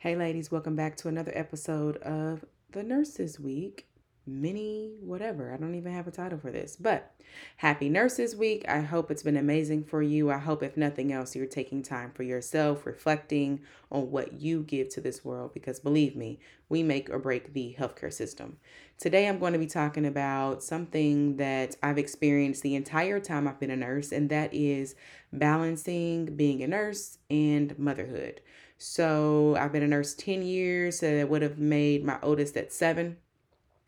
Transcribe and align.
Hey, 0.00 0.16
ladies, 0.16 0.50
welcome 0.50 0.76
back 0.76 0.96
to 0.96 1.08
another 1.08 1.32
episode 1.34 1.98
of 1.98 2.42
the 2.72 2.82
Nurses 2.82 3.38
Week. 3.38 3.86
Mini, 4.26 4.92
whatever. 5.02 5.52
I 5.52 5.58
don't 5.58 5.74
even 5.74 5.92
have 5.92 6.08
a 6.08 6.10
title 6.10 6.38
for 6.38 6.50
this, 6.50 6.74
but 6.74 7.12
happy 7.58 7.90
Nurses 7.90 8.34
Week. 8.34 8.64
I 8.66 8.80
hope 8.80 9.10
it's 9.10 9.22
been 9.22 9.36
amazing 9.36 9.84
for 9.84 10.00
you. 10.00 10.30
I 10.30 10.38
hope, 10.38 10.62
if 10.62 10.74
nothing 10.74 11.12
else, 11.12 11.36
you're 11.36 11.44
taking 11.44 11.82
time 11.82 12.12
for 12.12 12.22
yourself, 12.22 12.86
reflecting 12.86 13.60
on 13.92 14.10
what 14.10 14.40
you 14.40 14.62
give 14.62 14.88
to 14.90 15.02
this 15.02 15.22
world, 15.22 15.52
because 15.52 15.80
believe 15.80 16.16
me, 16.16 16.40
we 16.70 16.82
make 16.82 17.10
or 17.10 17.18
break 17.18 17.52
the 17.52 17.76
healthcare 17.78 18.12
system. 18.12 18.56
Today, 18.98 19.28
I'm 19.28 19.38
going 19.38 19.52
to 19.52 19.58
be 19.58 19.66
talking 19.66 20.06
about 20.06 20.62
something 20.62 21.36
that 21.36 21.76
I've 21.82 21.98
experienced 21.98 22.62
the 22.62 22.74
entire 22.74 23.20
time 23.20 23.46
I've 23.46 23.60
been 23.60 23.70
a 23.70 23.76
nurse, 23.76 24.12
and 24.12 24.30
that 24.30 24.54
is 24.54 24.94
balancing 25.30 26.36
being 26.36 26.62
a 26.62 26.68
nurse 26.68 27.18
and 27.28 27.78
motherhood. 27.78 28.40
So 28.82 29.56
I've 29.60 29.72
been 29.72 29.82
a 29.82 29.86
nurse 29.86 30.14
10 30.14 30.40
years. 30.40 31.00
So 31.00 31.06
it 31.06 31.28
would 31.28 31.42
have 31.42 31.58
made 31.58 32.02
my 32.02 32.18
oldest 32.22 32.56
at 32.56 32.72
seven. 32.72 33.18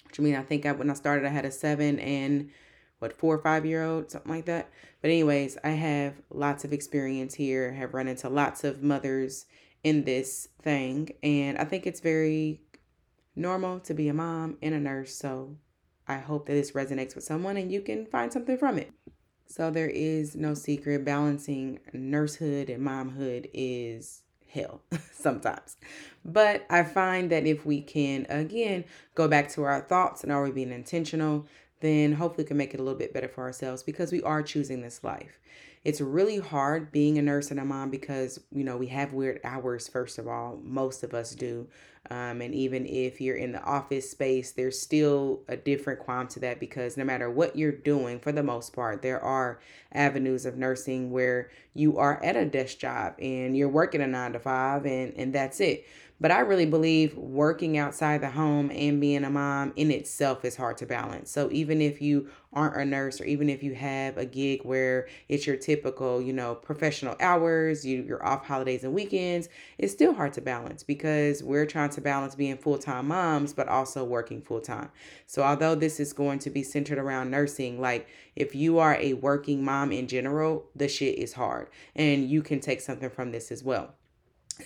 Which 0.04 0.20
I 0.20 0.22
mean, 0.22 0.36
I 0.36 0.42
think 0.42 0.66
I, 0.66 0.72
when 0.72 0.90
I 0.90 0.94
started, 0.94 1.26
I 1.26 1.30
had 1.30 1.46
a 1.46 1.50
seven 1.50 1.98
and 1.98 2.50
what, 2.98 3.14
four 3.14 3.34
or 3.34 3.42
five 3.42 3.64
year 3.64 3.82
old, 3.82 4.10
something 4.10 4.30
like 4.30 4.44
that. 4.44 4.68
But, 5.00 5.10
anyways, 5.10 5.56
I 5.64 5.70
have 5.70 6.20
lots 6.28 6.64
of 6.64 6.74
experience 6.74 7.34
here, 7.34 7.72
have 7.72 7.94
run 7.94 8.06
into 8.06 8.28
lots 8.28 8.64
of 8.64 8.82
mothers 8.82 9.46
in 9.82 10.04
this 10.04 10.48
thing. 10.60 11.08
And 11.22 11.56
I 11.56 11.64
think 11.64 11.86
it's 11.86 12.00
very 12.00 12.60
normal 13.34 13.80
to 13.80 13.94
be 13.94 14.08
a 14.08 14.14
mom 14.14 14.58
and 14.60 14.74
a 14.74 14.78
nurse. 14.78 15.14
So 15.14 15.56
I 16.06 16.18
hope 16.18 16.46
that 16.46 16.52
this 16.52 16.72
resonates 16.72 17.14
with 17.14 17.24
someone 17.24 17.56
and 17.56 17.72
you 17.72 17.80
can 17.80 18.04
find 18.04 18.30
something 18.30 18.58
from 18.58 18.76
it. 18.76 18.92
So 19.46 19.70
there 19.70 19.88
is 19.88 20.36
no 20.36 20.52
secret. 20.52 21.02
Balancing 21.02 21.80
nursehood 21.94 22.68
and 22.68 22.86
momhood 22.86 23.48
is 23.54 24.21
hell 24.52 24.82
sometimes. 25.12 25.76
But 26.24 26.64
I 26.70 26.84
find 26.84 27.30
that 27.30 27.46
if 27.46 27.66
we 27.66 27.80
can, 27.80 28.26
again, 28.28 28.84
go 29.14 29.28
back 29.28 29.50
to 29.52 29.64
our 29.64 29.80
thoughts 29.80 30.22
and 30.22 30.32
are 30.32 30.42
we 30.42 30.52
being 30.52 30.72
intentional, 30.72 31.46
then 31.82 32.14
hopefully 32.14 32.44
we 32.44 32.48
can 32.48 32.56
make 32.56 32.72
it 32.72 32.80
a 32.80 32.82
little 32.82 32.98
bit 32.98 33.12
better 33.12 33.28
for 33.28 33.42
ourselves 33.42 33.82
because 33.82 34.10
we 34.10 34.22
are 34.22 34.42
choosing 34.42 34.80
this 34.80 35.04
life. 35.04 35.38
It's 35.84 36.00
really 36.00 36.38
hard 36.38 36.92
being 36.92 37.18
a 37.18 37.22
nurse 37.22 37.50
and 37.50 37.58
a 37.58 37.64
mom 37.64 37.90
because, 37.90 38.38
you 38.52 38.62
know, 38.62 38.76
we 38.76 38.86
have 38.86 39.12
weird 39.12 39.40
hours, 39.42 39.88
first 39.88 40.16
of 40.18 40.28
all. 40.28 40.60
Most 40.62 41.02
of 41.02 41.12
us 41.12 41.34
do. 41.34 41.66
Um, 42.08 42.40
and 42.40 42.54
even 42.54 42.86
if 42.86 43.20
you're 43.20 43.36
in 43.36 43.52
the 43.52 43.62
office 43.62 44.08
space, 44.08 44.52
there's 44.52 44.80
still 44.80 45.40
a 45.48 45.56
different 45.56 46.00
qualm 46.00 46.28
to 46.28 46.40
that 46.40 46.60
because 46.60 46.96
no 46.96 47.04
matter 47.04 47.30
what 47.30 47.56
you're 47.56 47.72
doing, 47.72 48.20
for 48.20 48.30
the 48.30 48.42
most 48.44 48.72
part, 48.72 49.02
there 49.02 49.20
are 49.20 49.60
avenues 49.92 50.46
of 50.46 50.56
nursing 50.56 51.10
where 51.10 51.50
you 51.74 51.98
are 51.98 52.22
at 52.22 52.36
a 52.36 52.44
desk 52.44 52.78
job 52.78 53.14
and 53.20 53.56
you're 53.56 53.68
working 53.68 54.02
a 54.02 54.06
nine 54.06 54.32
to 54.34 54.38
five 54.38 54.86
and, 54.86 55.14
and 55.16 55.32
that's 55.32 55.60
it. 55.60 55.84
But 56.20 56.30
I 56.30 56.40
really 56.40 56.66
believe 56.66 57.16
working 57.16 57.76
outside 57.78 58.20
the 58.20 58.30
home 58.30 58.70
and 58.70 59.00
being 59.00 59.24
a 59.24 59.30
mom 59.30 59.72
in 59.74 59.90
itself 59.90 60.44
is 60.44 60.54
hard 60.54 60.76
to 60.78 60.86
balance. 60.86 61.30
So 61.30 61.48
even 61.50 61.82
if 61.82 62.00
you 62.00 62.28
aren't 62.52 62.76
a 62.76 62.84
nurse 62.84 63.20
or 63.20 63.24
even 63.24 63.48
if 63.48 63.62
you 63.62 63.74
have 63.74 64.18
a 64.18 64.24
gig 64.24 64.60
where 64.62 65.08
it's 65.28 65.46
your 65.46 65.56
typical, 65.56 66.22
you 66.22 66.32
know, 66.32 66.54
professional 66.54 67.16
hours, 67.18 67.84
you, 67.84 68.02
you're 68.02 68.24
off 68.24 68.46
holidays 68.46 68.84
and 68.84 68.92
weekends, 68.92 69.48
it's 69.78 69.92
still 69.92 70.14
hard 70.14 70.32
to 70.34 70.40
balance 70.40 70.82
because 70.82 71.42
we're 71.42 71.66
trying 71.66 71.90
to 71.90 72.00
balance 72.00 72.34
being 72.34 72.56
full-time 72.56 73.08
moms 73.08 73.52
but 73.52 73.68
also 73.68 74.04
working 74.04 74.40
full-time. 74.40 74.90
So 75.26 75.42
although 75.42 75.74
this 75.74 75.98
is 75.98 76.12
going 76.12 76.38
to 76.40 76.50
be 76.50 76.62
centered 76.62 76.98
around 76.98 77.30
nursing, 77.30 77.80
like 77.80 78.06
if 78.36 78.54
you 78.54 78.78
are 78.78 78.96
a 78.96 79.14
working 79.14 79.64
mom 79.64 79.90
in 79.90 80.06
general, 80.06 80.66
the 80.76 80.88
shit 80.88 81.18
is 81.18 81.32
hard 81.32 81.68
and 81.96 82.28
you 82.28 82.42
can 82.42 82.60
take 82.60 82.80
something 82.80 83.10
from 83.10 83.32
this 83.32 83.50
as 83.50 83.64
well 83.64 83.94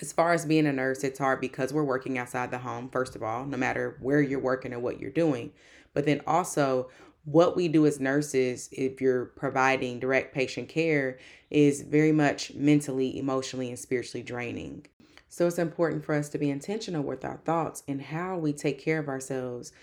as 0.01 0.11
far 0.11 0.33
as 0.33 0.45
being 0.45 0.67
a 0.67 0.73
nurse, 0.73 1.03
it's 1.03 1.19
hard 1.19 1.41
because 1.41 1.73
we're 1.73 1.83
working 1.83 2.17
outside 2.17 2.51
the 2.51 2.57
home, 2.57 2.89
first 2.89 3.15
of 3.15 3.23
all, 3.23 3.45
no 3.45 3.57
matter 3.57 3.97
where 4.01 4.21
you're 4.21 4.39
working 4.39 4.73
or 4.73 4.79
what 4.79 4.99
you're 4.99 5.11
doing. 5.11 5.51
But 5.93 6.05
then 6.05 6.21
also, 6.27 6.89
what 7.25 7.55
we 7.55 7.67
do 7.67 7.85
as 7.85 7.99
nurses, 7.99 8.69
if 8.71 9.01
you're 9.01 9.25
providing 9.25 9.99
direct 9.99 10.33
patient 10.33 10.69
care, 10.69 11.17
is 11.49 11.81
very 11.81 12.11
much 12.11 12.53
mentally, 12.53 13.17
emotionally, 13.17 13.69
and 13.69 13.77
spiritually 13.77 14.23
draining. 14.23 14.85
So 15.29 15.45
it's 15.45 15.59
important 15.59 16.05
for 16.05 16.15
us 16.15 16.29
to 16.29 16.37
be 16.37 16.49
intentional 16.49 17.03
with 17.03 17.25
our 17.25 17.37
thoughts 17.43 17.83
and 17.87 18.01
how 18.01 18.37
we 18.37 18.53
take 18.53 18.79
care 18.79 18.99
of 18.99 19.09
ourselves 19.09 19.73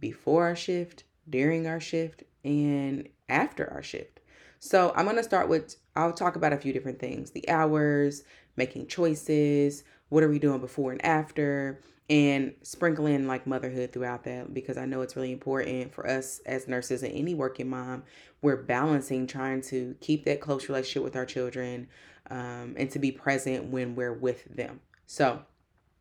before 0.00 0.44
our 0.44 0.56
shift, 0.56 1.04
during 1.30 1.66
our 1.66 1.80
shift, 1.80 2.24
and 2.44 3.08
after 3.28 3.70
our 3.72 3.82
shift. 3.82 4.20
So 4.58 4.92
I'm 4.96 5.04
going 5.04 5.16
to 5.16 5.22
start 5.22 5.48
with, 5.48 5.76
I'll 5.94 6.12
talk 6.12 6.34
about 6.34 6.52
a 6.52 6.58
few 6.58 6.72
different 6.72 6.98
things 6.98 7.30
the 7.30 7.48
hours, 7.48 8.24
making 8.58 8.88
choices, 8.88 9.84
what 10.10 10.22
are 10.22 10.28
we 10.28 10.38
doing 10.38 10.60
before 10.60 10.92
and 10.92 11.04
after, 11.04 11.80
and 12.10 12.54
sprinkling 12.62 13.26
like 13.26 13.46
motherhood 13.46 13.92
throughout 13.92 14.24
that 14.24 14.54
because 14.54 14.78
I 14.78 14.86
know 14.86 15.02
it's 15.02 15.14
really 15.14 15.32
important 15.32 15.92
for 15.94 16.08
us 16.08 16.40
as 16.46 16.66
nurses 16.66 17.02
and 17.02 17.12
any 17.12 17.34
working 17.34 17.68
mom. 17.68 18.02
We're 18.40 18.56
balancing 18.56 19.26
trying 19.26 19.62
to 19.62 19.94
keep 20.00 20.24
that 20.24 20.40
close 20.40 20.68
relationship 20.68 21.02
with 21.02 21.16
our 21.16 21.26
children 21.26 21.88
um, 22.30 22.74
and 22.78 22.90
to 22.90 22.98
be 22.98 23.12
present 23.12 23.66
when 23.66 23.94
we're 23.94 24.12
with 24.12 24.44
them. 24.54 24.80
So, 25.06 25.42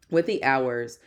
with 0.09 0.25
the 0.25 0.43
hours, 0.43 0.99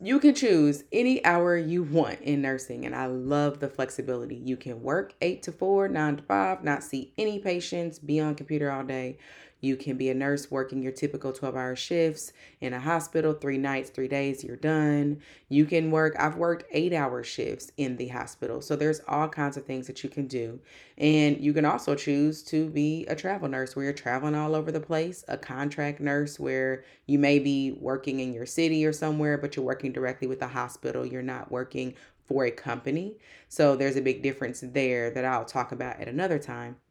you 0.00 0.18
can 0.18 0.34
choose 0.34 0.84
any 0.90 1.24
hour 1.24 1.56
you 1.56 1.82
want 1.82 2.20
in 2.22 2.42
nursing, 2.42 2.84
and 2.84 2.94
I 2.94 3.06
love 3.06 3.60
the 3.60 3.68
flexibility. 3.68 4.34
You 4.34 4.56
can 4.56 4.82
work 4.82 5.14
eight 5.20 5.42
to 5.44 5.52
four, 5.52 5.86
nine 5.88 6.16
to 6.16 6.22
five, 6.22 6.64
not 6.64 6.82
see 6.82 7.12
any 7.16 7.38
patients, 7.38 7.98
be 7.98 8.20
on 8.20 8.34
computer 8.34 8.70
all 8.70 8.82
day. 8.82 9.18
You 9.62 9.76
can 9.76 9.96
be 9.96 10.10
a 10.10 10.14
nurse 10.14 10.50
working 10.50 10.82
your 10.82 10.92
typical 10.92 11.32
12 11.32 11.56
hour 11.56 11.76
shifts 11.76 12.32
in 12.60 12.72
a 12.72 12.80
hospital, 12.80 13.32
three 13.32 13.58
nights, 13.58 13.90
three 13.90 14.08
days, 14.08 14.42
you're 14.42 14.56
done. 14.56 15.22
You 15.48 15.64
can 15.64 15.92
work, 15.92 16.16
I've 16.18 16.36
worked 16.36 16.64
eight 16.72 16.92
hour 16.92 17.22
shifts 17.22 17.70
in 17.76 17.96
the 17.96 18.08
hospital. 18.08 18.60
So 18.60 18.74
there's 18.74 19.00
all 19.06 19.28
kinds 19.28 19.56
of 19.56 19.64
things 19.64 19.86
that 19.86 20.02
you 20.02 20.10
can 20.10 20.26
do. 20.26 20.60
And 20.98 21.40
you 21.40 21.52
can 21.52 21.64
also 21.64 21.94
choose 21.94 22.42
to 22.44 22.68
be 22.68 23.06
a 23.06 23.14
travel 23.14 23.48
nurse 23.48 23.76
where 23.76 23.84
you're 23.84 23.94
traveling 23.94 24.34
all 24.34 24.56
over 24.56 24.72
the 24.72 24.80
place, 24.80 25.24
a 25.28 25.38
contract 25.38 26.00
nurse 26.00 26.40
where 26.40 26.84
you 27.06 27.20
may 27.20 27.38
be 27.38 27.72
working 27.80 28.18
in 28.18 28.34
your 28.34 28.46
city 28.46 28.84
or 28.84 28.92
somewhere, 28.92 29.38
but 29.38 29.54
you're 29.54 29.64
working 29.64 29.92
directly 29.92 30.26
with 30.26 30.40
the 30.40 30.48
hospital. 30.48 31.06
You're 31.06 31.22
not 31.22 31.52
working 31.52 31.94
for 32.26 32.46
a 32.46 32.50
company. 32.50 33.14
So 33.48 33.76
there's 33.76 33.96
a 33.96 34.02
big 34.02 34.22
difference 34.22 34.64
there 34.66 35.10
that 35.10 35.24
I'll 35.24 35.44
talk 35.44 35.70
about 35.70 36.00
at 36.00 36.08
another 36.08 36.40
time. 36.40 36.81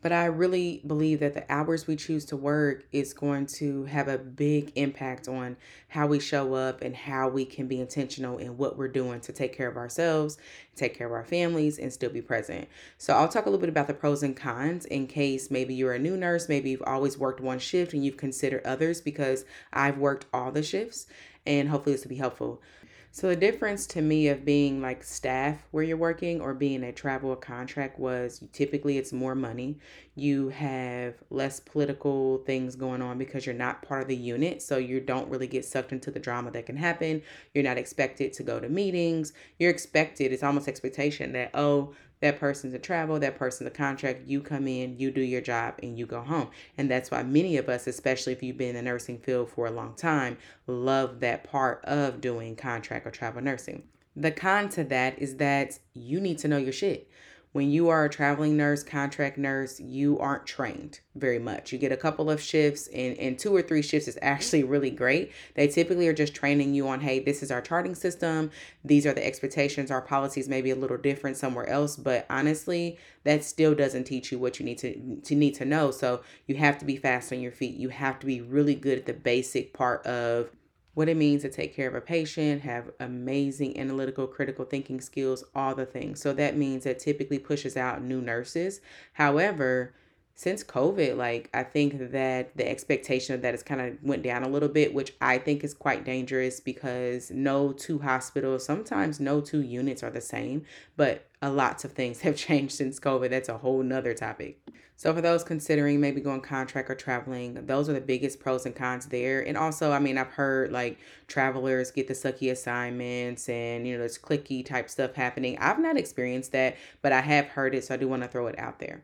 But 0.00 0.12
I 0.12 0.26
really 0.26 0.80
believe 0.86 1.20
that 1.20 1.34
the 1.34 1.50
hours 1.52 1.88
we 1.88 1.96
choose 1.96 2.24
to 2.26 2.36
work 2.36 2.84
is 2.92 3.12
going 3.12 3.46
to 3.56 3.84
have 3.86 4.06
a 4.06 4.16
big 4.16 4.70
impact 4.76 5.26
on 5.26 5.56
how 5.88 6.06
we 6.06 6.20
show 6.20 6.54
up 6.54 6.82
and 6.82 6.94
how 6.94 7.28
we 7.28 7.44
can 7.44 7.66
be 7.66 7.80
intentional 7.80 8.38
in 8.38 8.56
what 8.56 8.78
we're 8.78 8.86
doing 8.86 9.20
to 9.22 9.32
take 9.32 9.56
care 9.56 9.68
of 9.68 9.76
ourselves, 9.76 10.38
take 10.76 10.96
care 10.96 11.08
of 11.08 11.12
our 11.12 11.24
families, 11.24 11.78
and 11.78 11.92
still 11.92 12.10
be 12.10 12.22
present. 12.22 12.68
So 12.96 13.12
I'll 13.14 13.28
talk 13.28 13.46
a 13.46 13.50
little 13.50 13.60
bit 13.60 13.70
about 13.70 13.88
the 13.88 13.94
pros 13.94 14.22
and 14.22 14.36
cons 14.36 14.84
in 14.84 15.08
case 15.08 15.50
maybe 15.50 15.74
you're 15.74 15.94
a 15.94 15.98
new 15.98 16.16
nurse, 16.16 16.48
maybe 16.48 16.70
you've 16.70 16.82
always 16.82 17.18
worked 17.18 17.40
one 17.40 17.58
shift 17.58 17.92
and 17.92 18.04
you've 18.04 18.16
considered 18.16 18.64
others 18.64 19.00
because 19.00 19.44
I've 19.72 19.98
worked 19.98 20.26
all 20.32 20.52
the 20.52 20.62
shifts 20.62 21.06
and 21.44 21.70
hopefully 21.70 21.94
this 21.94 22.04
will 22.04 22.10
be 22.10 22.16
helpful. 22.16 22.62
So 23.10 23.28
the 23.28 23.36
difference 23.36 23.86
to 23.88 24.02
me 24.02 24.28
of 24.28 24.44
being 24.44 24.80
like 24.80 25.02
staff 25.02 25.66
where 25.70 25.82
you're 25.82 25.96
working 25.96 26.40
or 26.40 26.54
being 26.54 26.84
a 26.84 26.92
travel 26.92 27.34
contract 27.36 27.98
was 27.98 28.44
typically 28.52 28.98
it's 28.98 29.12
more 29.12 29.34
money. 29.34 29.78
You 30.14 30.50
have 30.50 31.14
less 31.30 31.58
political 31.58 32.38
things 32.38 32.76
going 32.76 33.02
on 33.02 33.18
because 33.18 33.46
you're 33.46 33.54
not 33.54 33.82
part 33.82 34.02
of 34.02 34.08
the 34.08 34.16
unit. 34.16 34.62
So 34.62 34.76
you 34.76 35.00
don't 35.00 35.28
really 35.28 35.46
get 35.46 35.64
sucked 35.64 35.92
into 35.92 36.10
the 36.10 36.20
drama 36.20 36.50
that 36.52 36.66
can 36.66 36.76
happen. 36.76 37.22
You're 37.54 37.64
not 37.64 37.78
expected 37.78 38.32
to 38.34 38.42
go 38.42 38.60
to 38.60 38.68
meetings. 38.68 39.32
You're 39.58 39.70
expected, 39.70 40.32
it's 40.32 40.42
almost 40.42 40.68
expectation 40.68 41.32
that, 41.32 41.50
oh, 41.54 41.94
that 42.20 42.40
person's 42.40 42.74
a 42.74 42.78
travel, 42.78 43.18
that 43.20 43.38
person's 43.38 43.68
a 43.68 43.70
contract. 43.70 44.26
You 44.26 44.40
come 44.40 44.66
in, 44.66 44.98
you 44.98 45.10
do 45.10 45.20
your 45.20 45.40
job, 45.40 45.74
and 45.82 45.98
you 45.98 46.06
go 46.06 46.20
home. 46.20 46.48
And 46.76 46.90
that's 46.90 47.10
why 47.10 47.22
many 47.22 47.56
of 47.56 47.68
us, 47.68 47.86
especially 47.86 48.32
if 48.32 48.42
you've 48.42 48.58
been 48.58 48.70
in 48.70 48.76
the 48.76 48.82
nursing 48.82 49.18
field 49.18 49.50
for 49.50 49.66
a 49.66 49.70
long 49.70 49.94
time, 49.94 50.38
love 50.66 51.20
that 51.20 51.44
part 51.44 51.84
of 51.84 52.20
doing 52.20 52.56
contract 52.56 53.06
or 53.06 53.10
travel 53.10 53.42
nursing. 53.42 53.84
The 54.16 54.32
con 54.32 54.68
to 54.70 54.84
that 54.84 55.18
is 55.18 55.36
that 55.36 55.78
you 55.94 56.20
need 56.20 56.38
to 56.38 56.48
know 56.48 56.56
your 56.56 56.72
shit 56.72 57.08
when 57.52 57.70
you 57.70 57.88
are 57.88 58.04
a 58.04 58.10
traveling 58.10 58.56
nurse, 58.56 58.82
contract 58.82 59.38
nurse, 59.38 59.80
you 59.80 60.18
aren't 60.18 60.46
trained 60.46 61.00
very 61.14 61.38
much. 61.38 61.72
You 61.72 61.78
get 61.78 61.92
a 61.92 61.96
couple 61.96 62.30
of 62.30 62.40
shifts, 62.40 62.88
and, 62.88 63.16
and 63.18 63.38
two 63.38 63.54
or 63.54 63.62
three 63.62 63.82
shifts 63.82 64.06
is 64.06 64.18
actually 64.22 64.64
really 64.64 64.90
great. 64.90 65.32
They 65.54 65.66
typically 65.68 66.06
are 66.08 66.12
just 66.12 66.34
training 66.34 66.74
you 66.74 66.88
on, 66.88 67.00
hey, 67.00 67.20
this 67.20 67.42
is 67.42 67.50
our 67.50 67.60
charting 67.60 67.94
system. 67.94 68.50
These 68.84 69.06
are 69.06 69.12
the 69.12 69.26
expectations. 69.26 69.90
Our 69.90 70.02
policies 70.02 70.48
may 70.48 70.62
be 70.62 70.70
a 70.70 70.76
little 70.76 70.98
different 70.98 71.36
somewhere 71.36 71.68
else, 71.68 71.96
but 71.96 72.26
honestly, 72.30 72.98
that 73.24 73.44
still 73.44 73.74
doesn't 73.74 74.04
teach 74.04 74.30
you 74.30 74.38
what 74.38 74.60
you 74.60 74.64
need 74.64 74.78
to, 74.78 75.20
to 75.22 75.34
need 75.34 75.54
to 75.54 75.64
know. 75.64 75.90
So 75.90 76.22
you 76.46 76.56
have 76.56 76.78
to 76.78 76.84
be 76.84 76.96
fast 76.96 77.32
on 77.32 77.40
your 77.40 77.52
feet. 77.52 77.76
You 77.76 77.88
have 77.88 78.18
to 78.20 78.26
be 78.26 78.40
really 78.40 78.74
good 78.74 78.98
at 78.98 79.06
the 79.06 79.12
basic 79.14 79.72
part 79.72 80.06
of 80.06 80.50
what 80.98 81.08
it 81.08 81.16
means 81.16 81.42
to 81.42 81.48
take 81.48 81.76
care 81.76 81.86
of 81.86 81.94
a 81.94 82.00
patient, 82.00 82.60
have 82.62 82.90
amazing 82.98 83.78
analytical, 83.78 84.26
critical 84.26 84.64
thinking 84.64 85.00
skills, 85.00 85.44
all 85.54 85.72
the 85.72 85.86
things. 85.86 86.20
So 86.20 86.32
that 86.32 86.56
means 86.56 86.82
that 86.82 86.98
typically 86.98 87.38
pushes 87.38 87.76
out 87.76 88.02
new 88.02 88.20
nurses. 88.20 88.80
However, 89.12 89.94
since 90.38 90.62
COVID, 90.62 91.16
like 91.16 91.50
I 91.52 91.64
think 91.64 92.12
that 92.12 92.56
the 92.56 92.70
expectation 92.70 93.34
of 93.34 93.42
that 93.42 93.54
has 93.54 93.64
kind 93.64 93.80
of 93.80 93.96
went 94.04 94.22
down 94.22 94.44
a 94.44 94.48
little 94.48 94.68
bit, 94.68 94.94
which 94.94 95.12
I 95.20 95.36
think 95.36 95.64
is 95.64 95.74
quite 95.74 96.04
dangerous 96.04 96.60
because 96.60 97.32
no 97.32 97.72
two 97.72 97.98
hospitals, 97.98 98.64
sometimes 98.64 99.18
no 99.18 99.40
two 99.40 99.62
units 99.62 100.04
are 100.04 100.10
the 100.10 100.20
same, 100.20 100.64
but 100.96 101.26
a 101.42 101.50
lots 101.50 101.84
of 101.84 101.90
things 101.90 102.20
have 102.22 102.36
changed 102.36 102.76
since 102.76 103.00
COVID. 103.00 103.30
That's 103.30 103.48
a 103.48 103.58
whole 103.58 103.82
nother 103.82 104.14
topic. 104.14 104.60
So 104.94 105.12
for 105.12 105.20
those 105.20 105.42
considering 105.42 106.00
maybe 106.00 106.20
going 106.20 106.40
contract 106.40 106.88
or 106.88 106.94
traveling, 106.94 107.66
those 107.66 107.88
are 107.88 107.92
the 107.92 108.00
biggest 108.00 108.38
pros 108.38 108.64
and 108.64 108.76
cons 108.76 109.06
there. 109.06 109.40
And 109.40 109.56
also, 109.56 109.90
I 109.90 109.98
mean, 109.98 110.18
I've 110.18 110.28
heard 110.28 110.70
like 110.70 110.98
travelers 111.26 111.90
get 111.90 112.06
the 112.06 112.14
sucky 112.14 112.52
assignments 112.52 113.48
and 113.48 113.88
you 113.88 113.96
know 113.96 114.04
this 114.04 114.18
cliquey 114.18 114.64
type 114.64 114.88
stuff 114.88 115.14
happening. 115.14 115.58
I've 115.58 115.80
not 115.80 115.96
experienced 115.96 116.52
that, 116.52 116.76
but 117.02 117.10
I 117.10 117.22
have 117.22 117.46
heard 117.48 117.74
it, 117.74 117.84
so 117.84 117.94
I 117.94 117.96
do 117.96 118.06
want 118.06 118.22
to 118.22 118.28
throw 118.28 118.46
it 118.46 118.56
out 118.56 118.78
there. 118.78 119.02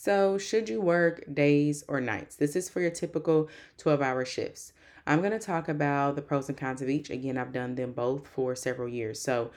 So, 0.00 0.38
should 0.38 0.68
you 0.68 0.80
work 0.80 1.24
days 1.34 1.82
or 1.88 2.00
nights? 2.00 2.36
This 2.36 2.54
is 2.54 2.68
for 2.68 2.80
your 2.80 2.92
typical 2.92 3.48
12 3.78 4.00
hour 4.00 4.24
shifts. 4.24 4.72
I'm 5.08 5.18
going 5.18 5.32
to 5.32 5.40
talk 5.40 5.68
about 5.68 6.14
the 6.14 6.22
pros 6.22 6.48
and 6.48 6.56
cons 6.56 6.80
of 6.80 6.88
each. 6.88 7.10
Again, 7.10 7.36
I've 7.36 7.52
done 7.52 7.74
them 7.74 7.94
both 7.94 8.28
for 8.28 8.54
several 8.54 8.88
years. 8.88 9.20
So, 9.20 9.50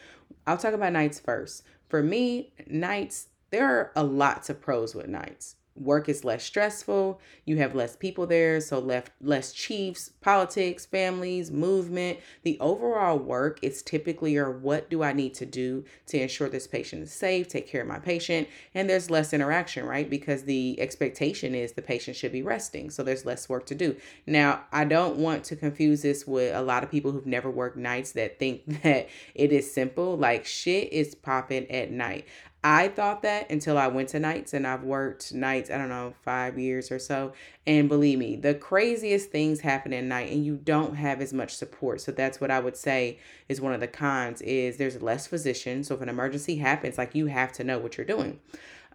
I'll 0.48 0.58
talk 0.58 0.74
about 0.74 0.94
nights 0.94 1.20
first. 1.20 1.62
For 1.90 2.02
me, 2.02 2.54
nights 2.66 3.28
there 3.52 3.68
are 3.68 3.92
a 3.96 4.04
lots 4.04 4.50
of 4.50 4.60
pros 4.60 4.96
with 4.96 5.08
nights 5.08 5.58
work 5.76 6.10
is 6.10 6.24
less 6.24 6.44
stressful 6.44 7.20
you 7.46 7.58
have 7.58 7.74
less 7.74 7.96
people 7.96 8.28
there 8.28 8.60
so 8.60 8.80
left 8.80 9.12
less 9.22 9.52
chiefs 9.52 10.12
politics 10.22 10.86
families 10.86 11.52
movement. 11.52 12.20
The 12.44 12.58
overall 12.60 13.18
work 13.18 13.60
is 13.62 13.82
typically 13.82 14.38
or 14.38 14.52
what 14.52 14.90
do 14.90 15.04
i 15.04 15.14
need 15.14 15.34
to 15.36 15.46
do 15.46 15.84
to 16.08 16.22
ensure 16.22 16.50
this 16.50 16.68
patient 16.68 17.04
is 17.04 17.12
safe 17.12 17.48
take 17.48 17.68
care 17.68 17.82
of 17.82 17.88
my 17.88 18.00
patient 18.00 18.48
and 18.74 18.90
there's 18.90 19.10
less 19.10 19.34
interaction 19.34 19.86
right? 19.86 20.10
Because 20.10 20.44
the 20.44 20.80
expectation 20.80 21.56
is 21.56 21.74
the 21.74 21.82
patient 21.82 22.18
should 22.18 22.32
be 22.32 22.44
resting 22.44 22.90
so 22.90 23.04
there's 23.04 23.26
less 23.26 23.50
work 23.50 23.66
to 23.68 23.76
do. 23.76 23.96
Now 24.28 24.66
i 24.72 24.84
don't 24.84 25.18
want 25.18 25.44
to 25.46 25.56
confuse 25.56 26.02
this 26.02 26.28
with 26.28 26.54
a 26.56 26.62
lot 26.62 26.84
of 26.84 26.92
people 26.92 27.12
who've 27.12 27.26
never 27.26 27.50
worked 27.50 27.78
nights 27.78 28.12
that 28.14 28.40
think 28.40 28.62
that 28.84 29.10
it 29.34 29.52
is 29.52 29.72
simple. 29.72 30.18
Like 30.18 30.46
shit 30.46 30.92
is 30.92 31.16
popping 31.16 31.70
at 31.72 31.92
night 31.92 32.28
I 32.64 32.90
thought 32.90 33.24
that 33.24 33.50
until 33.50 33.76
I 33.76 33.88
went 33.88 34.10
to 34.10 34.20
nights 34.20 34.54
and 34.54 34.68
I've 34.68 34.84
worked 34.84 35.34
nights, 35.34 35.72
I 35.72 35.80
don't 35.80 35.90
know, 35.90 36.14
five 36.24 36.60
years 36.60 36.92
or 36.92 37.00
so. 37.00 37.34
And 37.66 37.90
believe 37.90 38.20
me, 38.20 38.36
the 38.36 38.54
craziest 38.54 39.32
things 39.32 39.62
happen 39.62 39.94
at 39.94 40.04
night 40.04 40.32
and 40.32 40.46
you 40.46 40.58
don't 40.58 40.96
have 40.96 41.22
as 41.22 41.34
much 41.34 41.56
support. 41.56 42.02
So 42.02 42.12
that's 42.12 42.40
what 42.40 42.52
I 42.52 42.60
would 42.60 42.78
say 42.78 43.18
is 43.50 43.60
one 43.60 43.74
of 43.74 43.80
the 43.80 43.88
cons 43.88 44.42
is 44.44 44.78
there's 44.78 45.02
less 45.02 45.26
physicians. 45.26 45.88
So 45.88 45.96
if 45.96 46.02
an 46.02 46.10
emergency 46.10 46.58
happens, 46.58 47.00
like 47.00 47.16
you 47.16 47.26
have 47.28 47.52
to 47.54 47.64
know 47.64 47.80
what 47.80 47.98
you're 47.98 48.06
doing. 48.06 48.40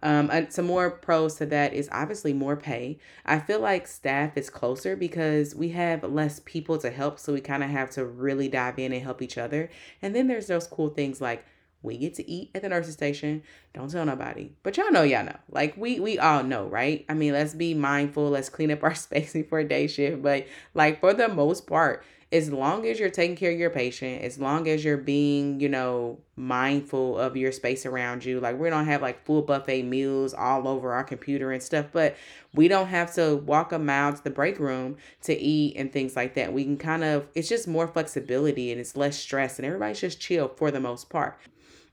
Um, 0.01 0.29
some 0.49 0.65
more 0.65 0.91
pros 0.91 1.35
to 1.35 1.45
that 1.47 1.73
is 1.73 1.89
obviously 1.91 2.31
more 2.31 2.55
pay. 2.55 2.99
I 3.25 3.39
feel 3.39 3.59
like 3.59 3.87
staff 3.87 4.37
is 4.37 4.49
closer 4.49 4.95
because 4.95 5.55
we 5.55 5.69
have 5.69 6.03
less 6.03 6.39
people 6.45 6.77
to 6.77 6.91
help, 6.91 7.19
so 7.19 7.33
we 7.33 7.41
kind 7.41 7.63
of 7.63 7.71
have 7.71 7.89
to 7.91 8.05
really 8.05 8.47
dive 8.47 8.77
in 8.77 8.93
and 8.93 9.01
help 9.01 9.21
each 9.21 9.37
other. 9.37 9.69
And 10.01 10.15
then 10.15 10.27
there's 10.27 10.47
those 10.47 10.67
cool 10.67 10.89
things 10.89 11.19
like 11.19 11.43
we 11.81 11.97
get 11.97 12.15
to 12.15 12.29
eat 12.29 12.51
at 12.55 12.61
the 12.61 12.69
nurse's 12.69 12.93
station. 12.93 13.43
Don't 13.73 13.89
tell 13.89 14.05
nobody. 14.05 14.51
But 14.63 14.77
y'all 14.77 14.91
know 14.91 15.03
y'all 15.03 15.25
know. 15.25 15.37
Like 15.49 15.77
we 15.77 15.99
we 15.99 16.17
all 16.19 16.43
know, 16.43 16.67
right? 16.67 17.05
I 17.07 17.13
mean, 17.13 17.33
let's 17.33 17.53
be 17.53 17.73
mindful. 17.73 18.29
Let's 18.29 18.49
clean 18.49 18.71
up 18.71 18.83
our 18.83 18.95
space 18.95 19.33
before 19.33 19.59
a 19.59 19.67
day 19.67 19.87
shift. 19.87 20.21
But 20.21 20.47
like 20.73 20.99
for 20.99 21.13
the 21.13 21.27
most 21.27 21.67
part, 21.67 22.03
as 22.29 22.51
long 22.51 22.85
as 22.85 22.99
you're 22.99 23.09
taking 23.09 23.37
care 23.37 23.51
of 23.51 23.57
your 23.57 23.69
patient, 23.69 24.21
as 24.21 24.37
long 24.37 24.67
as 24.67 24.83
you're 24.83 24.97
being, 24.97 25.61
you 25.61 25.69
know, 25.69 26.19
mindful 26.35 27.17
of 27.17 27.37
your 27.37 27.53
space 27.53 27.85
around 27.85 28.25
you, 28.25 28.41
like 28.41 28.59
we 28.59 28.69
don't 28.69 28.85
have 28.85 29.01
like 29.01 29.25
full 29.25 29.41
buffet 29.41 29.83
meals 29.83 30.33
all 30.33 30.67
over 30.67 30.91
our 30.91 31.05
computer 31.05 31.53
and 31.53 31.63
stuff, 31.63 31.85
but 31.93 32.17
we 32.53 32.67
don't 32.67 32.87
have 32.87 33.13
to 33.13 33.37
walk 33.37 33.71
a 33.71 33.79
mile 33.79 34.13
to 34.13 34.21
the 34.21 34.29
break 34.29 34.59
room 34.59 34.97
to 35.21 35.33
eat 35.33 35.77
and 35.77 35.93
things 35.93 36.17
like 36.17 36.33
that. 36.33 36.51
We 36.51 36.65
can 36.65 36.77
kind 36.77 37.05
of, 37.05 37.27
it's 37.33 37.47
just 37.47 37.65
more 37.65 37.87
flexibility 37.87 38.73
and 38.73 38.81
it's 38.81 38.97
less 38.97 39.17
stress 39.17 39.57
and 39.57 39.65
everybody's 39.65 40.01
just 40.01 40.19
chill 40.19 40.49
for 40.49 40.69
the 40.69 40.81
most 40.81 41.09
part. 41.09 41.39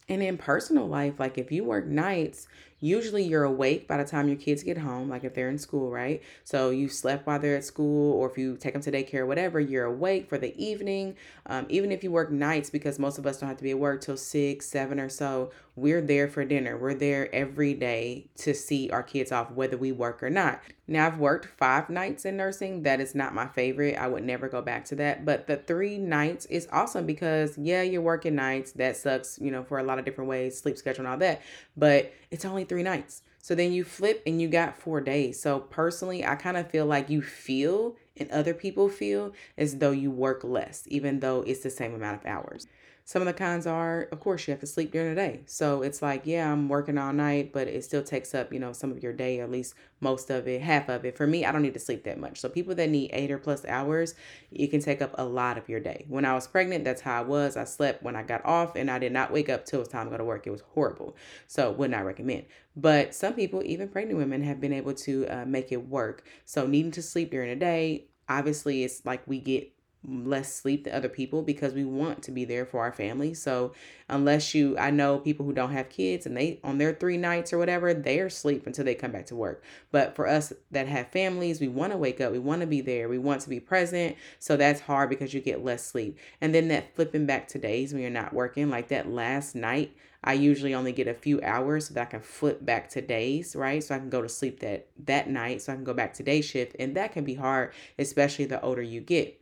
And 0.09 0.23
in 0.23 0.37
personal 0.37 0.87
life, 0.87 1.19
like 1.19 1.39
if 1.39 1.51
you 1.51 1.65
work 1.65 1.87
nights, 1.87 2.47
usually 2.79 3.23
you're 3.23 3.45
awake 3.45 3.89
by 3.89 3.97
the 3.97 4.05
time 4.05 4.29
your 4.29 4.37
kids 4.37 4.63
get 4.63 4.77
home, 4.77 5.09
like 5.09 5.25
if 5.25 5.33
they're 5.33 5.49
in 5.49 5.57
school, 5.57 5.91
right? 5.91 6.23
So 6.45 6.69
you 6.69 6.91
slept 6.91 7.27
while 7.27 7.39
they're 7.39 7.57
at 7.57 7.65
school, 7.65 8.13
or 8.13 8.31
if 8.31 8.37
you 8.37 8.59
take 8.59 8.75
them 8.75 8.83
to 8.83 8.93
daycare, 8.93 9.21
or 9.21 9.27
whatever, 9.27 9.59
you're 9.59 9.87
awake 9.87 10.29
for 10.29 10.37
the 10.37 10.55
evening. 10.63 11.17
Um, 11.47 11.65
even 11.71 11.91
if 11.91 12.05
you 12.05 12.11
work 12.11 12.31
nights, 12.31 12.69
because 12.69 12.99
most 12.99 13.17
of 13.17 13.27
us 13.27 13.39
don't 13.39 13.49
have 13.49 13.57
to 13.57 13.65
be 13.65 13.71
at 13.71 13.79
work 13.79 14.03
till 14.03 14.19
six, 14.19 14.67
seven 14.67 15.01
or 15.01 15.09
so, 15.09 15.51
we're 15.75 16.03
there 16.03 16.29
for 16.29 16.45
dinner. 16.45 16.77
We're 16.77 16.95
there 16.95 17.35
every 17.35 17.73
day 17.73 18.27
to 18.37 18.53
see 18.53 18.91
our 18.91 19.03
kids 19.03 19.33
off, 19.33 19.51
whether 19.53 19.79
we 19.79 19.93
work 19.93 20.23
or 20.23 20.29
not. 20.29 20.61
Now, 20.87 21.07
I've 21.07 21.19
worked 21.19 21.47
five 21.47 21.89
nights 21.89 22.25
in 22.25 22.37
nursing. 22.37 22.83
That 22.83 23.01
is 23.01 23.15
not 23.15 23.35
my 23.35 23.47
favorite. 23.47 23.97
I 23.97 24.07
would 24.07 24.25
never 24.25 24.49
go 24.49 24.61
back 24.61 24.85
to 24.87 24.95
that. 24.97 25.25
But 25.25 25.47
the 25.47 25.57
three 25.57 25.97
nights 25.97 26.45
is 26.47 26.69
awesome 26.71 27.07
because, 27.07 27.57
yeah, 27.57 27.83
you're 27.83 28.03
working 28.03 28.35
nights. 28.35 28.73
That 28.73 28.97
sucks, 28.97 29.39
you 29.41 29.51
know, 29.51 29.65
for 29.65 29.79
a 29.79 29.83
lot 29.83 29.99
of 29.99 30.05
different 30.05 30.29
ways, 30.29 30.59
sleep 30.59 30.77
schedule 30.77 31.07
and 31.07 31.09
all 31.09 31.19
that. 31.19 31.41
But 31.77 32.13
it's 32.31 32.45
only 32.45 32.65
three 32.65 32.83
nights. 32.83 33.23
So 33.39 33.55
then 33.55 33.73
you 33.73 33.85
flip 33.85 34.23
and 34.27 34.41
you 34.41 34.49
got 34.49 34.79
four 34.79 35.01
days. 35.01 35.41
So 35.41 35.61
personally, 35.61 36.25
I 36.25 36.35
kind 36.35 36.57
of 36.57 36.71
feel 36.71 36.87
like 36.87 37.11
you 37.11 37.21
feel 37.23 37.97
and 38.17 38.31
other 38.31 38.55
people 38.55 38.89
feel 38.89 39.33
as 39.59 39.79
though 39.79 39.91
you 39.91 40.11
work 40.11 40.45
less, 40.45 40.85
even 40.87 41.21
though 41.21 41.43
it's 41.43 41.61
the 41.61 41.71
same 41.71 41.95
amount 41.95 42.21
of 42.21 42.27
hours. 42.27 42.67
Some 43.07 43.21
of 43.21 43.27
the 43.27 43.35
cons 43.35 43.67
are, 43.67 44.09
of 44.13 44.21
course, 44.21 44.49
you 44.49 44.53
have 44.53 44.61
to 44.61 44.67
sleep 44.67 44.91
during 44.91 45.11
the 45.11 45.15
day. 45.15 45.41
So 45.45 45.83
it's 45.83 46.01
like, 46.01 46.23
yeah, 46.25 46.51
I'm 46.51 46.71
working 46.71 46.97
all 46.97 47.13
night, 47.13 47.53
but 47.53 47.69
it 47.69 47.85
still 47.85 48.03
takes 48.03 48.35
up, 48.35 48.51
you 48.51 48.59
know, 48.59 48.73
some 48.73 48.91
of 48.91 49.03
your 49.03 49.13
day, 49.13 49.41
at 49.41 49.51
least 49.51 49.75
most 50.01 50.31
of 50.31 50.49
it, 50.49 50.63
half 50.63 50.89
of 50.89 51.05
it. 51.05 51.15
For 51.15 51.27
me, 51.27 51.45
I 51.45 51.53
don't 51.53 51.61
need 51.61 51.75
to 51.75 51.81
sleep 51.81 52.05
that 52.05 52.19
much. 52.19 52.41
So 52.41 52.49
people 52.49 52.75
that 52.77 52.89
need 52.89 53.11
eight 53.13 53.31
or 53.31 53.37
plus 53.37 53.67
hours, 53.67 54.15
it 54.51 54.69
can 54.69 54.81
take 54.81 55.03
up 55.03 55.15
a 55.19 55.25
lot 55.25 55.59
of 55.59 55.69
your 55.69 55.81
day. 55.81 56.07
When 56.09 56.25
I 56.25 56.33
was 56.33 56.47
pregnant, 56.47 56.85
that's 56.85 57.03
how 57.03 57.19
I 57.19 57.25
was. 57.25 57.59
I 57.59 57.65
slept 57.65 58.03
when 58.03 58.17
I 58.17 58.23
got 58.23 58.43
off 58.47 58.75
and 58.75 58.91
I 58.91 58.99
did 58.99 59.13
not 59.13 59.31
wake 59.31 59.51
up 59.51 59.67
till 59.67 59.81
it 59.81 59.83
was 59.83 59.89
time 59.89 60.07
to 60.07 60.11
go 60.11 60.17
to 60.17 60.25
work. 60.25 60.47
It 60.47 60.51
was 60.51 60.63
horrible. 60.73 61.15
So 61.47 61.73
would 61.73 61.91
not 61.91 62.07
recommend. 62.07 62.47
But 62.75 63.15
some 63.15 63.35
people, 63.35 63.63
even 63.67 63.89
pregnant 63.89 64.19
women, 64.19 64.43
have 64.45 64.63
been 64.63 64.73
able 64.73 64.95
to 64.95 65.27
uh, 65.27 65.45
make 65.45 65.73
it 65.73 65.89
work. 65.89 66.25
So 66.47 66.67
needing 66.67 66.93
to 66.93 67.03
sleep 67.03 67.31
during 67.31 67.51
the 67.51 67.57
day, 67.57 68.07
obviously 68.31 68.83
it's 68.83 69.05
like 69.05 69.23
we 69.27 69.41
get 69.41 69.71
less 70.07 70.55
sleep 70.55 70.85
than 70.85 70.95
other 70.95 71.09
people 71.09 71.43
because 71.43 71.73
we 71.73 71.85
want 71.85 72.23
to 72.23 72.31
be 72.31 72.45
there 72.45 72.67
for 72.67 72.81
our 72.81 72.93
family. 72.93 73.35
So 73.35 73.73
unless 74.09 74.55
you 74.55 74.77
I 74.79 74.91
know 74.91 75.19
people 75.19 75.47
who 75.47 75.53
don't 75.53 75.73
have 75.73 75.89
kids 75.89 76.27
and 76.27 76.37
they 76.37 76.61
on 76.63 76.79
their 76.79 76.93
3 76.93 77.17
nights 77.17 77.53
or 77.53 77.59
whatever, 77.59 77.95
they're 77.95 78.27
asleep 78.27 78.67
until 78.67 78.85
they 78.85 78.95
come 78.95 79.13
back 79.13 79.27
to 79.27 79.37
work. 79.37 79.63
But 79.91 80.15
for 80.15 80.27
us 80.27 80.53
that 80.71 80.89
have 80.89 81.09
families, 81.09 81.61
we 81.61 81.69
want 81.69 81.93
to 81.93 81.99
wake 81.99 82.21
up, 82.21 82.33
we 82.33 82.39
want 82.39 82.61
to 82.61 82.67
be 82.67 82.81
there, 82.81 83.09
we 83.09 83.19
want 83.19 83.41
to 83.43 83.49
be 83.49 83.61
present. 83.61 84.17
So 84.39 84.57
that's 84.57 84.81
hard 84.81 85.09
because 85.09 85.33
you 85.33 85.41
get 85.41 85.65
less 85.65 85.85
sleep. 85.85 86.19
And 86.41 86.55
then 86.55 86.69
that 86.69 86.95
flipping 86.95 87.27
back 87.27 87.49
to 87.49 87.59
days 87.59 87.93
when 87.93 88.03
you're 88.03 88.11
not 88.11 88.35
working, 88.35 88.71
like 88.71 88.89
that 88.89 89.11
last 89.11 89.55
night 89.55 89.97
I 90.27 90.33
usually 90.33 90.75
only 90.75 90.93
get 90.93 91.07
a 91.07 91.15
few 91.15 91.41
hours 91.43 91.89
so 91.89 91.95
that 91.95 92.01
I 92.01 92.11
can 92.11 92.21
flip 92.21 92.65
back 92.65 92.89
to 92.91 93.03
days, 93.03 93.55
right? 93.55 93.85
So 93.85 93.95
I 93.95 93.99
can 93.99 94.09
go 94.09 94.23
to 94.23 94.29
sleep 94.29 94.61
that 94.61 94.89
that 95.05 95.29
night 95.29 95.61
so 95.61 95.73
I 95.73 95.77
can 95.77 95.85
go 95.85 95.93
back 95.93 96.15
to 96.15 96.23
day 96.23 96.41
shift 96.41 96.75
and 96.79 96.97
that 96.97 97.13
can 97.13 97.25
be 97.25 97.35
hard, 97.35 97.75
especially 97.99 98.47
the 98.47 98.61
older 98.63 98.83
you 98.83 99.03
get. 99.03 99.39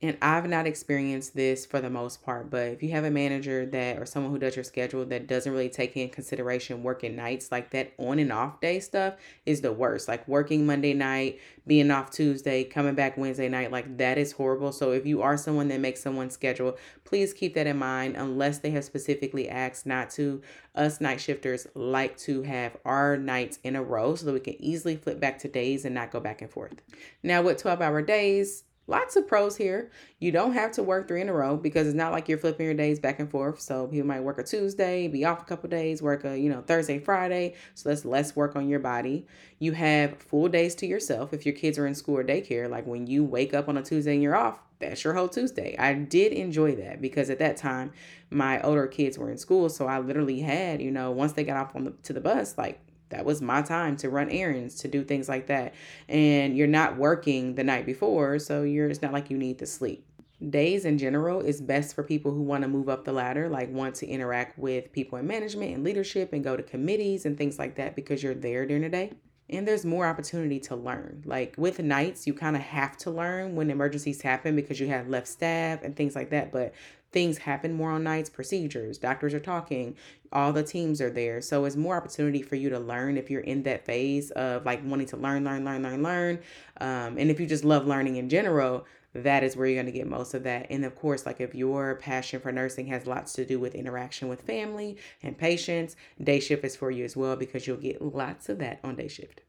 And 0.00 0.16
I've 0.22 0.48
not 0.48 0.68
experienced 0.68 1.34
this 1.34 1.66
for 1.66 1.80
the 1.80 1.90
most 1.90 2.22
part, 2.22 2.50
but 2.50 2.68
if 2.68 2.84
you 2.84 2.92
have 2.92 3.02
a 3.02 3.10
manager 3.10 3.66
that 3.66 3.98
or 3.98 4.06
someone 4.06 4.30
who 4.30 4.38
does 4.38 4.54
your 4.54 4.62
schedule 4.62 5.04
that 5.06 5.26
doesn't 5.26 5.50
really 5.50 5.68
take 5.68 5.96
in 5.96 6.08
consideration 6.08 6.84
working 6.84 7.16
nights, 7.16 7.50
like 7.50 7.70
that 7.70 7.94
on 7.98 8.20
and 8.20 8.30
off 8.30 8.60
day 8.60 8.78
stuff 8.78 9.14
is 9.44 9.60
the 9.60 9.72
worst. 9.72 10.06
Like 10.06 10.26
working 10.28 10.64
Monday 10.64 10.94
night, 10.94 11.40
being 11.66 11.90
off 11.90 12.12
Tuesday, 12.12 12.62
coming 12.62 12.94
back 12.94 13.18
Wednesday 13.18 13.48
night, 13.48 13.72
like 13.72 13.98
that 13.98 14.18
is 14.18 14.30
horrible. 14.30 14.70
So 14.70 14.92
if 14.92 15.04
you 15.04 15.20
are 15.20 15.36
someone 15.36 15.66
that 15.66 15.80
makes 15.80 16.00
someone's 16.00 16.34
schedule, 16.34 16.78
please 17.02 17.34
keep 17.34 17.54
that 17.54 17.66
in 17.66 17.78
mind 17.78 18.14
unless 18.16 18.58
they 18.58 18.70
have 18.70 18.84
specifically 18.84 19.48
asked 19.48 19.84
not 19.84 20.10
to. 20.10 20.42
Us 20.76 21.00
night 21.00 21.20
shifters 21.20 21.66
like 21.74 22.16
to 22.18 22.42
have 22.42 22.76
our 22.84 23.16
nights 23.16 23.58
in 23.64 23.74
a 23.74 23.82
row 23.82 24.14
so 24.14 24.26
that 24.26 24.32
we 24.32 24.38
can 24.38 24.62
easily 24.62 24.94
flip 24.94 25.18
back 25.18 25.40
to 25.40 25.48
days 25.48 25.84
and 25.84 25.92
not 25.92 26.12
go 26.12 26.20
back 26.20 26.40
and 26.40 26.52
forth. 26.52 26.82
Now, 27.24 27.42
with 27.42 27.60
12 27.60 27.80
hour 27.80 28.00
days, 28.00 28.62
lots 28.88 29.16
of 29.16 29.28
pros 29.28 29.56
here. 29.56 29.90
You 30.18 30.32
don't 30.32 30.54
have 30.54 30.72
to 30.72 30.82
work 30.82 31.06
three 31.06 31.20
in 31.20 31.28
a 31.28 31.32
row 31.32 31.56
because 31.56 31.86
it's 31.86 31.94
not 31.94 32.10
like 32.10 32.28
you're 32.28 32.38
flipping 32.38 32.66
your 32.66 32.74
days 32.74 32.98
back 32.98 33.20
and 33.20 33.30
forth. 33.30 33.60
So 33.60 33.86
people 33.86 34.08
might 34.08 34.22
work 34.22 34.38
a 34.38 34.42
Tuesday, 34.42 35.06
be 35.06 35.24
off 35.24 35.42
a 35.42 35.44
couple 35.44 35.68
days, 35.68 36.02
work 36.02 36.24
a, 36.24 36.36
you 36.36 36.48
know, 36.48 36.62
Thursday, 36.62 36.98
Friday. 36.98 37.54
So 37.74 37.88
that's 37.88 38.04
less 38.04 38.34
work 38.34 38.56
on 38.56 38.68
your 38.68 38.80
body. 38.80 39.26
You 39.60 39.72
have 39.72 40.18
full 40.18 40.48
days 40.48 40.74
to 40.76 40.86
yourself 40.86 41.32
if 41.32 41.46
your 41.46 41.54
kids 41.54 41.78
are 41.78 41.86
in 41.86 41.94
school 41.94 42.16
or 42.16 42.24
daycare. 42.24 42.68
Like 42.68 42.86
when 42.86 43.06
you 43.06 43.22
wake 43.22 43.54
up 43.54 43.68
on 43.68 43.76
a 43.76 43.82
Tuesday 43.82 44.14
and 44.14 44.22
you're 44.22 44.36
off, 44.36 44.58
that's 44.80 45.04
your 45.04 45.12
whole 45.14 45.28
Tuesday. 45.28 45.76
I 45.78 45.92
did 45.92 46.32
enjoy 46.32 46.76
that 46.76 47.02
because 47.02 47.30
at 47.30 47.40
that 47.40 47.56
time 47.56 47.92
my 48.30 48.60
older 48.62 48.86
kids 48.86 49.18
were 49.18 49.30
in 49.30 49.36
school. 49.36 49.68
So 49.68 49.86
I 49.86 49.98
literally 49.98 50.40
had, 50.40 50.80
you 50.80 50.90
know, 50.90 51.10
once 51.10 51.32
they 51.32 51.44
got 51.44 51.56
off 51.56 51.76
on 51.76 51.84
the 51.84 51.90
to 52.04 52.12
the 52.12 52.20
bus, 52.20 52.56
like 52.56 52.80
that 53.10 53.24
was 53.24 53.40
my 53.40 53.62
time 53.62 53.96
to 53.96 54.08
run 54.10 54.30
errands 54.30 54.76
to 54.76 54.88
do 54.88 55.04
things 55.04 55.28
like 55.28 55.46
that 55.46 55.74
and 56.08 56.56
you're 56.56 56.66
not 56.66 56.96
working 56.96 57.54
the 57.54 57.64
night 57.64 57.86
before 57.86 58.38
so 58.38 58.62
you're 58.62 58.88
it's 58.88 59.02
not 59.02 59.12
like 59.12 59.30
you 59.30 59.38
need 59.38 59.58
to 59.58 59.66
sleep 59.66 60.04
days 60.50 60.84
in 60.84 60.98
general 60.98 61.40
is 61.40 61.60
best 61.60 61.94
for 61.94 62.04
people 62.04 62.32
who 62.32 62.42
want 62.42 62.62
to 62.62 62.68
move 62.68 62.88
up 62.88 63.04
the 63.04 63.12
ladder 63.12 63.48
like 63.48 63.70
want 63.72 63.94
to 63.94 64.06
interact 64.06 64.58
with 64.58 64.92
people 64.92 65.18
in 65.18 65.26
management 65.26 65.74
and 65.74 65.82
leadership 65.82 66.32
and 66.32 66.44
go 66.44 66.56
to 66.56 66.62
committees 66.62 67.26
and 67.26 67.36
things 67.36 67.58
like 67.58 67.74
that 67.74 67.96
because 67.96 68.22
you're 68.22 68.34
there 68.34 68.64
during 68.64 68.82
the 68.82 68.88
day 68.88 69.12
and 69.50 69.66
there's 69.66 69.84
more 69.84 70.06
opportunity 70.06 70.60
to 70.60 70.76
learn. 70.76 71.22
Like 71.24 71.54
with 71.56 71.78
nights, 71.78 72.26
you 72.26 72.34
kind 72.34 72.54
of 72.54 72.62
have 72.62 72.96
to 72.98 73.10
learn 73.10 73.56
when 73.56 73.70
emergencies 73.70 74.20
happen 74.20 74.54
because 74.54 74.78
you 74.78 74.88
have 74.88 75.08
left 75.08 75.26
staff 75.26 75.82
and 75.82 75.96
things 75.96 76.14
like 76.14 76.30
that. 76.30 76.52
But 76.52 76.74
things 77.12 77.38
happen 77.38 77.72
more 77.72 77.90
on 77.90 78.04
nights, 78.04 78.28
procedures, 78.28 78.98
doctors 78.98 79.34
are 79.34 79.40
talking, 79.40 79.96
all 80.32 80.52
the 80.52 80.62
teams 80.62 81.00
are 81.00 81.10
there. 81.10 81.40
So 81.40 81.64
it's 81.64 81.76
more 81.76 81.96
opportunity 81.96 82.42
for 82.42 82.56
you 82.56 82.68
to 82.70 82.78
learn 82.78 83.16
if 83.16 83.30
you're 83.30 83.40
in 83.40 83.62
that 83.62 83.84
phase 83.84 84.30
of 84.32 84.66
like 84.66 84.80
wanting 84.84 85.06
to 85.08 85.16
learn, 85.16 85.44
learn, 85.44 85.64
learn, 85.64 85.82
learn, 85.82 86.02
learn. 86.02 86.38
Um, 86.80 87.16
and 87.18 87.30
if 87.30 87.40
you 87.40 87.46
just 87.46 87.64
love 87.64 87.86
learning 87.86 88.16
in 88.16 88.28
general, 88.28 88.86
that 89.14 89.42
is 89.42 89.56
where 89.56 89.66
you're 89.66 89.82
going 89.82 89.86
to 89.86 89.98
get 89.98 90.06
most 90.06 90.34
of 90.34 90.42
that. 90.44 90.66
And 90.70 90.84
of 90.84 90.94
course, 90.94 91.24
like 91.24 91.40
if 91.40 91.54
your 91.54 91.96
passion 91.96 92.40
for 92.40 92.52
nursing 92.52 92.86
has 92.88 93.06
lots 93.06 93.32
to 93.34 93.44
do 93.44 93.58
with 93.58 93.74
interaction 93.74 94.28
with 94.28 94.42
family 94.42 94.98
and 95.22 95.36
patients, 95.36 95.96
day 96.22 96.40
shift 96.40 96.64
is 96.64 96.76
for 96.76 96.90
you 96.90 97.04
as 97.04 97.16
well 97.16 97.36
because 97.36 97.66
you'll 97.66 97.78
get 97.78 98.02
lots 98.02 98.48
of 98.48 98.58
that 98.58 98.80
on 98.84 98.96
day 98.96 99.08
shift. 99.08 99.40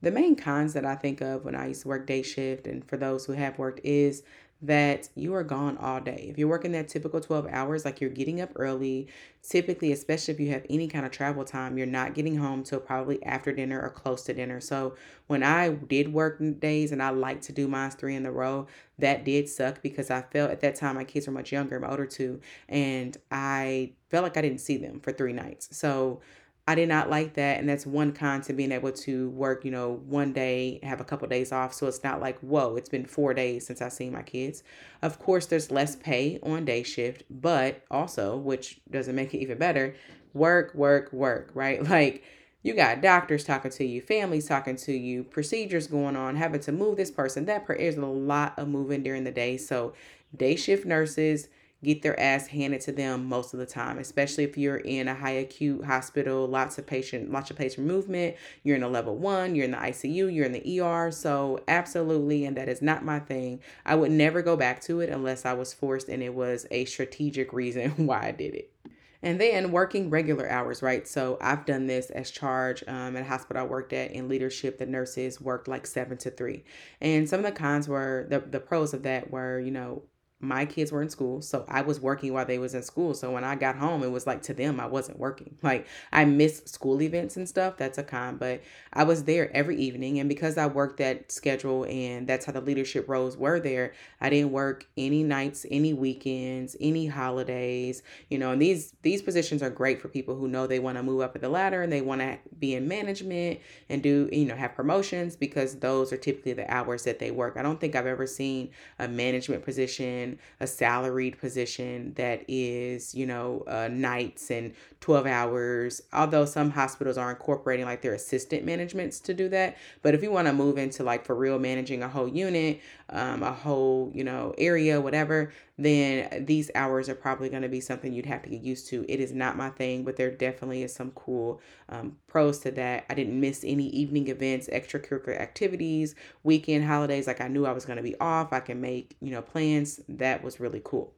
The 0.00 0.10
main 0.12 0.36
cons 0.36 0.74
that 0.74 0.84
I 0.84 0.94
think 0.94 1.20
of 1.20 1.44
when 1.44 1.56
I 1.56 1.68
used 1.68 1.82
to 1.82 1.88
work 1.88 2.06
day 2.06 2.22
shift, 2.22 2.68
and 2.68 2.84
for 2.84 2.96
those 2.96 3.26
who 3.26 3.32
have 3.32 3.58
worked, 3.58 3.80
is 3.82 4.22
that 4.60 5.08
you 5.14 5.34
are 5.34 5.44
gone 5.44 5.76
all 5.76 6.00
day. 6.00 6.26
If 6.28 6.36
you're 6.36 6.48
working 6.48 6.72
that 6.72 6.88
typical 6.88 7.20
12 7.20 7.46
hours, 7.46 7.84
like 7.84 8.00
you're 8.00 8.10
getting 8.10 8.40
up 8.40 8.50
early, 8.56 9.06
typically, 9.48 9.92
especially 9.92 10.34
if 10.34 10.40
you 10.40 10.50
have 10.50 10.66
any 10.68 10.88
kind 10.88 11.06
of 11.06 11.12
travel 11.12 11.44
time, 11.44 11.78
you're 11.78 11.86
not 11.86 12.14
getting 12.14 12.36
home 12.36 12.64
till 12.64 12.80
probably 12.80 13.22
after 13.24 13.52
dinner 13.52 13.80
or 13.80 13.90
close 13.90 14.22
to 14.24 14.34
dinner. 14.34 14.60
So 14.60 14.96
when 15.28 15.44
I 15.44 15.68
did 15.70 16.12
work 16.12 16.42
days 16.58 16.90
and 16.90 17.00
I 17.00 17.10
like 17.10 17.40
to 17.42 17.52
do 17.52 17.68
mine 17.68 17.90
three 17.90 18.16
in 18.16 18.26
a 18.26 18.32
row, 18.32 18.66
that 18.98 19.24
did 19.24 19.48
suck 19.48 19.80
because 19.80 20.10
I 20.10 20.22
felt 20.22 20.50
at 20.50 20.60
that 20.62 20.74
time 20.74 20.96
my 20.96 21.04
kids 21.04 21.28
were 21.28 21.32
much 21.32 21.52
younger, 21.52 21.78
my 21.78 21.90
older 21.90 22.06
two, 22.06 22.40
and 22.68 23.16
I 23.30 23.92
felt 24.10 24.24
like 24.24 24.36
I 24.36 24.42
didn't 24.42 24.60
see 24.60 24.76
them 24.76 24.98
for 24.98 25.12
three 25.12 25.32
nights. 25.32 25.76
So 25.76 26.20
I 26.68 26.74
did 26.74 26.90
not 26.90 27.08
like 27.08 27.32
that. 27.34 27.58
And 27.58 27.66
that's 27.66 27.86
one 27.86 28.12
con 28.12 28.42
to 28.42 28.52
being 28.52 28.72
able 28.72 28.92
to 28.92 29.30
work, 29.30 29.64
you 29.64 29.70
know, 29.70 30.02
one 30.06 30.34
day, 30.34 30.80
have 30.82 31.00
a 31.00 31.04
couple 31.04 31.24
of 31.24 31.30
days 31.30 31.50
off. 31.50 31.72
So 31.72 31.86
it's 31.86 32.04
not 32.04 32.20
like, 32.20 32.38
whoa, 32.40 32.76
it's 32.76 32.90
been 32.90 33.06
four 33.06 33.32
days 33.32 33.66
since 33.66 33.80
I've 33.80 33.94
seen 33.94 34.12
my 34.12 34.20
kids. 34.20 34.62
Of 35.00 35.18
course, 35.18 35.46
there's 35.46 35.70
less 35.70 35.96
pay 35.96 36.38
on 36.42 36.66
day 36.66 36.82
shift, 36.82 37.22
but 37.30 37.82
also, 37.90 38.36
which 38.36 38.80
doesn't 38.90 39.16
make 39.16 39.32
it 39.32 39.38
even 39.38 39.56
better, 39.56 39.94
work, 40.34 40.74
work, 40.74 41.10
work, 41.10 41.50
right? 41.54 41.82
Like, 41.82 42.22
you 42.62 42.74
got 42.74 43.00
doctors 43.00 43.44
talking 43.44 43.70
to 43.70 43.86
you, 43.86 44.02
families 44.02 44.46
talking 44.46 44.76
to 44.76 44.92
you, 44.92 45.24
procedures 45.24 45.86
going 45.86 46.16
on, 46.16 46.36
having 46.36 46.60
to 46.60 46.72
move 46.72 46.98
this 46.98 47.10
person, 47.10 47.46
that 47.46 47.64
person. 47.64 47.80
There's 47.82 47.96
a 47.96 48.04
lot 48.04 48.58
of 48.58 48.68
moving 48.68 49.02
during 49.02 49.24
the 49.24 49.32
day. 49.32 49.56
So, 49.56 49.94
day 50.36 50.54
shift 50.54 50.84
nurses, 50.84 51.48
get 51.82 52.02
their 52.02 52.18
ass 52.18 52.48
handed 52.48 52.80
to 52.80 52.92
them 52.92 53.24
most 53.24 53.54
of 53.54 53.60
the 53.60 53.66
time, 53.66 53.98
especially 53.98 54.44
if 54.44 54.58
you're 54.58 54.78
in 54.78 55.06
a 55.06 55.14
high 55.14 55.30
acute 55.30 55.84
hospital, 55.84 56.46
lots 56.46 56.76
of 56.76 56.86
patient, 56.86 57.30
lots 57.30 57.50
of 57.50 57.56
patient 57.56 57.86
movement, 57.86 58.36
you're 58.64 58.76
in 58.76 58.82
a 58.82 58.88
level 58.88 59.16
one, 59.16 59.54
you're 59.54 59.64
in 59.64 59.70
the 59.70 59.76
ICU, 59.76 60.34
you're 60.34 60.46
in 60.46 60.52
the 60.52 60.80
ER. 60.80 61.10
So 61.12 61.60
absolutely, 61.68 62.44
and 62.44 62.56
that 62.56 62.68
is 62.68 62.82
not 62.82 63.04
my 63.04 63.20
thing. 63.20 63.60
I 63.86 63.94
would 63.94 64.10
never 64.10 64.42
go 64.42 64.56
back 64.56 64.80
to 64.82 65.00
it 65.00 65.08
unless 65.08 65.44
I 65.44 65.52
was 65.52 65.72
forced 65.72 66.08
and 66.08 66.22
it 66.22 66.34
was 66.34 66.66
a 66.70 66.84
strategic 66.86 67.52
reason 67.52 67.90
why 68.06 68.26
I 68.26 68.32
did 68.32 68.54
it. 68.54 68.72
And 69.20 69.40
then 69.40 69.72
working 69.72 70.10
regular 70.10 70.48
hours, 70.48 70.80
right? 70.80 71.06
So 71.06 71.38
I've 71.40 71.66
done 71.66 71.88
this 71.88 72.10
as 72.10 72.30
charge 72.30 72.84
um, 72.86 73.16
at 73.16 73.22
a 73.22 73.24
hospital 73.24 73.62
I 73.62 73.66
worked 73.66 73.92
at 73.92 74.12
in 74.12 74.28
leadership. 74.28 74.78
The 74.78 74.86
nurses 74.86 75.40
worked 75.40 75.66
like 75.66 75.86
seven 75.86 76.18
to 76.18 76.30
three. 76.30 76.62
And 77.00 77.28
some 77.28 77.40
of 77.40 77.44
the 77.44 77.50
cons 77.50 77.88
were 77.88 78.26
the, 78.30 78.38
the 78.38 78.60
pros 78.60 78.94
of 78.94 79.02
that 79.02 79.32
were, 79.32 79.58
you 79.58 79.72
know, 79.72 80.02
my 80.40 80.64
kids 80.64 80.92
were 80.92 81.02
in 81.02 81.08
school 81.08 81.42
so 81.42 81.64
i 81.68 81.80
was 81.80 82.00
working 82.00 82.32
while 82.32 82.44
they 82.44 82.58
was 82.58 82.74
in 82.74 82.82
school. 82.82 83.14
So 83.14 83.32
when 83.32 83.44
i 83.44 83.54
got 83.56 83.76
home 83.76 84.02
it 84.02 84.10
was 84.10 84.26
like 84.26 84.42
to 84.42 84.54
them 84.54 84.78
i 84.78 84.86
wasn't 84.86 85.18
working. 85.18 85.56
Like 85.62 85.86
i 86.12 86.24
missed 86.24 86.68
school 86.68 87.00
events 87.02 87.36
and 87.36 87.48
stuff 87.48 87.76
that's 87.76 87.98
a 87.98 88.04
con 88.04 88.36
but 88.36 88.62
i 88.92 89.04
was 89.04 89.24
there 89.24 89.54
every 89.56 89.76
evening 89.76 90.18
and 90.20 90.28
because 90.28 90.56
i 90.58 90.66
worked 90.66 90.98
that 90.98 91.32
schedule 91.32 91.84
and 91.86 92.26
that's 92.28 92.46
how 92.46 92.52
the 92.52 92.60
leadership 92.60 93.08
roles 93.08 93.36
were 93.36 93.58
there 93.60 93.94
i 94.20 94.30
didn't 94.30 94.52
work 94.52 94.86
any 94.96 95.22
nights 95.22 95.66
any 95.70 95.92
weekends 95.92 96.76
any 96.80 97.06
holidays 97.06 98.02
you 98.28 98.38
know 98.38 98.52
and 98.52 98.62
these 98.62 98.94
these 99.02 99.22
positions 99.22 99.62
are 99.62 99.70
great 99.70 100.00
for 100.00 100.08
people 100.08 100.36
who 100.36 100.48
know 100.48 100.66
they 100.66 100.78
want 100.78 100.96
to 100.96 101.02
move 101.02 101.20
up 101.20 101.38
the 101.38 101.48
ladder 101.48 101.82
and 101.82 101.92
they 101.92 102.00
want 102.00 102.20
to 102.20 102.38
be 102.58 102.74
in 102.74 102.88
management 102.88 103.60
and 103.88 104.02
do 104.02 104.28
you 104.32 104.44
know 104.44 104.56
have 104.56 104.74
promotions 104.74 105.36
because 105.36 105.76
those 105.76 106.12
are 106.12 106.16
typically 106.16 106.52
the 106.52 106.72
hours 106.72 107.04
that 107.04 107.18
they 107.18 107.30
work. 107.30 107.56
I 107.56 107.62
don't 107.62 107.80
think 107.80 107.94
i've 107.94 108.06
ever 108.06 108.26
seen 108.26 108.70
a 108.98 109.08
management 109.08 109.64
position 109.64 110.27
a 110.60 110.66
salaried 110.66 111.38
position 111.38 112.12
that 112.14 112.44
is, 112.48 113.14
you 113.14 113.24
know, 113.24 113.62
uh, 113.68 113.88
nights 113.88 114.50
and 114.50 114.74
12 115.00 115.26
hours, 115.26 116.02
although 116.12 116.44
some 116.44 116.70
hospitals 116.70 117.16
are 117.16 117.30
incorporating 117.30 117.86
like 117.86 118.02
their 118.02 118.14
assistant 118.14 118.64
managements 118.64 119.20
to 119.20 119.32
do 119.32 119.48
that. 119.48 119.76
But 120.02 120.14
if 120.14 120.22
you 120.22 120.30
want 120.30 120.48
to 120.48 120.52
move 120.52 120.76
into 120.76 121.04
like 121.04 121.24
for 121.24 121.34
real 121.34 121.58
managing 121.58 122.02
a 122.02 122.08
whole 122.08 122.28
unit, 122.28 122.80
um, 123.10 123.42
a 123.42 123.52
whole, 123.52 124.10
you 124.14 124.24
know, 124.24 124.54
area, 124.58 125.00
whatever, 125.00 125.52
then 125.78 126.44
these 126.44 126.70
hours 126.74 127.08
are 127.08 127.14
probably 127.14 127.48
going 127.48 127.62
to 127.62 127.68
be 127.68 127.80
something 127.80 128.12
you'd 128.12 128.26
have 128.26 128.42
to 128.42 128.50
get 128.50 128.62
used 128.62 128.88
to. 128.88 129.04
It 129.08 129.20
is 129.20 129.32
not 129.32 129.56
my 129.56 129.70
thing, 129.70 130.04
but 130.04 130.16
there 130.16 130.30
definitely 130.30 130.82
is 130.82 130.94
some 130.94 131.12
cool 131.12 131.60
um, 131.88 132.16
pros 132.26 132.58
to 132.60 132.70
that. 132.72 133.06
I 133.08 133.14
didn't 133.14 133.38
miss 133.38 133.64
any 133.64 133.88
evening 133.88 134.28
events, 134.28 134.68
extracurricular 134.68 135.40
activities, 135.40 136.14
weekend 136.42 136.84
holidays. 136.84 137.26
Like 137.26 137.40
I 137.40 137.48
knew 137.48 137.66
I 137.66 137.72
was 137.72 137.84
going 137.84 137.98
to 137.98 138.02
be 138.02 138.18
off. 138.20 138.52
I 138.52 138.60
can 138.60 138.80
make, 138.80 139.16
you 139.20 139.30
know, 139.30 139.42
plans. 139.42 140.00
That 140.08 140.42
was 140.42 140.60
really 140.60 140.82
cool. 140.84 141.12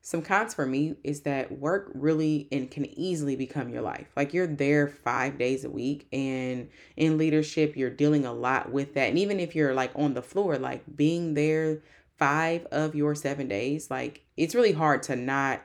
Some 0.00 0.22
cons 0.22 0.54
for 0.54 0.64
me 0.64 0.94
is 1.04 1.22
that 1.22 1.58
work 1.58 1.90
really 1.94 2.48
and 2.50 2.70
can 2.70 2.86
easily 2.98 3.36
become 3.36 3.68
your 3.68 3.82
life. 3.82 4.06
Like 4.16 4.32
you're 4.32 4.46
there 4.46 4.88
five 4.88 5.38
days 5.38 5.64
a 5.64 5.70
week, 5.70 6.06
and 6.12 6.70
in 6.96 7.18
leadership, 7.18 7.76
you're 7.76 7.90
dealing 7.90 8.24
a 8.24 8.32
lot 8.32 8.72
with 8.72 8.94
that. 8.94 9.08
And 9.08 9.18
even 9.18 9.38
if 9.40 9.54
you're 9.54 9.74
like 9.74 9.92
on 9.94 10.14
the 10.14 10.22
floor, 10.22 10.56
like 10.56 10.84
being 10.96 11.34
there 11.34 11.82
five 12.16 12.66
of 12.66 12.94
your 12.94 13.14
seven 13.14 13.48
days, 13.48 13.90
like 13.90 14.24
it's 14.36 14.54
really 14.54 14.72
hard 14.72 15.02
to 15.04 15.16
not 15.16 15.62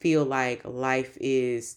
feel 0.00 0.24
like 0.24 0.62
life 0.64 1.16
is 1.20 1.76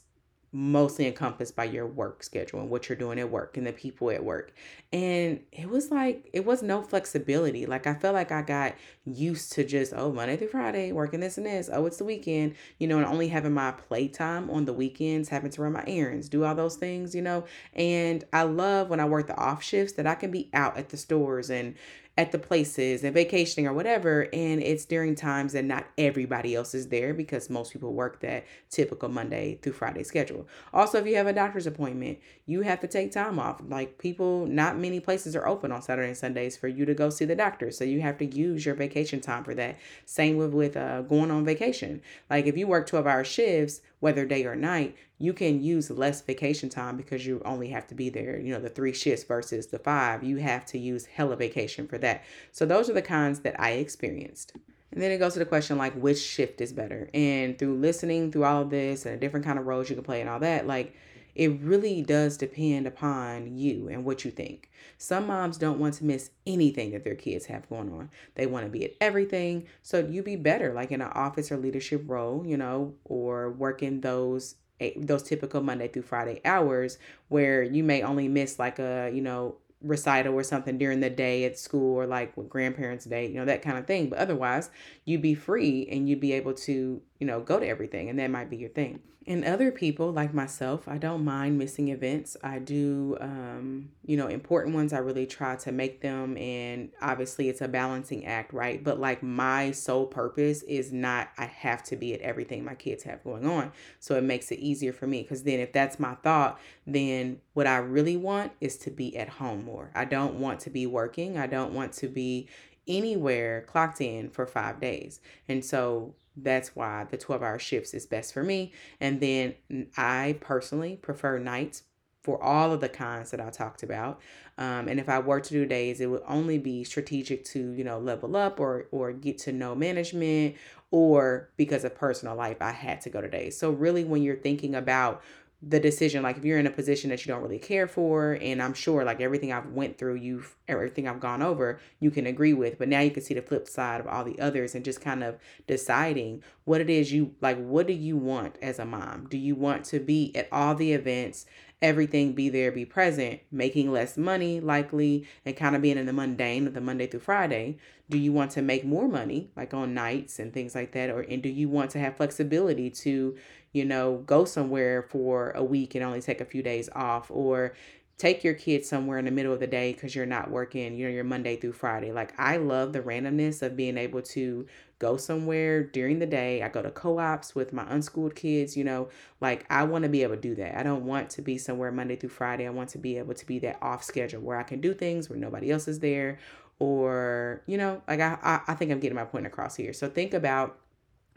mostly 0.56 1.06
encompassed 1.06 1.54
by 1.54 1.66
your 1.66 1.86
work 1.86 2.24
schedule 2.24 2.62
and 2.62 2.70
what 2.70 2.88
you're 2.88 2.96
doing 2.96 3.20
at 3.20 3.30
work 3.30 3.58
and 3.58 3.68
the 3.68 3.74
people 3.74 4.10
at 4.10 4.24
work. 4.24 4.54
And 4.94 5.42
it 5.52 5.70
was 5.70 5.92
like, 5.92 6.30
it 6.32 6.46
was 6.46 6.64
no 6.64 6.82
flexibility. 6.82 7.66
Like, 7.66 7.86
I 7.86 7.94
felt 7.94 8.14
like 8.14 8.32
I 8.32 8.42
got 8.42 8.74
used 9.04 9.52
to 9.54 9.66
just, 9.66 9.92
oh, 9.94 10.14
Monday 10.14 10.38
through 10.38 10.48
Friday, 10.48 10.94
working 10.94 11.20
this 11.20 11.38
and 11.38 11.46
this. 11.46 11.70
Oh, 11.72 11.86
it's 11.86 11.98
the 11.98 12.06
weekend, 12.06 12.56
you 12.80 12.88
know, 12.88 12.98
and 12.98 13.06
only 13.06 13.28
having 13.28 13.52
my 13.52 13.72
playtime 13.72 14.50
on 14.50 14.64
the 14.64 14.72
weekends, 14.72 15.28
having 15.28 15.52
to 15.52 15.62
run 15.62 15.74
my 15.74 15.84
errands, 15.88 16.30
do 16.30 16.46
all 16.46 16.56
those 16.56 16.78
things, 16.78 17.14
you 17.14 17.22
know. 17.22 17.44
And 17.74 18.24
I 18.32 18.44
love 18.44 18.90
when 18.90 19.02
I 19.02 19.06
work 19.06 19.28
the 19.28 19.36
off 19.36 19.62
shifts 19.62 19.96
that 19.96 20.08
I 20.08 20.16
can 20.16 20.32
be 20.32 20.50
out 20.54 20.78
at 20.78 20.88
the 20.88 20.96
stores 20.96 21.50
and, 21.50 21.76
at 22.18 22.32
the 22.32 22.40
places 22.40 23.04
and 23.04 23.14
vacationing 23.14 23.68
or 23.68 23.74
whatever. 23.74 24.28
And 24.32 24.62
it's 24.62 24.86
during 24.86 25.16
times 25.16 25.54
that 25.54 25.66
not 25.66 25.86
everybody 25.98 26.56
else 26.56 26.74
is 26.74 26.88
there 26.88 27.14
because 27.14 27.50
most 27.50 27.74
people 27.74 27.94
work 27.94 28.22
that 28.22 28.46
typical 28.70 29.10
Monday 29.10 29.60
through 29.62 29.74
Friday 29.74 30.04
schedule. 30.04 30.48
Also, 30.74 30.98
if 30.98 31.06
you 31.06 31.16
have 31.18 31.28
a 31.28 31.34
doctor's 31.34 31.68
appointment, 31.68 32.20
you 32.46 32.62
have 32.62 32.80
to 32.80 32.88
take 32.88 33.12
time 33.12 33.38
off. 33.38 33.62
Like 33.68 33.98
people, 33.98 34.46
not 34.46 34.78
many 34.78 35.02
places 35.02 35.36
are 35.36 35.46
open 35.46 35.74
on 35.74 35.82
Saturday 35.82 36.08
and 36.08 36.18
Sundays 36.18 36.56
for 36.56 36.70
you 36.70 36.86
to 36.86 36.94
go 36.94 37.10
see 37.10 37.26
the 37.26 37.36
doctor. 37.36 37.70
So 37.70 37.84
you 37.84 38.02
have 38.02 38.18
to 38.20 38.26
use 38.26 38.66
your 38.66 38.76
vacation 38.76 39.20
time 39.20 39.44
for 39.44 39.54
that. 39.56 39.78
Same 40.06 40.38
with, 40.38 40.54
with 40.54 40.78
uh, 40.78 41.02
going 41.02 41.32
on 41.32 41.44
vacation. 41.44 42.02
Like 42.30 42.46
if 42.46 42.58
you 42.58 42.68
work 42.68 42.88
12 42.88 43.08
hour 43.08 43.24
shifts, 43.26 43.82
whether 44.06 44.24
day 44.24 44.46
or 44.46 44.56
night, 44.56 44.96
you 45.18 45.34
can 45.34 45.64
use 45.64 45.90
less 45.90 46.22
vacation 46.22 46.70
time 46.70 46.96
because 46.96 47.26
you 47.26 47.42
only 47.44 47.70
have 47.70 47.88
to 47.88 47.96
be 47.96 48.08
there, 48.08 48.40
you 48.40 48.54
know, 48.54 48.60
the 48.60 48.70
three 48.70 48.94
shifts 48.94 49.26
versus 49.26 49.66
the 49.66 49.80
five. 49.80 50.24
You 50.24 50.38
have 50.38 50.64
to 50.68 50.78
use 50.78 51.08
hella 51.08 51.36
vacation 51.36 51.88
for 51.88 51.98
that. 51.98 52.24
So 52.52 52.68
those 52.68 52.88
are 52.88 52.94
the 52.94 53.02
cons 53.02 53.40
that 53.40 53.60
I 53.60 53.72
experienced. 53.72 54.54
And 54.92 55.02
then 55.02 55.10
it 55.10 55.18
goes 55.18 55.34
to 55.34 55.40
the 55.40 55.46
question 55.46 55.80
like 55.80 55.96
which 55.96 56.20
shift 56.20 56.62
is 56.62 56.72
better. 56.72 57.10
And 57.16 57.58
through 57.58 57.80
listening 57.80 58.32
through 58.32 58.44
all 58.44 58.62
of 58.62 58.70
this 58.70 59.08
and 59.08 59.20
different 59.20 59.44
kind 59.44 59.58
of 59.58 59.66
roles 59.66 59.90
you 59.90 59.96
can 59.96 60.06
play 60.06 60.22
and 60.22 60.30
all 60.30 60.40
that, 60.42 60.68
like 60.68 60.94
it 61.36 61.60
really 61.62 62.02
does 62.02 62.38
depend 62.38 62.88
upon 62.88 63.58
you 63.58 63.90
and 63.90 64.06
what 64.06 64.24
you 64.24 64.32
think. 64.32 64.72
Some 64.98 65.28
moms 65.28 65.58
don't 65.58 65.80
want 65.80 65.96
to 65.96 66.06
miss 66.06 66.32
anything 66.48 66.92
that 66.92 67.04
their 67.04 67.16
kids 67.16 67.46
have 67.48 67.70
going 67.70 67.92
on. 67.92 68.10
They 68.36 68.46
want 68.46 68.66
to 68.66 68.72
be 68.72 68.86
at 68.86 68.94
everything. 69.02 69.68
So 69.84 70.00
you 70.00 70.24
be 70.24 70.38
better 70.38 70.74
like 70.74 70.92
in 70.92 71.02
an 71.02 71.12
office 71.14 71.52
or 71.52 71.58
leadership 71.58 72.04
role, 72.08 72.46
you 72.48 72.56
know, 72.56 72.94
or 73.04 73.52
working 73.52 74.02
those 74.02 74.56
eh, 74.80 74.92
those 74.96 75.24
typical 75.24 75.62
Monday 75.62 75.90
through 75.90 76.04
Friday 76.04 76.40
hours 76.46 76.98
where 77.28 77.62
you 77.62 77.84
may 77.84 78.02
only 78.02 78.30
miss 78.30 78.58
like 78.58 78.80
a, 78.80 79.12
you 79.14 79.22
know, 79.22 79.58
recital 79.82 80.34
or 80.34 80.44
something 80.44 80.78
during 80.78 81.02
the 81.02 81.10
day 81.10 81.44
at 81.44 81.60
school 81.60 81.96
or 81.96 82.08
like 82.08 82.36
with 82.38 82.50
grandparents' 82.50 83.06
day, 83.06 83.28
you 83.28 83.36
know, 83.36 83.46
that 83.46 83.62
kind 83.62 83.78
of 83.78 83.86
thing. 83.86 84.10
But 84.10 84.20
otherwise, 84.20 84.70
you'd 85.04 85.22
be 85.22 85.36
free 85.36 85.88
and 85.92 86.08
you'd 86.08 86.22
be 86.22 86.32
able 86.32 86.54
to, 86.54 87.02
you 87.20 87.28
know, 87.28 87.42
go 87.42 87.60
to 87.60 87.68
everything 87.68 88.10
and 88.10 88.18
that 88.20 88.32
might 88.32 88.50
be 88.50 88.58
your 88.58 88.70
thing. 88.70 89.02
And 89.28 89.44
other 89.44 89.72
people 89.72 90.12
like 90.12 90.36
myself, 90.36 90.88
I 90.88 91.00
don't 91.00 91.26
mind 91.26 91.58
missing 91.58 91.88
events. 91.88 92.38
I 92.44 92.60
do, 92.60 93.18
um, 93.20 93.90
you 94.06 94.18
know, 94.18 94.28
important 94.28 94.76
ones. 94.76 94.94
I 94.94 95.00
really 95.00 95.26
try 95.26 95.56
to 95.56 95.72
make 95.72 96.02
them. 96.02 96.38
And 96.38 96.92
obviously, 97.02 97.50
it's 97.50 97.62
a 97.62 97.68
balancing 97.68 98.26
act, 98.28 98.54
right? 98.54 98.84
But 98.84 99.00
like 99.00 99.24
my 99.24 99.72
sole 99.72 100.06
purpose 100.06 100.62
is 100.64 100.94
not, 100.94 101.30
I 101.40 101.46
have 101.46 101.82
to 101.86 101.96
be 101.96 102.14
at 102.14 102.22
everything 102.22 102.64
my 102.64 102.76
kids 102.76 103.04
have 103.04 103.24
going 103.24 103.48
on. 103.48 103.72
So 104.00 104.16
it 104.16 104.24
makes 104.24 104.52
it 104.52 104.60
easier 104.60 104.94
for 104.94 105.08
me. 105.08 105.24
Because 105.24 105.42
then 105.42 105.60
if 105.60 105.74
that's 105.74 106.00
my 106.00 106.14
thought, 106.16 106.60
then 106.86 107.40
what 107.54 107.66
I 107.66 107.78
really 107.78 108.18
want 108.18 108.52
is 108.62 108.78
to 108.80 108.92
be 108.92 109.18
at 109.18 109.30
home 109.30 109.66
more. 109.66 109.90
I 109.96 110.06
don't 110.06 110.36
want 110.36 110.60
to 110.62 110.70
be 110.70 110.86
working. 110.86 111.40
I 111.40 111.48
don't 111.48 111.74
want 111.74 111.94
to 111.94 112.08
be 112.08 112.48
anywhere 112.88 113.62
clocked 113.62 114.02
in 114.02 114.30
for 114.30 114.46
five 114.46 114.80
days. 114.80 115.20
And 115.48 115.66
so 115.66 116.14
that's 116.38 116.76
why 116.76 117.06
the 117.10 117.18
12 117.18 117.42
hour 117.42 117.60
shifts 117.60 117.94
is 117.94 118.06
best 118.06 118.34
for 118.34 118.44
me. 118.44 118.74
And 119.00 119.20
then 119.20 119.56
I 119.98 120.38
personally 120.42 120.98
prefer 120.98 121.40
nights 121.40 121.84
for 122.26 122.42
all 122.42 122.74
of 122.74 122.82
the 122.82 122.90
kinds 122.90 123.30
that 123.30 123.40
I 123.40 123.52
talked 123.52 123.84
about. 123.84 124.20
Um, 124.58 124.88
and 124.88 125.00
if 125.00 125.08
I 125.10 125.20
were 125.20 125.40
to 125.40 125.50
do 125.50 125.66
days, 125.66 126.02
it 126.02 126.08
would 126.08 126.24
only 126.28 126.58
be 126.58 126.84
strategic 126.84 127.46
to, 127.46 127.72
you 127.74 127.84
know, 127.84 128.00
level 128.00 128.36
up 128.36 128.60
or 128.60 128.88
or 128.92 129.14
get 129.14 129.38
to 129.40 129.52
know 129.52 129.76
management 129.76 130.56
or 130.90 131.50
because 131.58 131.84
of 131.84 131.94
personal 131.94 132.36
life, 132.36 132.58
I 132.62 132.72
had 132.72 133.02
to 133.02 133.10
go 133.10 133.22
to 133.22 133.28
days. 133.28 133.58
So 133.58 133.70
really 133.70 134.04
when 134.04 134.24
you're 134.24 134.38
thinking 134.38 134.76
about 134.76 135.22
the 135.62 135.80
decision 135.80 136.22
like 136.22 136.38
if 136.38 136.46
you're 136.46 136.60
in 136.60 136.68
a 136.68 136.72
position 136.72 137.10
that 137.10 137.26
you 137.26 137.34
don't 137.34 137.42
really 137.42 137.58
care 137.58 137.88
for 137.88 138.38
and 138.42 138.62
i'm 138.62 138.74
sure 138.74 139.04
like 139.04 139.22
everything 139.22 139.52
i've 139.52 139.68
went 139.68 139.98
through 139.98 140.16
you've 140.16 140.56
everything 140.68 141.08
i've 141.08 141.20
gone 141.20 141.42
over 141.42 141.80
you 142.00 142.12
can 142.12 142.28
agree 142.28 142.54
with 142.54 142.78
but 142.78 142.88
now 142.88 143.00
you 143.00 143.10
can 143.10 143.24
see 143.24 143.34
the 143.34 143.42
flip 143.42 143.68
side 143.68 144.00
of 144.00 144.08
all 144.08 144.24
the 144.24 144.40
others 144.40 144.76
and 144.76 144.86
just 144.86 145.02
kind 145.02 145.24
of 145.24 145.38
deciding 145.66 146.44
what 146.66 146.82
it 146.82 146.90
is 146.90 147.12
you 147.12 147.34
like 147.42 147.58
what 147.58 147.88
do 147.88 147.94
you 147.94 148.18
want 148.18 148.58
as 148.62 148.80
a 148.80 148.86
mom? 148.86 149.28
Do 149.30 149.38
you 149.38 149.56
want 149.56 149.86
to 149.86 150.00
be 150.00 150.36
at 150.36 150.48
all 150.52 150.76
the 150.76 150.94
events 150.94 151.46
everything 151.82 152.34
be 152.34 152.50
there 152.50 152.72
be 152.72 152.86
present 152.86 153.40
making 153.52 153.92
less 153.92 154.18
money 154.18 154.60
likely 154.60 155.28
and 155.46 155.56
kind 155.56 155.76
of 155.76 155.82
being 155.82 155.98
in 155.98 156.06
the 156.06 156.14
mundane 156.14 156.68
of 156.68 156.74
the 156.74 156.80
monday 156.80 157.06
through 157.06 157.20
friday 157.20 157.78
do 158.10 158.18
you 158.18 158.32
want 158.32 158.52
to 158.52 158.62
make 158.62 158.86
more 158.86 159.08
money 159.08 159.50
like 159.56 159.74
on 159.74 159.94
nights 159.94 160.40
and 160.40 160.54
things 160.54 160.76
like 160.76 160.92
that 160.92 161.10
or 161.10 161.22
and 161.22 161.42
do 161.42 161.50
you 161.50 161.68
want 161.68 161.90
to 161.92 162.00
have 162.00 162.16
flexibility 162.16 162.90
to 162.90 163.36
you 163.76 163.84
know, 163.84 164.24
go 164.26 164.46
somewhere 164.46 165.04
for 165.04 165.52
a 165.52 165.62
week 165.62 165.96
and 165.96 166.04
only 166.04 166.22
take 166.22 166.40
a 166.40 166.46
few 166.46 166.64
days 166.64 166.90
off 166.96 167.30
or 167.30 167.74
take 168.18 168.42
your 168.42 168.54
kids 168.54 168.88
somewhere 168.88 169.18
in 169.18 169.26
the 169.26 169.32
middle 169.32 169.52
of 169.52 169.60
the 169.60 169.68
day 169.68 169.92
because 169.92 170.16
you're 170.16 170.26
not 170.26 170.50
working, 170.50 170.96
you 170.96 171.06
know, 171.06 171.14
your 171.14 171.26
Monday 171.26 171.58
through 171.58 171.74
Friday. 171.74 172.14
Like 172.14 172.34
I 172.40 172.56
love 172.56 172.94
the 172.94 173.02
randomness 173.02 173.62
of 173.62 173.76
being 173.76 173.98
able 173.98 174.22
to 174.22 174.66
go 174.98 175.18
somewhere 175.18 175.84
during 175.84 176.20
the 176.20 176.26
day. 176.26 176.64
I 176.64 176.70
go 176.70 176.82
to 176.82 176.90
co-ops 176.90 177.54
with 177.54 177.74
my 177.74 177.86
unschooled 177.90 178.34
kids, 178.34 178.78
you 178.78 178.86
know, 178.86 179.10
like 179.42 179.66
I 179.70 179.84
want 179.84 180.04
to 180.04 180.10
be 180.10 180.24
able 180.24 180.36
to 180.36 180.42
do 180.42 180.56
that. 180.56 180.80
I 180.80 180.84
don't 180.84 181.06
want 181.06 181.30
to 181.32 181.42
be 181.42 181.58
somewhere 181.58 181.92
Monday 181.92 182.16
through 182.16 182.30
Friday. 182.30 182.66
I 182.66 182.70
want 182.70 182.88
to 182.92 182.98
be 182.98 183.18
able 183.18 183.34
to 183.34 183.46
be 183.46 183.60
that 183.60 183.78
off 183.82 184.06
schedule 184.06 184.40
where 184.40 184.58
I 184.58 184.64
can 184.64 184.80
do 184.80 184.94
things 184.94 185.30
where 185.30 185.38
nobody 185.38 185.70
else 185.70 185.90
is 185.90 186.00
there 186.00 186.40
or, 186.80 187.64
you 187.66 187.78
know, 187.78 188.02
like 188.08 188.20
I 188.20 188.62
I, 188.68 188.74
think 188.76 188.92
I'm 188.92 189.00
getting 189.00 189.16
my 189.16 189.26
point 189.26 189.46
across 189.46 189.76
here. 189.76 189.94
So 189.94 190.10
think 190.10 190.34
about 190.34 190.78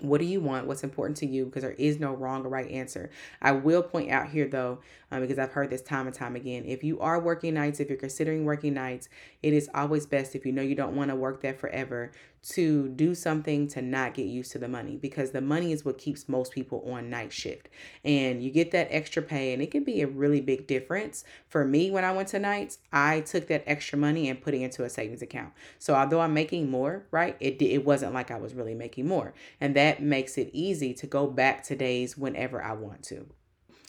what 0.00 0.18
do 0.20 0.24
you 0.24 0.40
want? 0.40 0.66
What's 0.66 0.84
important 0.84 1.16
to 1.18 1.26
you? 1.26 1.44
Because 1.44 1.62
there 1.62 1.72
is 1.72 1.98
no 1.98 2.14
wrong 2.14 2.44
or 2.44 2.48
right 2.48 2.70
answer. 2.70 3.10
I 3.42 3.52
will 3.52 3.82
point 3.82 4.10
out 4.12 4.28
here, 4.28 4.46
though, 4.46 4.78
um, 5.10 5.20
because 5.22 5.38
I've 5.38 5.50
heard 5.50 5.70
this 5.70 5.82
time 5.82 6.06
and 6.06 6.14
time 6.14 6.36
again. 6.36 6.64
If 6.66 6.84
you 6.84 7.00
are 7.00 7.20
working 7.20 7.54
nights, 7.54 7.80
if 7.80 7.88
you're 7.88 7.98
considering 7.98 8.44
working 8.44 8.74
nights, 8.74 9.08
it 9.42 9.52
is 9.52 9.68
always 9.74 10.06
best 10.06 10.36
if 10.36 10.46
you 10.46 10.52
know 10.52 10.62
you 10.62 10.76
don't 10.76 10.94
want 10.94 11.10
to 11.10 11.16
work 11.16 11.42
that 11.42 11.58
forever 11.58 12.12
to 12.42 12.88
do 12.88 13.14
something 13.14 13.68
to 13.68 13.82
not 13.82 14.14
get 14.14 14.26
used 14.26 14.52
to 14.52 14.58
the 14.58 14.68
money 14.68 14.96
because 14.96 15.30
the 15.30 15.40
money 15.40 15.72
is 15.72 15.84
what 15.84 15.98
keeps 15.98 16.28
most 16.28 16.52
people 16.52 16.88
on 16.90 17.10
night 17.10 17.32
shift. 17.32 17.68
And 18.04 18.42
you 18.42 18.50
get 18.50 18.70
that 18.72 18.88
extra 18.90 19.22
pay, 19.22 19.52
and 19.52 19.62
it 19.62 19.70
can 19.70 19.84
be 19.84 20.00
a 20.00 20.06
really 20.06 20.40
big 20.40 20.66
difference. 20.66 21.24
For 21.48 21.64
me, 21.64 21.90
when 21.90 22.04
I 22.04 22.12
went 22.12 22.28
to 22.28 22.38
nights, 22.38 22.78
I 22.92 23.20
took 23.20 23.48
that 23.48 23.64
extra 23.66 23.98
money 23.98 24.28
and 24.28 24.40
put 24.40 24.54
it 24.54 24.62
into 24.62 24.84
a 24.84 24.90
savings 24.90 25.22
account. 25.22 25.52
So 25.78 25.94
although 25.94 26.20
I'm 26.20 26.34
making 26.34 26.70
more, 26.70 27.06
right, 27.10 27.36
it, 27.40 27.60
it 27.60 27.84
wasn't 27.84 28.14
like 28.14 28.30
I 28.30 28.36
was 28.36 28.54
really 28.54 28.74
making 28.74 29.06
more. 29.06 29.34
And 29.60 29.74
that 29.76 30.02
makes 30.02 30.38
it 30.38 30.50
easy 30.52 30.94
to 30.94 31.06
go 31.06 31.26
back 31.26 31.62
to 31.64 31.76
days 31.76 32.16
whenever 32.16 32.62
I 32.62 32.72
want 32.72 33.02
to. 33.04 33.26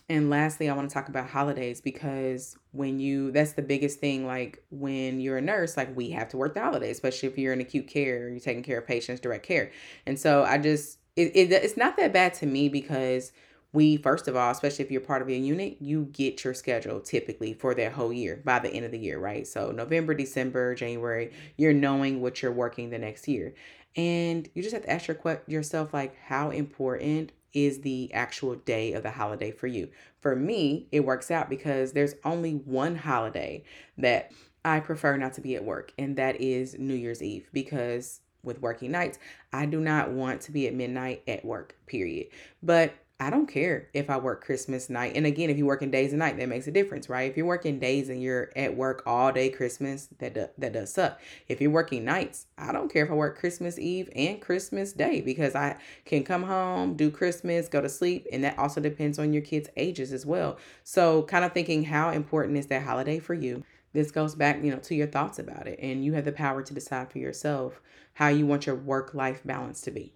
And 0.10 0.32
lastly, 0.32 0.70
I 0.70 0.74
want 0.76 0.90
to 0.90 0.94
talk 0.94 1.08
about 1.08 1.30
holidays 1.30 1.82
because 1.82 2.58
when 2.72 3.00
you, 3.00 3.30
that's 3.32 3.54
the 3.54 3.62
biggest 3.62 4.00
thing. 4.00 4.26
Like 4.26 4.64
when 4.72 5.20
you're 5.20 5.38
a 5.38 5.42
nurse, 5.42 5.78
like 5.78 5.96
we 5.96 6.10
have 6.10 6.30
to 6.30 6.38
work 6.38 6.56
the 6.56 6.62
holidays, 6.62 6.96
especially 6.96 7.30
if 7.30 7.38
you're 7.38 7.54
in 7.54 7.62
acute 7.62 7.88
care, 7.88 8.28
you're 8.28 8.40
taking 8.40 8.64
care 8.64 8.80
of 8.80 8.88
patients, 8.88 9.20
direct 9.22 9.46
care. 9.46 9.72
And 10.08 10.18
so 10.18 10.44
I 10.44 10.58
just, 10.58 10.98
it, 11.16 11.36
it 11.36 11.52
it's 11.52 11.78
not 11.78 11.96
that 11.98 12.12
bad 12.12 12.34
to 12.36 12.48
me 12.48 12.70
because 12.70 13.32
we, 13.72 13.98
first 13.98 14.28
of 14.28 14.36
all, 14.36 14.50
especially 14.50 14.84
if 14.84 14.90
you're 14.90 15.00
part 15.00 15.22
of 15.22 15.28
a 15.28 15.36
unit, 15.36 15.78
you 15.80 16.06
get 16.06 16.44
your 16.44 16.56
schedule 16.56 17.00
typically 17.00 17.54
for 17.54 17.76
that 17.76 17.92
whole 17.92 18.12
year 18.12 18.42
by 18.44 18.58
the 18.58 18.70
end 18.70 18.86
of 18.86 18.92
the 18.92 18.98
year, 18.98 19.20
right? 19.20 19.46
So 19.46 19.70
November, 19.70 20.16
December, 20.16 20.74
January, 20.74 21.32
you're 21.56 21.74
knowing 21.74 22.20
what 22.20 22.42
you're 22.42 22.52
working 22.52 22.90
the 22.90 22.98
next 22.98 23.28
year. 23.28 23.54
And 23.96 24.50
you 24.56 24.64
just 24.64 24.74
have 24.74 24.84
to 24.84 24.92
ask 24.92 25.08
your, 25.08 25.44
yourself, 25.46 25.94
like, 25.94 26.16
how 26.18 26.50
important 26.50 27.32
is 27.54 27.82
the 27.82 28.14
actual 28.14 28.56
day 28.56 28.94
of 28.94 29.04
the 29.04 29.12
holiday 29.12 29.52
for 29.52 29.68
you. 29.68 29.90
For 30.20 30.36
me, 30.36 30.88
it 30.92 31.02
works 31.02 31.32
out 31.32 31.50
because 31.50 31.94
there's 31.94 32.16
only 32.24 32.54
one 32.54 32.96
holiday 32.96 33.64
that 33.98 34.32
I 34.64 34.80
prefer 34.80 35.18
not 35.18 35.34
to 35.34 35.42
be 35.42 35.56
at 35.56 35.64
work, 35.64 35.94
and 35.98 36.16
that 36.18 36.42
is 36.42 36.78
New 36.78 36.94
Year's 36.94 37.24
Eve 37.24 37.50
because 37.54 38.22
with 38.44 38.62
working 38.62 38.92
nights, 38.92 39.20
I 39.52 39.66
do 39.66 39.80
not 39.80 40.12
want 40.12 40.42
to 40.42 40.52
be 40.52 40.68
at 40.68 40.74
midnight 40.74 41.24
at 41.28 41.44
work, 41.44 41.76
period. 41.86 42.28
But 42.64 42.94
I 43.22 43.30
don't 43.30 43.48
care 43.48 43.90
if 43.94 44.10
I 44.10 44.16
work 44.16 44.46
Christmas 44.46 44.90
night. 44.90 45.12
And 45.18 45.26
again, 45.26 45.50
if 45.50 45.58
you 45.58 45.66
work 45.66 45.82
in 45.82 45.92
days 45.92 46.14
and 46.14 46.20
night, 46.20 46.38
that 46.38 46.48
makes 46.48 46.68
a 46.68 46.72
difference, 46.72 47.10
right? 47.10 47.30
If 47.30 47.36
you're 47.36 47.46
working 47.46 47.78
days 47.78 48.08
and 48.08 48.22
you're 48.24 48.50
at 48.56 48.78
work 48.78 49.04
all 49.06 49.34
day 49.34 49.50
Christmas, 49.50 50.08
that 50.20 50.34
do, 50.34 50.48
that 50.58 50.72
does 50.72 50.94
suck. 50.94 51.20
If 51.50 51.60
you're 51.60 51.70
working 51.70 52.06
nights, 52.06 52.46
I 52.58 52.72
don't 52.72 52.92
care 52.92 53.04
if 53.04 53.12
I 53.12 53.16
work 53.16 53.38
Christmas 53.38 53.78
Eve 53.78 54.10
and 54.16 54.42
Christmas 54.42 54.94
Day 54.94 55.20
because 55.20 55.54
I 55.54 55.76
can 56.06 56.24
come 56.24 56.44
home, 56.44 56.96
do 56.96 57.12
Christmas, 57.12 57.68
go 57.68 57.82
to 57.82 57.90
sleep, 57.90 58.26
and 58.32 58.42
that 58.46 58.58
also 58.58 58.80
depends 58.80 59.20
on 59.20 59.34
your 59.34 59.44
kids' 59.44 59.70
ages 59.76 60.14
as 60.14 60.26
well. 60.26 60.58
So, 60.86 61.24
kind 61.24 61.44
of 61.44 61.52
thinking 61.52 61.84
how 61.84 62.12
important 62.12 62.58
is 62.58 62.68
that 62.68 62.84
holiday 62.84 63.20
for 63.20 63.34
you? 63.34 63.66
This 63.92 64.12
goes 64.12 64.34
back, 64.34 64.64
you 64.64 64.72
know, 64.72 64.80
to 64.80 64.96
your 64.96 65.08
thoughts 65.08 65.40
about 65.40 65.68
it, 65.68 65.78
and 65.82 66.06
you 66.06 66.14
have 66.14 66.26
the 66.26 66.32
power 66.32 66.64
to 66.64 66.74
decide 66.74 67.12
for 67.12 67.18
yourself 67.18 67.82
how 68.14 68.30
you 68.30 68.46
want 68.46 68.66
your 68.66 68.76
work 68.76 69.14
life 69.14 69.42
balance 69.44 69.82
to 69.82 69.92
be. 69.92 70.14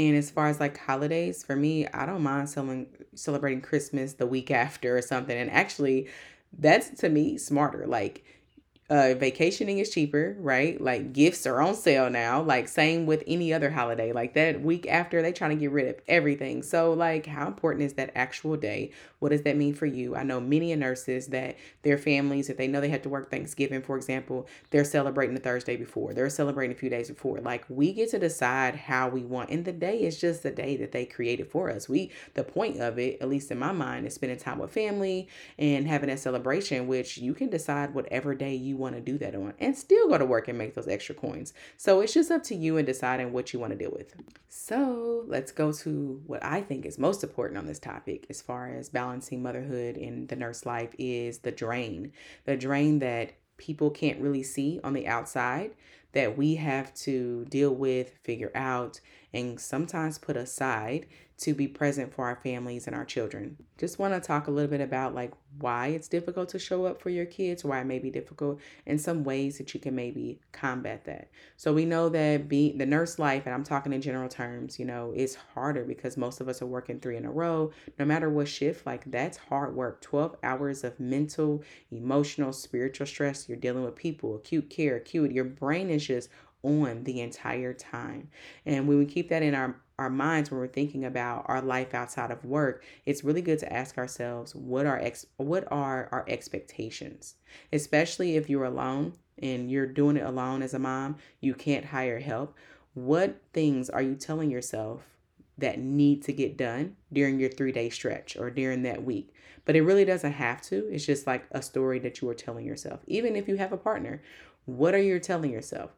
And 0.00 0.16
as 0.16 0.30
far 0.30 0.46
as 0.46 0.58
like 0.58 0.78
holidays, 0.78 1.44
for 1.44 1.54
me, 1.54 1.86
I 1.88 2.06
don't 2.06 2.22
mind 2.22 2.48
selling, 2.48 2.86
celebrating 3.14 3.60
Christmas 3.60 4.14
the 4.14 4.26
week 4.26 4.50
after 4.50 4.96
or 4.96 5.02
something. 5.02 5.36
And 5.36 5.50
actually, 5.50 6.08
that's 6.58 6.88
to 7.00 7.10
me 7.10 7.36
smarter. 7.36 7.86
Like 7.86 8.24
uh, 8.90 9.14
vacationing 9.16 9.78
is 9.78 9.88
cheaper, 9.88 10.36
right? 10.40 10.80
Like 10.80 11.12
gifts 11.12 11.46
are 11.46 11.60
on 11.60 11.76
sale 11.76 12.10
now. 12.10 12.42
Like 12.42 12.66
same 12.66 13.06
with 13.06 13.22
any 13.24 13.54
other 13.54 13.70
holiday. 13.70 14.12
Like 14.12 14.34
that 14.34 14.62
week 14.62 14.84
after, 14.88 15.22
they 15.22 15.32
trying 15.32 15.50
to 15.50 15.56
get 15.56 15.70
rid 15.70 15.86
of 15.86 16.00
everything. 16.08 16.64
So 16.64 16.92
like, 16.92 17.26
how 17.26 17.46
important 17.46 17.84
is 17.84 17.92
that 17.94 18.10
actual 18.16 18.56
day? 18.56 18.90
What 19.20 19.28
does 19.28 19.42
that 19.42 19.56
mean 19.56 19.74
for 19.74 19.86
you? 19.86 20.16
I 20.16 20.24
know 20.24 20.40
many 20.40 20.74
nurses 20.74 21.28
that 21.28 21.56
their 21.82 21.98
families, 21.98 22.50
if 22.50 22.56
they 22.56 22.66
know 22.66 22.80
they 22.80 22.88
have 22.88 23.02
to 23.02 23.08
work 23.08 23.30
Thanksgiving, 23.30 23.80
for 23.80 23.96
example, 23.96 24.48
they're 24.70 24.84
celebrating 24.84 25.34
the 25.34 25.40
Thursday 25.40 25.76
before. 25.76 26.12
They're 26.12 26.28
celebrating 26.28 26.74
a 26.74 26.78
few 26.78 26.90
days 26.90 27.08
before. 27.08 27.38
Like 27.38 27.64
we 27.68 27.92
get 27.92 28.10
to 28.10 28.18
decide 28.18 28.74
how 28.74 29.08
we 29.08 29.22
want, 29.22 29.50
and 29.50 29.64
the 29.64 29.72
day 29.72 30.02
is 30.02 30.20
just 30.20 30.42
the 30.42 30.50
day 30.50 30.76
that 30.78 30.90
they 30.90 31.04
created 31.04 31.48
for 31.48 31.70
us. 31.70 31.88
We 31.88 32.10
the 32.34 32.42
point 32.42 32.80
of 32.80 32.98
it, 32.98 33.18
at 33.20 33.28
least 33.28 33.52
in 33.52 33.58
my 33.58 33.72
mind, 33.72 34.06
is 34.06 34.14
spending 34.14 34.38
time 34.38 34.58
with 34.58 34.72
family 34.72 35.28
and 35.58 35.86
having 35.86 36.10
a 36.10 36.16
celebration, 36.16 36.88
which 36.88 37.18
you 37.18 37.34
can 37.34 37.50
decide 37.50 37.94
whatever 37.94 38.34
day 38.34 38.54
you 38.54 38.79
want 38.80 38.96
to 38.96 39.00
do 39.00 39.18
that 39.18 39.34
on 39.34 39.54
and 39.60 39.76
still 39.76 40.08
go 40.08 40.18
to 40.18 40.24
work 40.24 40.48
and 40.48 40.58
make 40.58 40.74
those 40.74 40.88
extra 40.88 41.14
coins. 41.14 41.52
So 41.76 42.00
it's 42.00 42.12
just 42.12 42.30
up 42.30 42.42
to 42.44 42.54
you 42.54 42.76
and 42.78 42.86
deciding 42.86 43.32
what 43.32 43.52
you 43.52 43.60
want 43.60 43.72
to 43.72 43.78
deal 43.78 43.92
with. 43.92 44.14
So 44.48 45.24
let's 45.28 45.52
go 45.52 45.72
to 45.72 46.20
what 46.26 46.42
I 46.44 46.62
think 46.62 46.84
is 46.84 46.98
most 46.98 47.22
important 47.22 47.58
on 47.58 47.66
this 47.66 47.78
topic 47.78 48.26
as 48.28 48.42
far 48.42 48.74
as 48.74 48.88
balancing 48.88 49.42
motherhood 49.42 49.96
and 49.96 50.28
the 50.28 50.36
nurse 50.36 50.66
life 50.66 50.94
is 50.98 51.38
the 51.38 51.52
drain. 51.52 52.12
The 52.44 52.56
drain 52.56 52.98
that 52.98 53.32
people 53.56 53.90
can't 53.90 54.20
really 54.20 54.42
see 54.42 54.80
on 54.82 54.94
the 54.94 55.06
outside 55.06 55.72
that 56.12 56.36
we 56.36 56.56
have 56.56 56.92
to 56.94 57.44
deal 57.50 57.72
with, 57.72 58.18
figure 58.24 58.50
out, 58.54 59.00
and 59.32 59.60
sometimes 59.60 60.18
put 60.18 60.36
aside 60.36 61.06
to 61.40 61.54
be 61.54 61.66
present 61.66 62.12
for 62.12 62.26
our 62.26 62.36
families 62.36 62.86
and 62.86 62.94
our 62.94 63.04
children. 63.04 63.56
Just 63.78 63.98
want 63.98 64.12
to 64.12 64.20
talk 64.20 64.46
a 64.46 64.50
little 64.50 64.70
bit 64.70 64.82
about 64.82 65.14
like 65.14 65.32
why 65.58 65.86
it's 65.88 66.06
difficult 66.06 66.50
to 66.50 66.58
show 66.58 66.84
up 66.84 67.00
for 67.00 67.08
your 67.08 67.24
kids, 67.24 67.64
why 67.64 67.80
it 67.80 67.86
may 67.86 67.98
be 67.98 68.10
difficult, 68.10 68.60
and 68.86 69.00
some 69.00 69.24
ways 69.24 69.56
that 69.56 69.72
you 69.72 69.80
can 69.80 69.94
maybe 69.94 70.38
combat 70.52 71.06
that. 71.06 71.30
So 71.56 71.72
we 71.72 71.86
know 71.86 72.10
that 72.10 72.46
being 72.46 72.76
the 72.76 72.84
nurse 72.84 73.18
life, 73.18 73.44
and 73.46 73.54
I'm 73.54 73.64
talking 73.64 73.94
in 73.94 74.02
general 74.02 74.28
terms, 74.28 74.78
you 74.78 74.84
know, 74.84 75.12
is 75.16 75.34
harder 75.54 75.84
because 75.84 76.18
most 76.18 76.42
of 76.42 76.48
us 76.48 76.60
are 76.60 76.66
working 76.66 77.00
three 77.00 77.16
in 77.16 77.24
a 77.24 77.32
row. 77.32 77.72
No 77.98 78.04
matter 78.04 78.28
what 78.28 78.46
shift, 78.46 78.84
like 78.84 79.10
that's 79.10 79.38
hard 79.38 79.74
work. 79.74 80.02
12 80.02 80.36
hours 80.42 80.84
of 80.84 81.00
mental, 81.00 81.62
emotional, 81.90 82.52
spiritual 82.52 83.06
stress. 83.06 83.48
You're 83.48 83.56
dealing 83.56 83.84
with 83.84 83.96
people, 83.96 84.36
acute 84.36 84.68
care, 84.68 84.96
acute. 84.96 85.32
Your 85.32 85.44
brain 85.44 85.88
is 85.88 86.06
just 86.06 86.28
on 86.62 87.04
the 87.04 87.20
entire 87.20 87.72
time. 87.72 88.28
And 88.66 88.86
when 88.86 88.98
we 88.98 89.06
keep 89.06 89.28
that 89.30 89.42
in 89.42 89.54
our 89.54 89.76
our 90.00 90.08
minds 90.08 90.50
when 90.50 90.58
we're 90.58 90.66
thinking 90.66 91.04
about 91.04 91.44
our 91.46 91.60
life 91.60 91.92
outside 91.92 92.30
of 92.30 92.42
work, 92.42 92.82
it's 93.04 93.22
really 93.22 93.42
good 93.42 93.58
to 93.58 93.70
ask 93.70 93.98
ourselves 93.98 94.54
what 94.54 94.86
are 94.86 94.98
ex- 94.98 95.26
what 95.36 95.70
are 95.70 96.08
our 96.10 96.24
expectations, 96.26 97.34
especially 97.70 98.36
if 98.36 98.48
you're 98.48 98.64
alone 98.64 99.12
and 99.38 99.70
you're 99.70 99.86
doing 99.86 100.16
it 100.16 100.24
alone 100.24 100.62
as 100.62 100.72
a 100.72 100.78
mom, 100.78 101.16
you 101.40 101.54
can't 101.54 101.84
hire 101.84 102.18
help. 102.18 102.56
What 102.94 103.42
things 103.52 103.90
are 103.90 104.02
you 104.02 104.14
telling 104.14 104.50
yourself 104.50 105.02
that 105.58 105.78
need 105.78 106.22
to 106.22 106.32
get 106.32 106.56
done 106.56 106.96
during 107.12 107.38
your 107.38 107.50
3-day 107.50 107.90
stretch 107.90 108.36
or 108.38 108.50
during 108.50 108.82
that 108.82 109.04
week? 109.04 109.34
But 109.66 109.76
it 109.76 109.82
really 109.82 110.06
doesn't 110.06 110.32
have 110.32 110.62
to. 110.62 110.88
It's 110.90 111.04
just 111.04 111.26
like 111.26 111.44
a 111.50 111.60
story 111.60 111.98
that 112.00 112.20
you 112.20 112.28
are 112.30 112.34
telling 112.34 112.64
yourself. 112.64 113.00
Even 113.06 113.36
if 113.36 113.46
you 113.46 113.56
have 113.56 113.72
a 113.72 113.76
partner, 113.76 114.22
what 114.64 114.94
are 114.94 115.02
you 115.02 115.18
telling 115.20 115.52
yourself? 115.52 115.90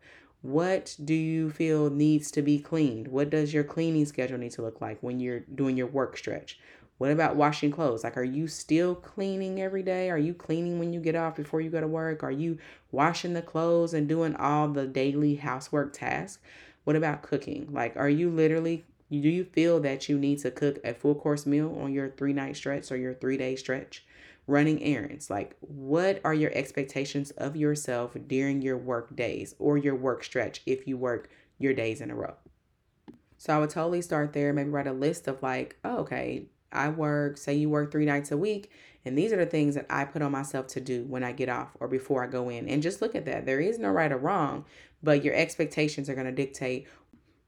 What 0.43 0.97
do 1.03 1.15
you 1.15 1.51
feel 1.51 1.89
needs 1.89 2.31
to 2.33 2.43
be 2.43 2.59
cleaned? 2.59 3.09
What 3.09 3.31
does 3.31 3.55
your 3.55 3.65
cleaning 3.65 4.07
schedule 4.07 4.39
need 4.39 4.51
to 4.53 4.63
look 4.63 4.81
like 4.81 5.01
when 5.01 5.21
you're 5.21 5.41
doing 5.41 5.77
your 5.77 5.87
work 5.87 6.17
stretch? 6.17 6.59
What 6.99 7.11
about 7.11 7.37
washing 7.37 7.71
clothes? 7.71 8.05
Like, 8.05 8.17
are 8.17 8.25
you 8.25 8.47
still 8.49 8.95
cleaning 8.95 9.61
every 9.61 9.83
day? 9.83 10.11
Are 10.11 10.19
you 10.19 10.35
cleaning 10.35 10.79
when 10.79 10.93
you 10.93 11.01
get 11.01 11.15
off 11.15 11.37
before 11.37 11.61
you 11.61 11.71
go 11.71 11.81
to 11.81 11.87
work? 11.87 12.23
Are 12.23 12.31
you 12.31 12.59
washing 12.91 13.33
the 13.33 13.43
clothes 13.43 13.95
and 13.95 14.09
doing 14.09 14.37
all 14.37 14.69
the 14.69 14.87
daily 14.87 15.37
housework 15.37 15.93
tasks? 15.93 16.43
What 16.85 16.97
about 16.97 17.23
cooking? 17.23 17.69
Like, 17.73 17.97
are 17.97 18.09
you 18.09 18.29
literally, 18.29 18.85
do 19.11 19.17
you 19.17 19.45
feel 19.45 19.81
that 19.81 20.09
you 20.09 20.19
need 20.19 20.41
to 20.41 20.51
cook 20.51 20.79
a 20.85 20.93
full 20.93 21.15
course 21.15 21.47
meal 21.47 21.77
on 21.81 21.93
your 21.93 22.11
three 22.11 22.33
night 22.33 22.57
stretch 22.57 22.91
or 22.91 22.97
your 22.97 23.15
three 23.15 23.37
day 23.37 23.57
stretch? 23.57 24.05
Running 24.47 24.83
errands. 24.83 25.31
Like, 25.31 25.57
what 25.61 26.21
are 26.25 26.35
your 26.35 26.53
expectations 26.55 27.31
of 27.33 27.57
yourself 27.57 28.17
during 28.27 28.63
your 28.63 28.77
work 28.77 29.15
days 29.15 29.55
or 29.59 29.79
your 29.79 29.95
work 29.95 30.25
stretch 30.25 30.63
if 30.67 30.87
you 30.87 30.97
work 30.97 31.31
your 31.59 31.75
days 31.75 32.01
in 32.01 32.11
a 32.11 32.15
row? 32.15 32.35
So 33.39 33.55
I 33.55 33.59
would 33.59 33.71
totally 33.71 34.03
start 34.03 34.33
there, 34.33 34.53
maybe 34.53 34.71
write 34.71 34.87
a 34.87 34.93
list 34.93 35.27
of 35.27 35.43
like, 35.43 35.77
oh, 35.85 35.99
okay, 35.99 36.47
I 36.71 36.89
work, 36.89 37.37
say 37.37 37.55
you 37.55 37.69
work 37.69 37.91
three 37.91 38.07
nights 38.07 38.31
a 38.31 38.37
week, 38.37 38.71
and 39.05 39.19
these 39.19 39.33
are 39.33 39.37
the 39.37 39.47
things 39.47 39.75
that 39.75 39.87
I 39.91 40.05
put 40.05 40.23
on 40.23 40.33
myself 40.33 40.69
to 40.69 40.81
do 40.81 41.05
when 41.05 41.25
I 41.25 41.33
get 41.33 41.49
off 41.49 41.71
or 41.81 41.89
before 41.89 42.23
I 42.23 42.29
go 42.29 42.49
in. 42.49 42.69
And 42.69 42.83
just 42.83 43.03
look 43.03 43.15
at 43.15 43.27
that. 43.27 43.47
There 43.47 43.61
is 43.61 43.79
no 43.79 43.91
right 43.91 44.13
or 44.13 44.17
wrong, 44.17 44.65
but 45.03 45.25
your 45.25 45.35
expectations 45.35 46.09
are 46.09 46.15
going 46.15 46.27
to 46.27 46.33
dictate 46.33 46.87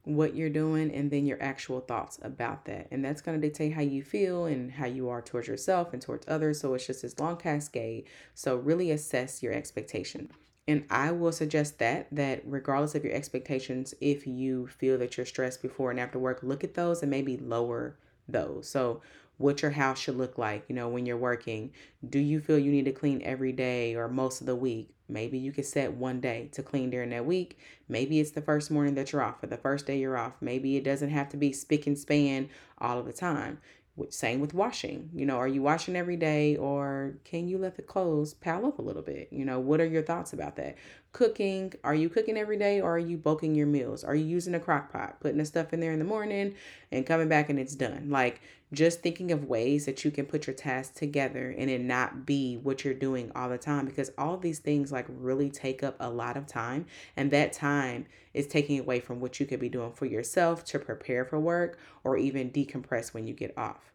what 0.05 0.37
you're 0.37 0.51
doing 0.51 0.91
and 0.95 1.11
then 1.11 1.27
your 1.27 1.43
actual 1.43 1.81
thoughts 1.81 2.19
about 2.23 2.67
that. 2.67 2.87
And 2.91 3.05
that's 3.05 3.23
going 3.23 3.41
to 3.41 3.47
dictate 3.47 3.73
how 3.73 3.83
you 3.83 4.03
feel 4.03 4.45
and 4.45 4.71
how 4.71 4.87
you 4.87 5.09
are 5.09 5.23
towards 5.23 5.49
yourself 5.49 5.93
and 5.93 6.01
towards 6.01 6.27
others. 6.29 6.61
So 6.61 6.75
it's 6.75 6.87
just 6.87 7.03
this 7.03 7.19
long 7.19 7.37
cascade. 7.37 8.05
So 8.35 8.57
really 8.57 8.91
assess 8.91 9.43
your 9.43 9.53
expectation. 9.53 10.31
And 10.67 10.85
I 10.91 11.11
will 11.11 11.33
suggest 11.33 11.79
that 11.79 12.09
that 12.13 12.43
regardless 12.45 12.95
of 12.95 13.05
your 13.05 13.15
expectations, 13.15 13.95
if 14.01 14.27
you 14.27 14.67
feel 14.67 14.97
that 14.99 15.17
you're 15.17 15.27
stressed 15.27 15.63
before 15.63 15.91
and 15.91 16.01
after 16.01 16.19
work, 16.19 16.41
look 16.43 16.65
at 16.65 16.75
those 16.75 17.03
and 17.03 17.11
maybe 17.11 17.37
lower 17.37 17.99
those. 18.29 18.69
So 18.69 19.03
what 19.37 19.63
your 19.63 19.73
house 19.73 19.99
should 19.99 20.17
look 20.17 20.39
like, 20.39 20.65
you 20.69 20.75
know, 20.75 20.89
when 20.89 21.07
you're 21.07 21.17
working. 21.17 21.73
Do 22.09 22.19
you 22.19 22.41
feel 22.41 22.59
you 22.59 22.71
need 22.71 22.85
to 22.85 22.93
clean 22.93 23.21
every 23.23 23.53
day 23.53 23.95
or 23.95 24.09
most 24.09 24.41
of 24.41 24.47
the 24.47 24.57
week? 24.57 24.94
Maybe 25.09 25.39
you 25.39 25.53
could 25.53 25.67
set 25.67 25.93
one 25.93 26.21
day 26.21 26.49
to 26.53 26.63
clean 26.63 26.91
during 26.91 27.11
that 27.11 27.27
week. 27.27 27.59
Maybe 27.89 28.21
it's 28.21 28.31
the 28.31 28.43
first 28.43 28.71
morning 28.71 28.95
that 28.95 29.13
you're 29.13 29.23
off 29.23 29.43
or 29.43 29.47
the 29.47 29.57
first 29.57 29.87
day 29.87 29.99
you're 29.99 30.17
off. 30.17 30.35
Maybe 30.41 30.77
it 30.77 30.85
doesn't 30.85 31.11
have 31.11 31.29
to 31.31 31.37
be 31.37 31.53
spick 31.53 31.87
and 31.87 31.99
span 31.99 32.49
all 32.79 32.99
of 32.99 33.07
the 33.07 33.13
time. 33.13 33.59
Same 34.09 34.41
with 34.41 34.55
washing. 34.55 35.11
You 35.15 35.25
know, 35.25 35.37
are 35.37 35.47
you 35.47 35.63
washing 35.63 35.95
every 35.95 36.17
day 36.17 36.57
or 36.57 37.15
can 37.23 37.47
you 37.47 37.59
let 37.59 37.77
the 37.77 37.83
clothes 37.83 38.35
pile 38.35 38.67
up 38.67 38.81
a 38.81 38.83
little 38.83 39.03
bit? 39.03 39.29
You 39.31 39.45
know, 39.45 39.61
what 39.61 39.81
are 39.81 39.87
your 39.87 40.03
thoughts 40.03 40.33
about 40.33 40.57
that? 40.57 40.77
Cooking, 41.13 41.75
are 41.85 41.95
you 41.95 42.09
cooking 42.09 42.37
every 42.37 42.57
day 42.57 42.81
or 42.81 42.97
are 42.97 42.99
you 42.99 43.17
bulking 43.17 43.55
your 43.55 43.69
meals? 43.69 44.03
Are 44.03 44.17
you 44.17 44.25
using 44.25 44.55
a 44.57 44.61
crock 44.61 44.93
pot, 44.93 45.21
putting 45.21 45.39
the 45.39 45.45
stuff 45.45 45.73
in 45.73 45.79
there 45.79 45.93
in 45.93 46.01
the 46.01 46.05
morning 46.05 46.57
and 46.91 47.07
coming 47.07 47.29
back 47.29 47.51
and 47.51 47.59
it's 47.59 47.77
done? 47.77 48.11
Like 48.11 48.41
just 48.75 49.01
thinking 49.01 49.33
of 49.33 49.45
ways 49.45 49.87
that 49.87 50.05
you 50.05 50.11
can 50.11 50.27
put 50.27 50.47
your 50.47 50.55
tasks 50.55 50.99
together 50.99 51.55
and 51.57 51.71
it 51.71 51.81
not 51.81 52.27
be 52.27 52.57
what 52.57 52.85
you're 52.85 52.95
doing 52.95 53.31
all 53.35 53.49
the 53.49 53.59
time 53.59 53.87
because 53.87 54.11
all 54.19 54.37
these 54.37 54.59
things 54.59 54.93
like 54.93 55.07
really 55.09 55.51
take 55.51 55.83
up 55.83 55.97
a 56.01 56.11
lot 56.11 56.37
of 56.37 56.47
time 56.47 56.87
and 57.17 57.31
that 57.31 57.53
time 57.53 58.07
is 58.33 58.47
taking 58.47 58.79
away 58.79 59.01
from 59.01 59.21
what 59.21 59.41
you 59.41 59.47
could 59.47 59.61
be 59.61 59.69
doing 59.69 59.93
for 59.93 60.07
yourself 60.07 60.65
to 60.65 60.79
prepare 60.79 61.25
for 61.25 61.39
work 61.39 61.79
or 62.03 62.17
even 62.17 62.51
decompress 62.51 63.15
when 63.15 63.27
you 63.27 63.35
get 63.35 63.57
off. 63.57 63.94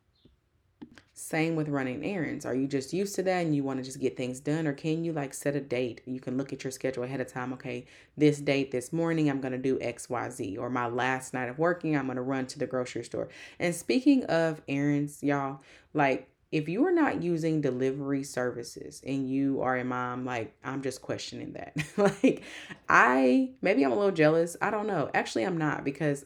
Same 1.19 1.55
with 1.55 1.67
running 1.67 2.03
errands. 2.03 2.45
Are 2.45 2.55
you 2.55 2.65
just 2.67 2.93
used 2.93 3.15
to 3.15 3.23
that 3.23 3.45
and 3.45 3.55
you 3.55 3.63
want 3.63 3.79
to 3.79 3.83
just 3.83 3.99
get 3.99 4.15
things 4.15 4.39
done? 4.39 4.65
Or 4.65 4.73
can 4.73 5.03
you 5.03 5.11
like 5.11 5.33
set 5.33 5.55
a 5.55 5.59
date? 5.59 6.01
You 6.05 6.19
can 6.19 6.37
look 6.37 6.53
at 6.53 6.63
your 6.63 6.71
schedule 6.71 7.03
ahead 7.03 7.19
of 7.19 7.27
time. 7.27 7.53
Okay, 7.53 7.85
this 8.17 8.39
date, 8.39 8.71
this 8.71 8.93
morning, 8.93 9.29
I'm 9.29 9.41
going 9.41 9.51
to 9.51 9.57
do 9.57 9.77
XYZ. 9.79 10.57
Or 10.57 10.69
my 10.69 10.87
last 10.87 11.33
night 11.33 11.49
of 11.49 11.59
working, 11.59 11.97
I'm 11.97 12.05
going 12.05 12.15
to 12.15 12.21
run 12.21 12.47
to 12.47 12.59
the 12.59 12.67
grocery 12.67 13.03
store. 13.03 13.29
And 13.59 13.75
speaking 13.75 14.23
of 14.25 14.61
errands, 14.67 15.21
y'all, 15.21 15.61
like 15.93 16.29
if 16.51 16.67
you 16.67 16.85
are 16.85 16.91
not 16.91 17.21
using 17.21 17.61
delivery 17.61 18.23
services 18.23 19.01
and 19.05 19.29
you 19.29 19.61
are 19.61 19.77
a 19.77 19.83
mom, 19.83 20.25
like 20.25 20.55
I'm 20.63 20.81
just 20.81 21.01
questioning 21.01 21.53
that. 21.53 21.75
like 21.97 22.43
I 22.87 23.51
maybe 23.61 23.83
I'm 23.83 23.91
a 23.91 23.95
little 23.95 24.11
jealous. 24.11 24.57
I 24.61 24.71
don't 24.71 24.87
know. 24.87 25.11
Actually, 25.13 25.45
I'm 25.45 25.57
not 25.57 25.83
because 25.83 26.25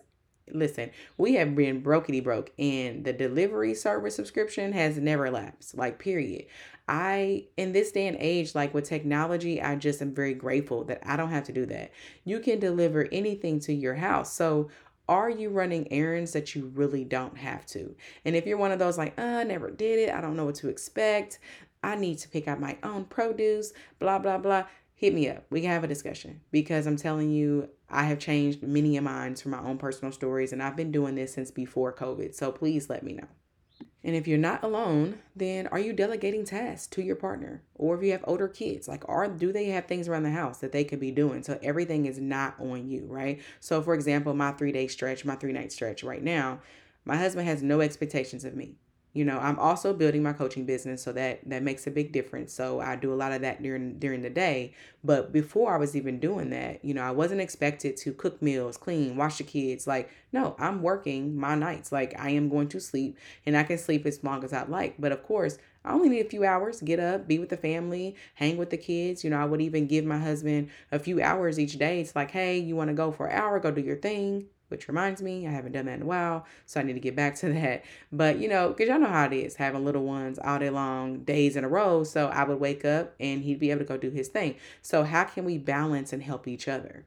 listen, 0.51 0.91
we 1.17 1.33
have 1.35 1.55
been 1.55 1.81
brokety 1.81 2.23
broke 2.23 2.51
and 2.57 3.05
the 3.05 3.13
delivery 3.13 3.73
service 3.73 4.15
subscription 4.15 4.73
has 4.73 4.97
never 4.97 5.29
lapsed. 5.29 5.77
Like, 5.77 5.99
period. 5.99 6.45
I, 6.87 7.45
in 7.55 7.71
this 7.71 7.91
day 7.91 8.07
and 8.07 8.17
age, 8.19 8.55
like 8.55 8.73
with 8.73 8.83
technology, 8.83 9.61
I 9.61 9.75
just 9.75 10.01
am 10.01 10.13
very 10.13 10.33
grateful 10.33 10.83
that 10.85 11.01
I 11.05 11.15
don't 11.15 11.29
have 11.29 11.45
to 11.45 11.53
do 11.53 11.65
that. 11.67 11.91
You 12.25 12.39
can 12.39 12.59
deliver 12.59 13.07
anything 13.11 13.59
to 13.61 13.73
your 13.73 13.95
house. 13.95 14.33
So, 14.33 14.69
are 15.09 15.29
you 15.29 15.49
running 15.49 15.91
errands 15.91 16.31
that 16.31 16.55
you 16.55 16.71
really 16.75 17.03
don't 17.03 17.37
have 17.37 17.65
to? 17.67 17.93
And 18.23 18.37
if 18.37 18.45
you're 18.45 18.57
one 18.57 18.71
of 18.71 18.79
those 18.79 18.97
like, 18.97 19.13
uh, 19.19 19.21
I 19.21 19.43
never 19.43 19.69
did 19.69 19.99
it, 19.99 20.13
I 20.13 20.21
don't 20.21 20.37
know 20.37 20.45
what 20.45 20.55
to 20.55 20.69
expect, 20.69 21.39
I 21.83 21.95
need 21.95 22.19
to 22.19 22.29
pick 22.29 22.47
out 22.47 22.61
my 22.61 22.77
own 22.83 23.05
produce, 23.05 23.73
blah, 23.99 24.19
blah, 24.19 24.37
blah, 24.37 24.63
hit 24.95 25.13
me 25.13 25.29
up. 25.29 25.43
We 25.49 25.59
can 25.59 25.69
have 25.71 25.83
a 25.83 25.87
discussion 25.87 26.39
because 26.51 26.87
I'm 26.87 26.95
telling 26.95 27.31
you, 27.31 27.69
I 27.93 28.03
have 28.03 28.19
changed 28.19 28.63
many 28.63 28.97
of 28.97 29.03
mine 29.03 29.35
from 29.35 29.51
my 29.51 29.59
own 29.59 29.77
personal 29.77 30.11
stories, 30.11 30.51
and 30.51 30.61
I've 30.61 30.75
been 30.75 30.91
doing 30.91 31.15
this 31.15 31.33
since 31.33 31.51
before 31.51 31.93
COVID. 31.93 32.33
So 32.33 32.51
please 32.51 32.89
let 32.89 33.03
me 33.03 33.13
know. 33.13 33.27
And 34.03 34.15
if 34.15 34.27
you're 34.27 34.37
not 34.37 34.63
alone, 34.63 35.19
then 35.35 35.67
are 35.67 35.79
you 35.79 35.93
delegating 35.93 36.43
tasks 36.43 36.87
to 36.87 37.01
your 37.01 37.15
partner? 37.15 37.63
Or 37.75 37.95
if 37.95 38.03
you 38.03 38.11
have 38.11 38.23
older 38.25 38.47
kids, 38.47 38.87
like 38.87 39.07
are 39.07 39.27
do 39.27 39.53
they 39.53 39.67
have 39.67 39.85
things 39.85 40.07
around 40.07 40.23
the 40.23 40.31
house 40.31 40.57
that 40.57 40.71
they 40.73 40.83
could 40.83 40.99
be 40.99 41.11
doing? 41.11 41.41
So 41.43 41.57
everything 41.63 42.05
is 42.05 42.19
not 42.19 42.59
on 42.59 42.89
you, 42.89 43.05
right? 43.07 43.41
So 43.59 43.81
for 43.81 43.93
example, 43.93 44.33
my 44.33 44.51
3-day 44.51 44.87
stretch, 44.87 45.23
my 45.23 45.35
3-night 45.35 45.71
stretch 45.71 46.03
right 46.03 46.23
now, 46.23 46.59
my 47.05 47.15
husband 47.15 47.47
has 47.47 47.63
no 47.63 47.79
expectations 47.79 48.43
of 48.43 48.55
me 48.55 48.75
you 49.13 49.23
know 49.23 49.37
i'm 49.39 49.57
also 49.59 49.93
building 49.93 50.23
my 50.23 50.33
coaching 50.33 50.65
business 50.65 51.01
so 51.03 51.11
that 51.11 51.39
that 51.47 51.63
makes 51.63 51.87
a 51.87 51.91
big 51.91 52.11
difference. 52.11 52.53
So 52.53 52.79
i 52.79 52.95
do 52.95 53.13
a 53.13 53.15
lot 53.15 53.31
of 53.31 53.41
that 53.41 53.61
during 53.61 53.99
during 53.99 54.21
the 54.21 54.29
day. 54.29 54.73
But 55.03 55.31
before 55.31 55.73
i 55.73 55.77
was 55.77 55.95
even 55.95 56.19
doing 56.19 56.49
that 56.49 56.83
you 56.83 56.93
know 56.93 57.03
i 57.03 57.11
wasn't 57.11 57.41
expected 57.41 57.97
to 57.97 58.13
cook 58.13 58.41
meals 58.41 58.77
clean 58.77 59.15
wash 59.15 59.37
the 59.37 59.43
kids. 59.43 59.87
Like 59.87 60.09
no 60.31 60.55
i'm 60.59 60.81
working 60.81 61.37
my 61.37 61.55
nights. 61.55 61.91
Like 61.91 62.19
i 62.19 62.29
am 62.31 62.49
going 62.49 62.67
to 62.69 62.79
sleep 62.79 63.17
and 63.45 63.55
i 63.55 63.63
can 63.63 63.77
sleep 63.77 64.05
as 64.05 64.23
long 64.23 64.43
as 64.43 64.53
i 64.53 64.63
like. 64.63 64.95
But 64.99 65.11
of 65.11 65.23
course 65.23 65.57
I 65.85 65.91
only 65.91 66.07
need 66.07 66.25
a 66.25 66.29
few 66.29 66.45
hours, 66.45 66.79
get 66.79 66.99
up, 66.99 67.27
be 67.27 67.39
with 67.39 67.49
the 67.49 67.57
family, 67.57 68.15
hang 68.35 68.55
with 68.55 68.69
the 68.69 68.77
kids. 68.77 69.23
You 69.25 69.29
know, 69.29 69.37
I 69.37 69.43
would 69.43 69.59
even 69.59 69.85
give 69.85 70.05
my 70.05 70.17
husband 70.17 70.69
a 70.93 70.97
few 70.97 71.21
hours 71.21 71.59
each 71.59 71.77
day. 71.77 71.99
It's 71.99 72.15
like, 72.15 72.31
hey, 72.31 72.57
you 72.57 72.73
want 72.77 72.87
to 72.87 72.93
go 72.93 73.11
for 73.11 73.27
an 73.27 73.37
hour, 73.37 73.59
go 73.59 73.69
do 73.69 73.81
your 73.81 73.97
thing 73.97 74.45
which 74.73 74.87
reminds 74.87 75.21
me, 75.21 75.45
I 75.45 75.51
haven't 75.51 75.73
done 75.73 75.85
that 75.85 75.97
in 75.97 76.01
a 76.01 76.05
while, 76.05 76.47
so 76.65 76.79
I 76.79 76.83
need 76.83 76.93
to 76.93 76.99
get 76.99 77.15
back 77.15 77.35
to 77.41 77.53
that. 77.53 77.85
But 78.11 78.39
you 78.39 78.49
know, 78.49 78.69
because 78.69 78.89
y'all 78.89 78.99
know 78.99 79.07
how 79.07 79.25
it 79.25 79.33
is 79.33 79.55
having 79.55 79.85
little 79.85 80.03
ones 80.03 80.39
all 80.43 80.57
day 80.57 80.71
long, 80.71 81.19
days 81.19 81.55
in 81.55 81.63
a 81.63 81.69
row. 81.69 82.03
So 82.03 82.27
I 82.27 82.43
would 82.43 82.59
wake 82.59 82.83
up 82.83 83.13
and 83.19 83.43
he'd 83.43 83.59
be 83.59 83.69
able 83.69 83.81
to 83.81 83.85
go 83.85 83.97
do 83.97 84.09
his 84.09 84.29
thing. 84.29 84.55
So, 84.81 85.03
how 85.03 85.25
can 85.25 85.45
we 85.45 85.59
balance 85.59 86.11
and 86.11 86.23
help 86.23 86.47
each 86.47 86.67
other? 86.67 87.05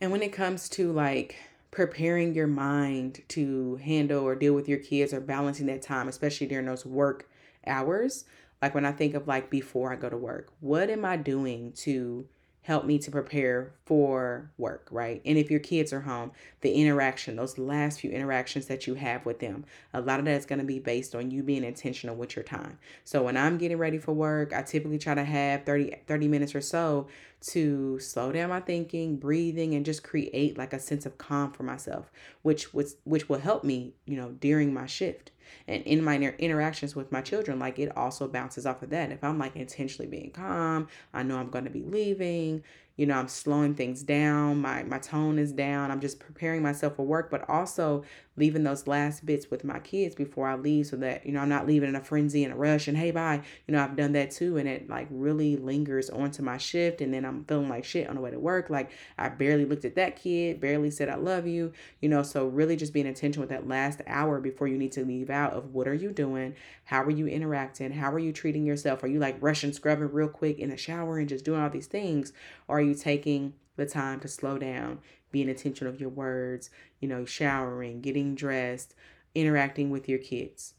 And 0.00 0.10
when 0.10 0.22
it 0.22 0.32
comes 0.32 0.70
to 0.70 0.90
like 0.90 1.36
preparing 1.70 2.34
your 2.34 2.46
mind 2.46 3.20
to 3.28 3.76
handle 3.76 4.24
or 4.24 4.34
deal 4.34 4.54
with 4.54 4.68
your 4.68 4.78
kids 4.78 5.12
or 5.12 5.20
balancing 5.20 5.66
that 5.66 5.82
time, 5.82 6.08
especially 6.08 6.46
during 6.46 6.66
those 6.66 6.86
work 6.86 7.28
hours, 7.66 8.24
like 8.62 8.74
when 8.74 8.86
I 8.86 8.92
think 8.92 9.14
of 9.14 9.28
like 9.28 9.50
before 9.50 9.92
I 9.92 9.96
go 9.96 10.08
to 10.08 10.16
work, 10.16 10.52
what 10.60 10.88
am 10.88 11.04
I 11.04 11.18
doing 11.18 11.72
to 11.78 12.26
help 12.62 12.84
me 12.84 12.98
to 12.98 13.10
prepare 13.10 13.74
for 13.92 14.50
work, 14.56 14.88
right? 14.90 15.20
And 15.26 15.36
if 15.36 15.50
your 15.50 15.60
kids 15.60 15.92
are 15.92 16.00
home, 16.00 16.32
the 16.62 16.72
interaction, 16.72 17.36
those 17.36 17.58
last 17.58 18.00
few 18.00 18.10
interactions 18.10 18.64
that 18.68 18.86
you 18.86 18.94
have 18.94 19.26
with 19.26 19.38
them, 19.38 19.66
a 19.92 20.00
lot 20.00 20.18
of 20.18 20.24
that 20.24 20.38
is 20.38 20.46
going 20.46 20.60
to 20.60 20.64
be 20.64 20.78
based 20.78 21.14
on 21.14 21.30
you 21.30 21.42
being 21.42 21.62
intentional 21.62 22.16
with 22.16 22.34
your 22.34 22.42
time. 22.42 22.78
So 23.04 23.22
when 23.22 23.36
I'm 23.36 23.58
getting 23.58 23.76
ready 23.76 23.98
for 23.98 24.14
work, 24.14 24.54
I 24.54 24.62
typically 24.62 24.96
try 24.96 25.14
to 25.14 25.24
have 25.24 25.66
30 25.66 25.96
30 26.06 26.26
minutes 26.26 26.54
or 26.54 26.62
so 26.62 27.08
to 27.48 27.98
slow 27.98 28.32
down 28.32 28.48
my 28.48 28.60
thinking, 28.60 29.16
breathing 29.16 29.74
and 29.74 29.84
just 29.84 30.02
create 30.02 30.56
like 30.56 30.72
a 30.72 30.78
sense 30.78 31.04
of 31.04 31.18
calm 31.18 31.52
for 31.52 31.64
myself, 31.64 32.10
which 32.40 32.72
was 32.72 32.96
which 33.04 33.28
will 33.28 33.40
help 33.40 33.62
me, 33.62 33.92
you 34.06 34.16
know, 34.16 34.30
during 34.30 34.72
my 34.72 34.86
shift 34.86 35.32
and 35.68 35.82
in 35.84 36.02
my 36.02 36.14
inter- 36.14 36.34
interactions 36.38 36.94
with 36.96 37.10
my 37.12 37.20
children 37.20 37.58
like 37.58 37.78
it 37.78 37.94
also 37.96 38.28
bounces 38.28 38.66
off 38.66 38.82
of 38.82 38.90
that 38.90 39.10
if 39.10 39.22
i'm 39.22 39.38
like 39.38 39.56
intentionally 39.56 40.08
being 40.08 40.30
calm 40.30 40.88
i 41.12 41.22
know 41.22 41.38
i'm 41.38 41.50
going 41.50 41.64
to 41.64 41.70
be 41.70 41.82
leaving 41.82 42.62
you 42.96 43.06
know 43.06 43.14
i'm 43.14 43.28
slowing 43.28 43.74
things 43.74 44.02
down 44.02 44.60
my 44.60 44.82
my 44.84 44.98
tone 44.98 45.38
is 45.38 45.52
down 45.52 45.90
i'm 45.90 46.00
just 46.00 46.20
preparing 46.20 46.62
myself 46.62 46.96
for 46.96 47.06
work 47.06 47.30
but 47.30 47.48
also 47.48 48.04
leaving 48.36 48.64
those 48.64 48.86
last 48.86 49.24
bits 49.26 49.50
with 49.50 49.64
my 49.64 49.78
kids 49.80 50.14
before 50.14 50.46
i 50.48 50.54
leave 50.54 50.86
so 50.86 50.96
that 50.96 51.24
you 51.24 51.32
know 51.32 51.40
i'm 51.40 51.48
not 51.48 51.66
leaving 51.66 51.88
in 51.88 51.96
a 51.96 52.00
frenzy 52.00 52.44
and 52.44 52.52
a 52.52 52.56
rush 52.56 52.88
and 52.88 52.96
hey 52.96 53.10
bye 53.10 53.40
you 53.66 53.72
know 53.72 53.82
i've 53.82 53.96
done 53.96 54.12
that 54.12 54.30
too 54.30 54.56
and 54.58 54.68
it 54.68 54.88
like 54.88 55.06
really 55.10 55.56
lingers 55.56 56.10
onto 56.10 56.42
my 56.42 56.56
shift 56.56 57.00
and 57.00 57.12
then 57.12 57.24
i'm 57.24 57.44
feeling 57.44 57.68
like 57.68 57.84
shit 57.84 58.08
on 58.08 58.16
the 58.16 58.20
way 58.20 58.30
to 58.30 58.38
work 58.38 58.68
like 58.70 58.90
i 59.18 59.28
barely 59.28 59.64
looked 59.64 59.84
at 59.84 59.94
that 59.94 60.16
kid 60.16 60.60
barely 60.60 60.90
said 60.90 61.08
i 61.08 61.14
love 61.14 61.46
you 61.46 61.72
you 62.00 62.08
know 62.08 62.22
so 62.22 62.46
really 62.46 62.76
just 62.76 62.92
being 62.92 63.06
intentional 63.06 63.42
with 63.42 63.50
that 63.50 63.68
last 63.68 64.00
hour 64.06 64.40
before 64.40 64.68
you 64.68 64.78
need 64.78 64.92
to 64.92 65.04
leave 65.04 65.30
out 65.30 65.52
of 65.52 65.74
what 65.74 65.88
are 65.88 65.94
you 65.94 66.10
doing 66.10 66.54
how 66.84 67.02
are 67.02 67.10
you 67.10 67.26
interacting 67.26 67.92
how 67.92 68.12
are 68.12 68.18
you 68.18 68.32
treating 68.32 68.64
yourself 68.64 69.02
are 69.02 69.08
you 69.08 69.18
like 69.18 69.36
rushing 69.40 69.72
scrubbing 69.72 70.10
real 70.12 70.28
quick 70.28 70.58
in 70.58 70.70
the 70.70 70.76
shower 70.76 71.18
and 71.18 71.28
just 71.28 71.44
doing 71.44 71.60
all 71.60 71.70
these 71.70 71.86
things 71.86 72.32
or 72.68 72.81
you 72.82 72.94
taking 72.94 73.54
the 73.76 73.86
time 73.86 74.20
to 74.20 74.28
slow 74.28 74.58
down, 74.58 74.98
being 75.30 75.48
intentional 75.48 75.92
of 75.92 76.00
your 76.00 76.10
words, 76.10 76.70
you 77.00 77.08
know, 77.08 77.24
showering, 77.24 78.00
getting 78.00 78.34
dressed, 78.34 78.94
interacting 79.34 79.90
with 79.90 80.08
your 80.08 80.18
kids? 80.18 80.74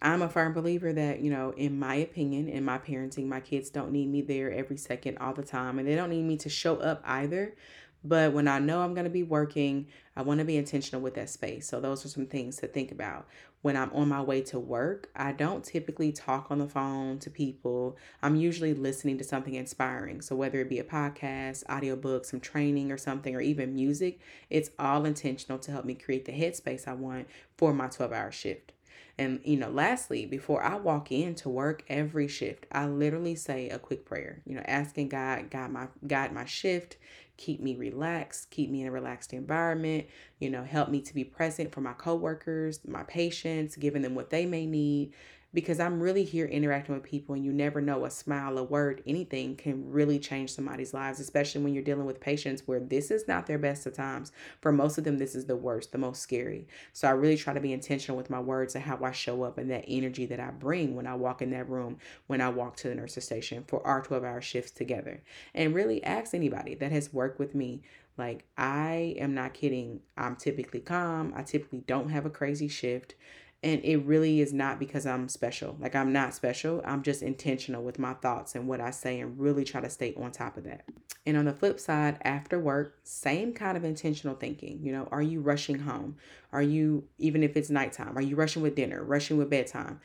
I'm 0.00 0.22
a 0.22 0.28
firm 0.28 0.52
believer 0.52 0.92
that, 0.92 1.20
you 1.20 1.30
know, 1.30 1.52
in 1.56 1.78
my 1.78 1.96
opinion, 1.96 2.48
in 2.48 2.64
my 2.64 2.78
parenting, 2.78 3.26
my 3.26 3.40
kids 3.40 3.68
don't 3.68 3.90
need 3.90 4.08
me 4.08 4.22
there 4.22 4.52
every 4.52 4.76
second 4.76 5.18
all 5.18 5.34
the 5.34 5.42
time. 5.42 5.78
And 5.78 5.88
they 5.88 5.96
don't 5.96 6.10
need 6.10 6.22
me 6.22 6.36
to 6.38 6.48
show 6.48 6.76
up 6.76 7.02
either. 7.04 7.56
But 8.04 8.32
when 8.32 8.46
I 8.48 8.58
know 8.58 8.80
I'm 8.80 8.94
going 8.94 9.04
to 9.04 9.10
be 9.10 9.22
working, 9.22 9.86
I 10.16 10.22
want 10.22 10.38
to 10.38 10.44
be 10.44 10.56
intentional 10.56 11.02
with 11.02 11.14
that 11.14 11.30
space. 11.30 11.68
So, 11.68 11.80
those 11.80 12.04
are 12.04 12.08
some 12.08 12.26
things 12.26 12.56
to 12.56 12.66
think 12.68 12.92
about. 12.92 13.26
When 13.62 13.76
I'm 13.76 13.92
on 13.92 14.08
my 14.08 14.22
way 14.22 14.40
to 14.42 14.60
work, 14.60 15.10
I 15.16 15.32
don't 15.32 15.64
typically 15.64 16.12
talk 16.12 16.50
on 16.50 16.58
the 16.58 16.68
phone 16.68 17.18
to 17.18 17.30
people. 17.30 17.96
I'm 18.22 18.36
usually 18.36 18.72
listening 18.72 19.18
to 19.18 19.24
something 19.24 19.54
inspiring. 19.54 20.20
So, 20.20 20.36
whether 20.36 20.60
it 20.60 20.68
be 20.68 20.78
a 20.78 20.84
podcast, 20.84 21.64
audiobook, 21.68 22.24
some 22.24 22.40
training 22.40 22.92
or 22.92 22.98
something, 22.98 23.34
or 23.34 23.40
even 23.40 23.74
music, 23.74 24.20
it's 24.48 24.70
all 24.78 25.04
intentional 25.04 25.58
to 25.58 25.72
help 25.72 25.84
me 25.84 25.94
create 25.94 26.24
the 26.24 26.32
headspace 26.32 26.86
I 26.86 26.94
want 26.94 27.26
for 27.56 27.72
my 27.72 27.88
12 27.88 28.12
hour 28.12 28.30
shift. 28.30 28.72
And 29.18 29.40
you 29.44 29.56
know, 29.56 29.68
lastly, 29.68 30.26
before 30.26 30.62
I 30.62 30.76
walk 30.76 31.10
in 31.10 31.34
to 31.36 31.48
work 31.48 31.84
every 31.88 32.28
shift, 32.28 32.66
I 32.70 32.86
literally 32.86 33.34
say 33.34 33.68
a 33.68 33.78
quick 33.78 34.04
prayer. 34.04 34.42
You 34.46 34.54
know, 34.54 34.62
asking 34.64 35.08
God, 35.08 35.50
guide 35.50 35.72
my 35.72 35.88
guide 36.06 36.32
my 36.32 36.44
shift, 36.44 36.96
keep 37.38 37.60
me 37.60 37.74
relaxed, 37.76 38.50
keep 38.50 38.68
me 38.68 38.82
in 38.82 38.88
a 38.88 38.90
relaxed 38.90 39.32
environment, 39.32 40.06
you 40.38 40.50
know, 40.50 40.62
help 40.62 40.90
me 40.90 41.00
to 41.00 41.14
be 41.14 41.24
present 41.24 41.72
for 41.72 41.80
my 41.80 41.94
coworkers, 41.94 42.80
my 42.86 43.04
patients, 43.04 43.76
giving 43.76 44.02
them 44.02 44.14
what 44.14 44.28
they 44.28 44.44
may 44.44 44.66
need 44.66 45.14
because 45.54 45.80
I'm 45.80 46.00
really 46.00 46.24
here 46.24 46.44
interacting 46.44 46.94
with 46.94 47.04
people 47.04 47.34
and 47.34 47.44
you 47.44 47.52
never 47.52 47.80
know 47.80 48.04
a 48.04 48.10
smile, 48.10 48.58
a 48.58 48.62
word, 48.62 49.02
anything 49.06 49.56
can 49.56 49.90
really 49.90 50.18
change 50.18 50.52
somebody's 50.52 50.92
lives, 50.92 51.20
especially 51.20 51.62
when 51.62 51.72
you're 51.72 51.82
dealing 51.82 52.04
with 52.04 52.20
patients 52.20 52.62
where 52.66 52.80
this 52.80 53.10
is 53.10 53.26
not 53.26 53.46
their 53.46 53.58
best 53.58 53.86
of 53.86 53.94
times. 53.94 54.30
For 54.60 54.72
most 54.72 54.98
of 54.98 55.04
them, 55.04 55.16
this 55.16 55.34
is 55.34 55.46
the 55.46 55.56
worst, 55.56 55.92
the 55.92 55.98
most 55.98 56.20
scary. 56.20 56.68
So 56.92 57.08
I 57.08 57.12
really 57.12 57.38
try 57.38 57.54
to 57.54 57.60
be 57.60 57.72
intentional 57.72 58.18
with 58.18 58.28
my 58.28 58.40
words 58.40 58.74
and 58.74 58.84
how 58.84 58.98
I 59.02 59.12
show 59.12 59.42
up 59.42 59.56
and 59.56 59.70
that 59.70 59.86
energy 59.88 60.26
that 60.26 60.40
I 60.40 60.50
bring 60.50 60.94
when 60.94 61.06
I 61.06 61.14
walk 61.14 61.40
in 61.40 61.50
that 61.50 61.68
room, 61.68 61.96
when 62.26 62.42
I 62.42 62.50
walk 62.50 62.76
to 62.76 62.88
the 62.88 62.94
nurse's 62.94 63.24
station 63.24 63.64
for 63.66 63.84
our 63.86 64.02
12 64.02 64.24
hour 64.24 64.42
shifts 64.42 64.72
together. 64.72 65.22
And 65.54 65.74
really 65.74 66.04
ask 66.04 66.34
anybody 66.34 66.74
that 66.74 66.92
has 66.92 67.12
worked 67.12 67.38
with 67.38 67.54
me 67.54 67.80
like, 68.18 68.44
I 68.58 69.14
am 69.18 69.32
not 69.32 69.54
kidding. 69.54 70.00
I'm 70.16 70.36
typically 70.36 70.80
calm. 70.80 71.32
I 71.36 71.42
typically 71.42 71.84
don't 71.86 72.10
have 72.10 72.26
a 72.26 72.30
crazy 72.30 72.68
shift. 72.68 73.14
And 73.62 73.84
it 73.84 73.96
really 73.98 74.40
is 74.40 74.52
not 74.52 74.78
because 74.78 75.04
I'm 75.04 75.28
special. 75.28 75.76
Like, 75.80 75.96
I'm 75.96 76.12
not 76.12 76.32
special. 76.32 76.80
I'm 76.84 77.02
just 77.02 77.22
intentional 77.22 77.82
with 77.82 77.98
my 77.98 78.14
thoughts 78.14 78.54
and 78.54 78.68
what 78.68 78.80
I 78.80 78.92
say 78.92 79.18
and 79.18 79.36
really 79.38 79.64
try 79.64 79.80
to 79.80 79.90
stay 79.90 80.14
on 80.14 80.30
top 80.30 80.56
of 80.56 80.64
that. 80.64 80.84
And 81.26 81.36
on 81.36 81.44
the 81.44 81.52
flip 81.52 81.80
side, 81.80 82.18
after 82.22 82.58
work, 82.60 83.00
same 83.02 83.52
kind 83.52 83.76
of 83.76 83.82
intentional 83.82 84.36
thinking. 84.36 84.78
You 84.80 84.92
know, 84.92 85.08
are 85.10 85.22
you 85.22 85.40
rushing 85.40 85.80
home? 85.80 86.16
Are 86.52 86.62
you, 86.62 87.04
even 87.18 87.42
if 87.42 87.56
it's 87.56 87.68
nighttime, 87.68 88.16
are 88.16 88.22
you 88.22 88.36
rushing 88.36 88.62
with 88.62 88.76
dinner, 88.76 89.02
rushing 89.02 89.36
with 89.38 89.50
bedtime? 89.50 90.00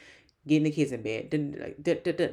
getting 0.46 0.64
the 0.64 0.72
kids 0.72 0.92
in 0.92 1.02
bed. 1.02 1.30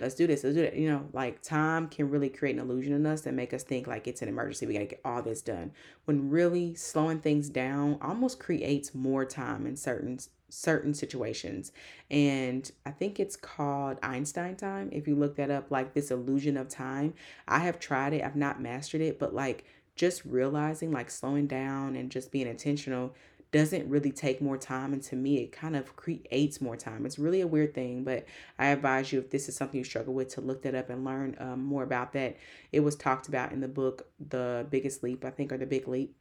Let's 0.02 0.14
do 0.16 0.26
this. 0.26 0.42
Let's 0.42 0.56
do 0.56 0.62
it. 0.62 0.74
You 0.74 0.90
know, 0.90 1.08
like 1.12 1.42
time 1.42 1.88
can 1.88 2.10
really 2.10 2.28
create 2.28 2.56
an 2.56 2.60
illusion 2.60 2.92
in 2.92 3.06
us 3.06 3.24
and 3.24 3.36
make 3.36 3.54
us 3.54 3.62
think 3.62 3.86
like 3.86 4.08
it's 4.08 4.20
an 4.20 4.28
emergency. 4.28 4.66
We 4.66 4.72
got 4.72 4.80
to 4.80 4.86
get 4.86 5.00
all 5.04 5.22
this 5.22 5.42
done. 5.42 5.70
When 6.06 6.28
really 6.28 6.74
slowing 6.74 7.20
things 7.20 7.48
down 7.48 7.98
almost 8.02 8.40
creates 8.40 8.94
more 8.94 9.24
time 9.24 9.64
in 9.64 9.76
certain 9.76 10.18
certain 10.50 10.94
situations. 10.94 11.72
And 12.10 12.70
I 12.84 12.90
think 12.90 13.18
it's 13.18 13.36
called 13.36 13.98
Einstein 14.02 14.56
time. 14.56 14.90
If 14.92 15.08
you 15.08 15.14
look 15.14 15.36
that 15.36 15.50
up, 15.50 15.70
like 15.70 15.94
this 15.94 16.10
illusion 16.10 16.56
of 16.56 16.68
time. 16.68 17.14
I 17.48 17.60
have 17.60 17.78
tried 17.78 18.12
it. 18.12 18.22
I've 18.22 18.36
not 18.36 18.60
mastered 18.60 19.00
it, 19.00 19.18
but 19.18 19.34
like 19.34 19.64
just 19.96 20.24
realizing 20.24 20.92
like 20.92 21.10
slowing 21.10 21.46
down 21.46 21.96
and 21.96 22.10
just 22.10 22.32
being 22.32 22.46
intentional 22.46 23.14
doesn't 23.52 23.88
really 23.88 24.12
take 24.12 24.40
more 24.40 24.56
time. 24.56 24.92
And 24.92 25.02
to 25.04 25.16
me, 25.16 25.38
it 25.38 25.52
kind 25.52 25.74
of 25.74 25.96
creates 25.96 26.60
more 26.60 26.76
time. 26.76 27.04
It's 27.04 27.18
really 27.18 27.40
a 27.40 27.46
weird 27.46 27.74
thing, 27.74 28.04
but 28.04 28.24
I 28.58 28.66
advise 28.66 29.12
you 29.12 29.18
if 29.18 29.30
this 29.30 29.48
is 29.48 29.56
something 29.56 29.78
you 29.78 29.84
struggle 29.84 30.14
with 30.14 30.28
to 30.34 30.40
look 30.40 30.62
that 30.62 30.74
up 30.74 30.88
and 30.88 31.04
learn 31.04 31.36
um, 31.40 31.64
more 31.64 31.82
about 31.82 32.12
that. 32.12 32.36
It 32.70 32.80
was 32.80 32.94
talked 32.94 33.28
about 33.28 33.52
in 33.52 33.60
the 33.60 33.68
book, 33.68 34.06
The 34.28 34.66
Biggest 34.70 35.02
Leap, 35.02 35.24
I 35.24 35.30
think, 35.30 35.52
or 35.52 35.58
The 35.58 35.66
Big 35.66 35.88
Leap. 35.88 36.14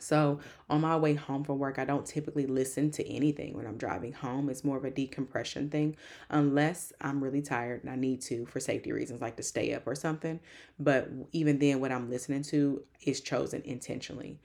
So, 0.00 0.40
on 0.70 0.80
my 0.80 0.96
way 0.96 1.14
home 1.14 1.44
from 1.44 1.58
work, 1.58 1.78
I 1.78 1.84
don't 1.84 2.06
typically 2.06 2.46
listen 2.46 2.90
to 2.92 3.06
anything 3.08 3.54
when 3.56 3.66
I'm 3.66 3.76
driving 3.76 4.12
home. 4.12 4.48
It's 4.48 4.64
more 4.64 4.76
of 4.76 4.84
a 4.84 4.90
decompression 4.90 5.70
thing, 5.70 5.96
unless 6.30 6.92
I'm 7.00 7.22
really 7.22 7.42
tired 7.42 7.82
and 7.82 7.90
I 7.90 7.96
need 7.96 8.20
to 8.22 8.46
for 8.46 8.60
safety 8.60 8.92
reasons, 8.92 9.20
like 9.20 9.36
to 9.36 9.42
stay 9.42 9.74
up 9.74 9.86
or 9.86 9.94
something. 9.94 10.40
But 10.78 11.10
even 11.32 11.58
then, 11.58 11.80
what 11.80 11.92
I'm 11.92 12.10
listening 12.10 12.42
to 12.44 12.82
is 13.02 13.20
chosen 13.20 13.62
intentionally. 13.64 14.38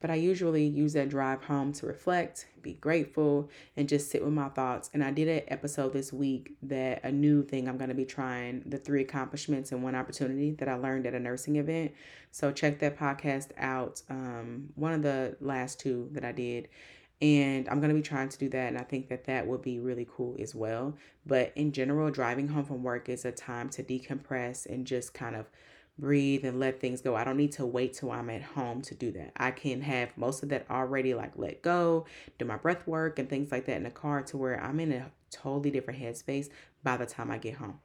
But 0.00 0.10
I 0.10 0.14
usually 0.14 0.64
use 0.64 0.92
that 0.92 1.08
drive 1.08 1.42
home 1.42 1.72
to 1.74 1.86
reflect, 1.86 2.46
be 2.62 2.74
grateful, 2.74 3.50
and 3.76 3.88
just 3.88 4.10
sit 4.10 4.24
with 4.24 4.32
my 4.32 4.48
thoughts. 4.48 4.90
And 4.94 5.02
I 5.02 5.10
did 5.10 5.26
an 5.26 5.42
episode 5.48 5.92
this 5.92 6.12
week 6.12 6.56
that 6.62 7.04
a 7.04 7.10
new 7.10 7.42
thing 7.42 7.68
I'm 7.68 7.78
going 7.78 7.88
to 7.88 7.96
be 7.96 8.04
trying 8.04 8.62
the 8.64 8.78
three 8.78 9.02
accomplishments 9.02 9.72
and 9.72 9.82
one 9.82 9.96
opportunity 9.96 10.52
that 10.52 10.68
I 10.68 10.74
learned 10.74 11.06
at 11.06 11.14
a 11.14 11.20
nursing 11.20 11.56
event. 11.56 11.92
So 12.30 12.52
check 12.52 12.78
that 12.78 12.96
podcast 12.98 13.48
out. 13.58 14.02
Um, 14.08 14.68
one 14.76 14.92
of 14.92 15.02
the 15.02 15.36
last 15.40 15.80
two 15.80 16.08
that 16.12 16.24
I 16.24 16.32
did. 16.32 16.68
And 17.20 17.68
I'm 17.68 17.80
going 17.80 17.88
to 17.88 17.96
be 17.96 18.02
trying 18.02 18.28
to 18.28 18.38
do 18.38 18.48
that. 18.50 18.68
And 18.68 18.78
I 18.78 18.84
think 18.84 19.08
that 19.08 19.24
that 19.24 19.48
would 19.48 19.62
be 19.62 19.80
really 19.80 20.06
cool 20.08 20.36
as 20.38 20.54
well. 20.54 20.96
But 21.26 21.52
in 21.56 21.72
general, 21.72 22.12
driving 22.12 22.46
home 22.46 22.64
from 22.64 22.84
work 22.84 23.08
is 23.08 23.24
a 23.24 23.32
time 23.32 23.68
to 23.70 23.82
decompress 23.82 24.66
and 24.66 24.86
just 24.86 25.14
kind 25.14 25.34
of 25.34 25.46
breathe 25.98 26.44
and 26.44 26.60
let 26.60 26.80
things 26.80 27.00
go. 27.00 27.16
I 27.16 27.24
don't 27.24 27.36
need 27.36 27.52
to 27.52 27.66
wait 27.66 27.94
till 27.94 28.10
I'm 28.10 28.30
at 28.30 28.42
home 28.42 28.82
to 28.82 28.94
do 28.94 29.10
that. 29.12 29.32
I 29.36 29.50
can 29.50 29.80
have 29.82 30.10
most 30.16 30.42
of 30.42 30.48
that 30.50 30.66
already 30.70 31.14
like 31.14 31.32
let 31.36 31.62
go, 31.62 32.06
do 32.38 32.44
my 32.44 32.56
breath 32.56 32.86
work 32.86 33.18
and 33.18 33.28
things 33.28 33.50
like 33.50 33.66
that 33.66 33.76
in 33.76 33.82
the 33.82 33.90
car 33.90 34.22
to 34.22 34.36
where 34.36 34.62
I'm 34.62 34.80
in 34.80 34.92
a 34.92 35.10
totally 35.30 35.70
different 35.70 36.00
headspace 36.00 36.48
by 36.82 36.96
the 36.96 37.06
time 37.06 37.30
I 37.30 37.38
get 37.38 37.54
home. 37.54 37.80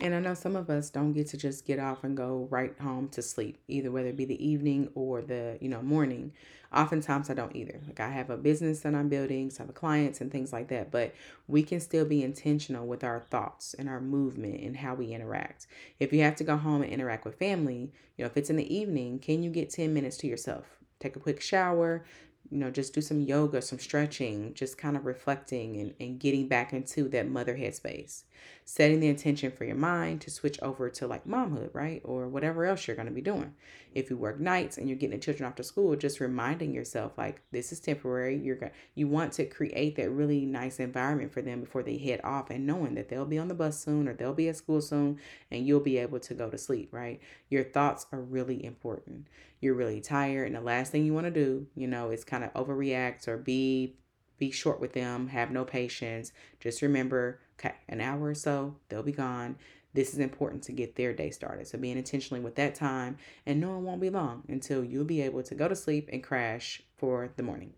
And 0.00 0.14
I 0.14 0.18
know 0.18 0.34
some 0.34 0.56
of 0.56 0.70
us 0.70 0.90
don't 0.90 1.12
get 1.12 1.28
to 1.28 1.36
just 1.36 1.64
get 1.64 1.78
off 1.78 2.02
and 2.02 2.16
go 2.16 2.48
right 2.50 2.74
home 2.80 3.08
to 3.10 3.22
sleep, 3.22 3.58
either 3.68 3.92
whether 3.92 4.08
it 4.08 4.16
be 4.16 4.24
the 4.24 4.44
evening 4.44 4.90
or 4.94 5.22
the, 5.22 5.56
you 5.60 5.68
know, 5.68 5.82
morning. 5.82 6.32
Oftentimes 6.74 7.30
I 7.30 7.34
don't 7.34 7.54
either. 7.54 7.80
Like 7.86 8.00
I 8.00 8.08
have 8.08 8.30
a 8.30 8.36
business 8.36 8.80
that 8.80 8.94
I'm 8.94 9.08
building, 9.08 9.50
so 9.50 9.62
I 9.62 9.66
have 9.66 9.74
clients 9.74 10.20
and 10.20 10.30
things 10.30 10.52
like 10.52 10.68
that. 10.68 10.90
But 10.90 11.14
we 11.46 11.62
can 11.62 11.80
still 11.80 12.04
be 12.04 12.22
intentional 12.22 12.86
with 12.86 13.04
our 13.04 13.20
thoughts 13.20 13.74
and 13.74 13.88
our 13.88 14.00
movement 14.00 14.60
and 14.60 14.76
how 14.76 14.94
we 14.94 15.12
interact. 15.12 15.66
If 16.00 16.12
you 16.12 16.22
have 16.22 16.36
to 16.36 16.44
go 16.44 16.56
home 16.56 16.82
and 16.82 16.92
interact 16.92 17.24
with 17.24 17.38
family, 17.38 17.92
you 18.16 18.24
know, 18.24 18.26
if 18.26 18.36
it's 18.36 18.50
in 18.50 18.56
the 18.56 18.74
evening, 18.74 19.18
can 19.20 19.42
you 19.42 19.50
get 19.50 19.70
10 19.70 19.94
minutes 19.94 20.16
to 20.18 20.26
yourself? 20.26 20.64
Take 20.98 21.16
a 21.16 21.20
quick 21.20 21.40
shower, 21.40 22.04
you 22.50 22.58
know, 22.58 22.70
just 22.70 22.94
do 22.94 23.00
some 23.00 23.20
yoga, 23.20 23.62
some 23.62 23.78
stretching, 23.78 24.54
just 24.54 24.78
kind 24.78 24.96
of 24.96 25.06
reflecting 25.06 25.76
and, 25.76 25.94
and 26.00 26.18
getting 26.18 26.48
back 26.48 26.72
into 26.72 27.08
that 27.10 27.28
mother 27.28 27.56
headspace. 27.56 28.24
Setting 28.64 29.00
the 29.00 29.08
intention 29.08 29.50
for 29.50 29.64
your 29.64 29.76
mind 29.76 30.20
to 30.22 30.30
switch 30.30 30.58
over 30.62 30.88
to 30.88 31.06
like 31.06 31.26
momhood, 31.26 31.70
right? 31.72 32.00
Or 32.04 32.28
whatever 32.28 32.64
else 32.64 32.86
you're 32.86 32.96
going 32.96 33.08
to 33.08 33.14
be 33.14 33.20
doing. 33.20 33.54
If 33.94 34.10
you 34.10 34.16
work 34.16 34.40
nights 34.40 34.78
and 34.78 34.88
you're 34.88 34.98
getting 34.98 35.16
the 35.16 35.24
children 35.24 35.48
off 35.48 35.54
to 35.56 35.62
school, 35.62 35.94
just 35.96 36.20
reminding 36.20 36.72
yourself 36.72 37.12
like 37.16 37.42
this 37.52 37.72
is 37.72 37.80
temporary. 37.80 38.36
You're 38.36 38.56
going 38.56 38.72
you 38.94 39.06
want 39.06 39.32
to 39.34 39.44
create 39.44 39.96
that 39.96 40.10
really 40.10 40.46
nice 40.46 40.80
environment 40.80 41.32
for 41.32 41.42
them 41.42 41.60
before 41.60 41.82
they 41.82 41.98
head 41.98 42.20
off 42.24 42.50
and 42.50 42.66
knowing 42.66 42.94
that 42.94 43.08
they'll 43.08 43.24
be 43.24 43.38
on 43.38 43.48
the 43.48 43.54
bus 43.54 43.78
soon 43.78 44.08
or 44.08 44.14
they'll 44.14 44.32
be 44.32 44.48
at 44.48 44.56
school 44.56 44.80
soon 44.80 45.18
and 45.50 45.66
you'll 45.66 45.80
be 45.80 45.98
able 45.98 46.20
to 46.20 46.34
go 46.34 46.50
to 46.50 46.58
sleep, 46.58 46.88
right? 46.92 47.20
Your 47.50 47.64
thoughts 47.64 48.06
are 48.12 48.20
really 48.20 48.64
important. 48.64 49.28
You're 49.60 49.74
really 49.74 50.00
tired 50.00 50.46
and 50.46 50.56
the 50.56 50.60
last 50.60 50.90
thing 50.90 51.04
you 51.04 51.14
want 51.14 51.26
to 51.26 51.30
do, 51.30 51.66
you 51.74 51.86
know, 51.86 52.10
is 52.10 52.24
kind 52.24 52.44
of 52.44 52.52
overreact 52.54 53.28
or 53.28 53.36
be 53.36 53.96
be 54.44 54.50
short 54.50 54.80
with 54.80 54.92
them, 54.92 55.28
have 55.28 55.50
no 55.50 55.64
patience. 55.64 56.32
Just 56.60 56.82
remember, 56.82 57.40
okay, 57.58 57.74
an 57.88 58.00
hour 58.00 58.24
or 58.24 58.34
so, 58.34 58.76
they'll 58.88 59.02
be 59.02 59.12
gone. 59.12 59.56
This 59.94 60.12
is 60.12 60.18
important 60.18 60.62
to 60.64 60.72
get 60.72 60.96
their 60.96 61.14
day 61.14 61.30
started. 61.30 61.66
So 61.66 61.78
being 61.78 61.96
intentionally 61.96 62.42
with 62.42 62.56
that 62.56 62.74
time 62.74 63.16
and 63.46 63.60
no 63.60 63.70
one 63.70 63.84
won't 63.84 64.00
be 64.00 64.10
long 64.10 64.42
until 64.48 64.84
you'll 64.84 65.04
be 65.04 65.22
able 65.22 65.42
to 65.44 65.54
go 65.54 65.68
to 65.68 65.76
sleep 65.76 66.10
and 66.12 66.22
crash 66.22 66.82
for 66.96 67.30
the 67.36 67.42
morning. 67.42 67.72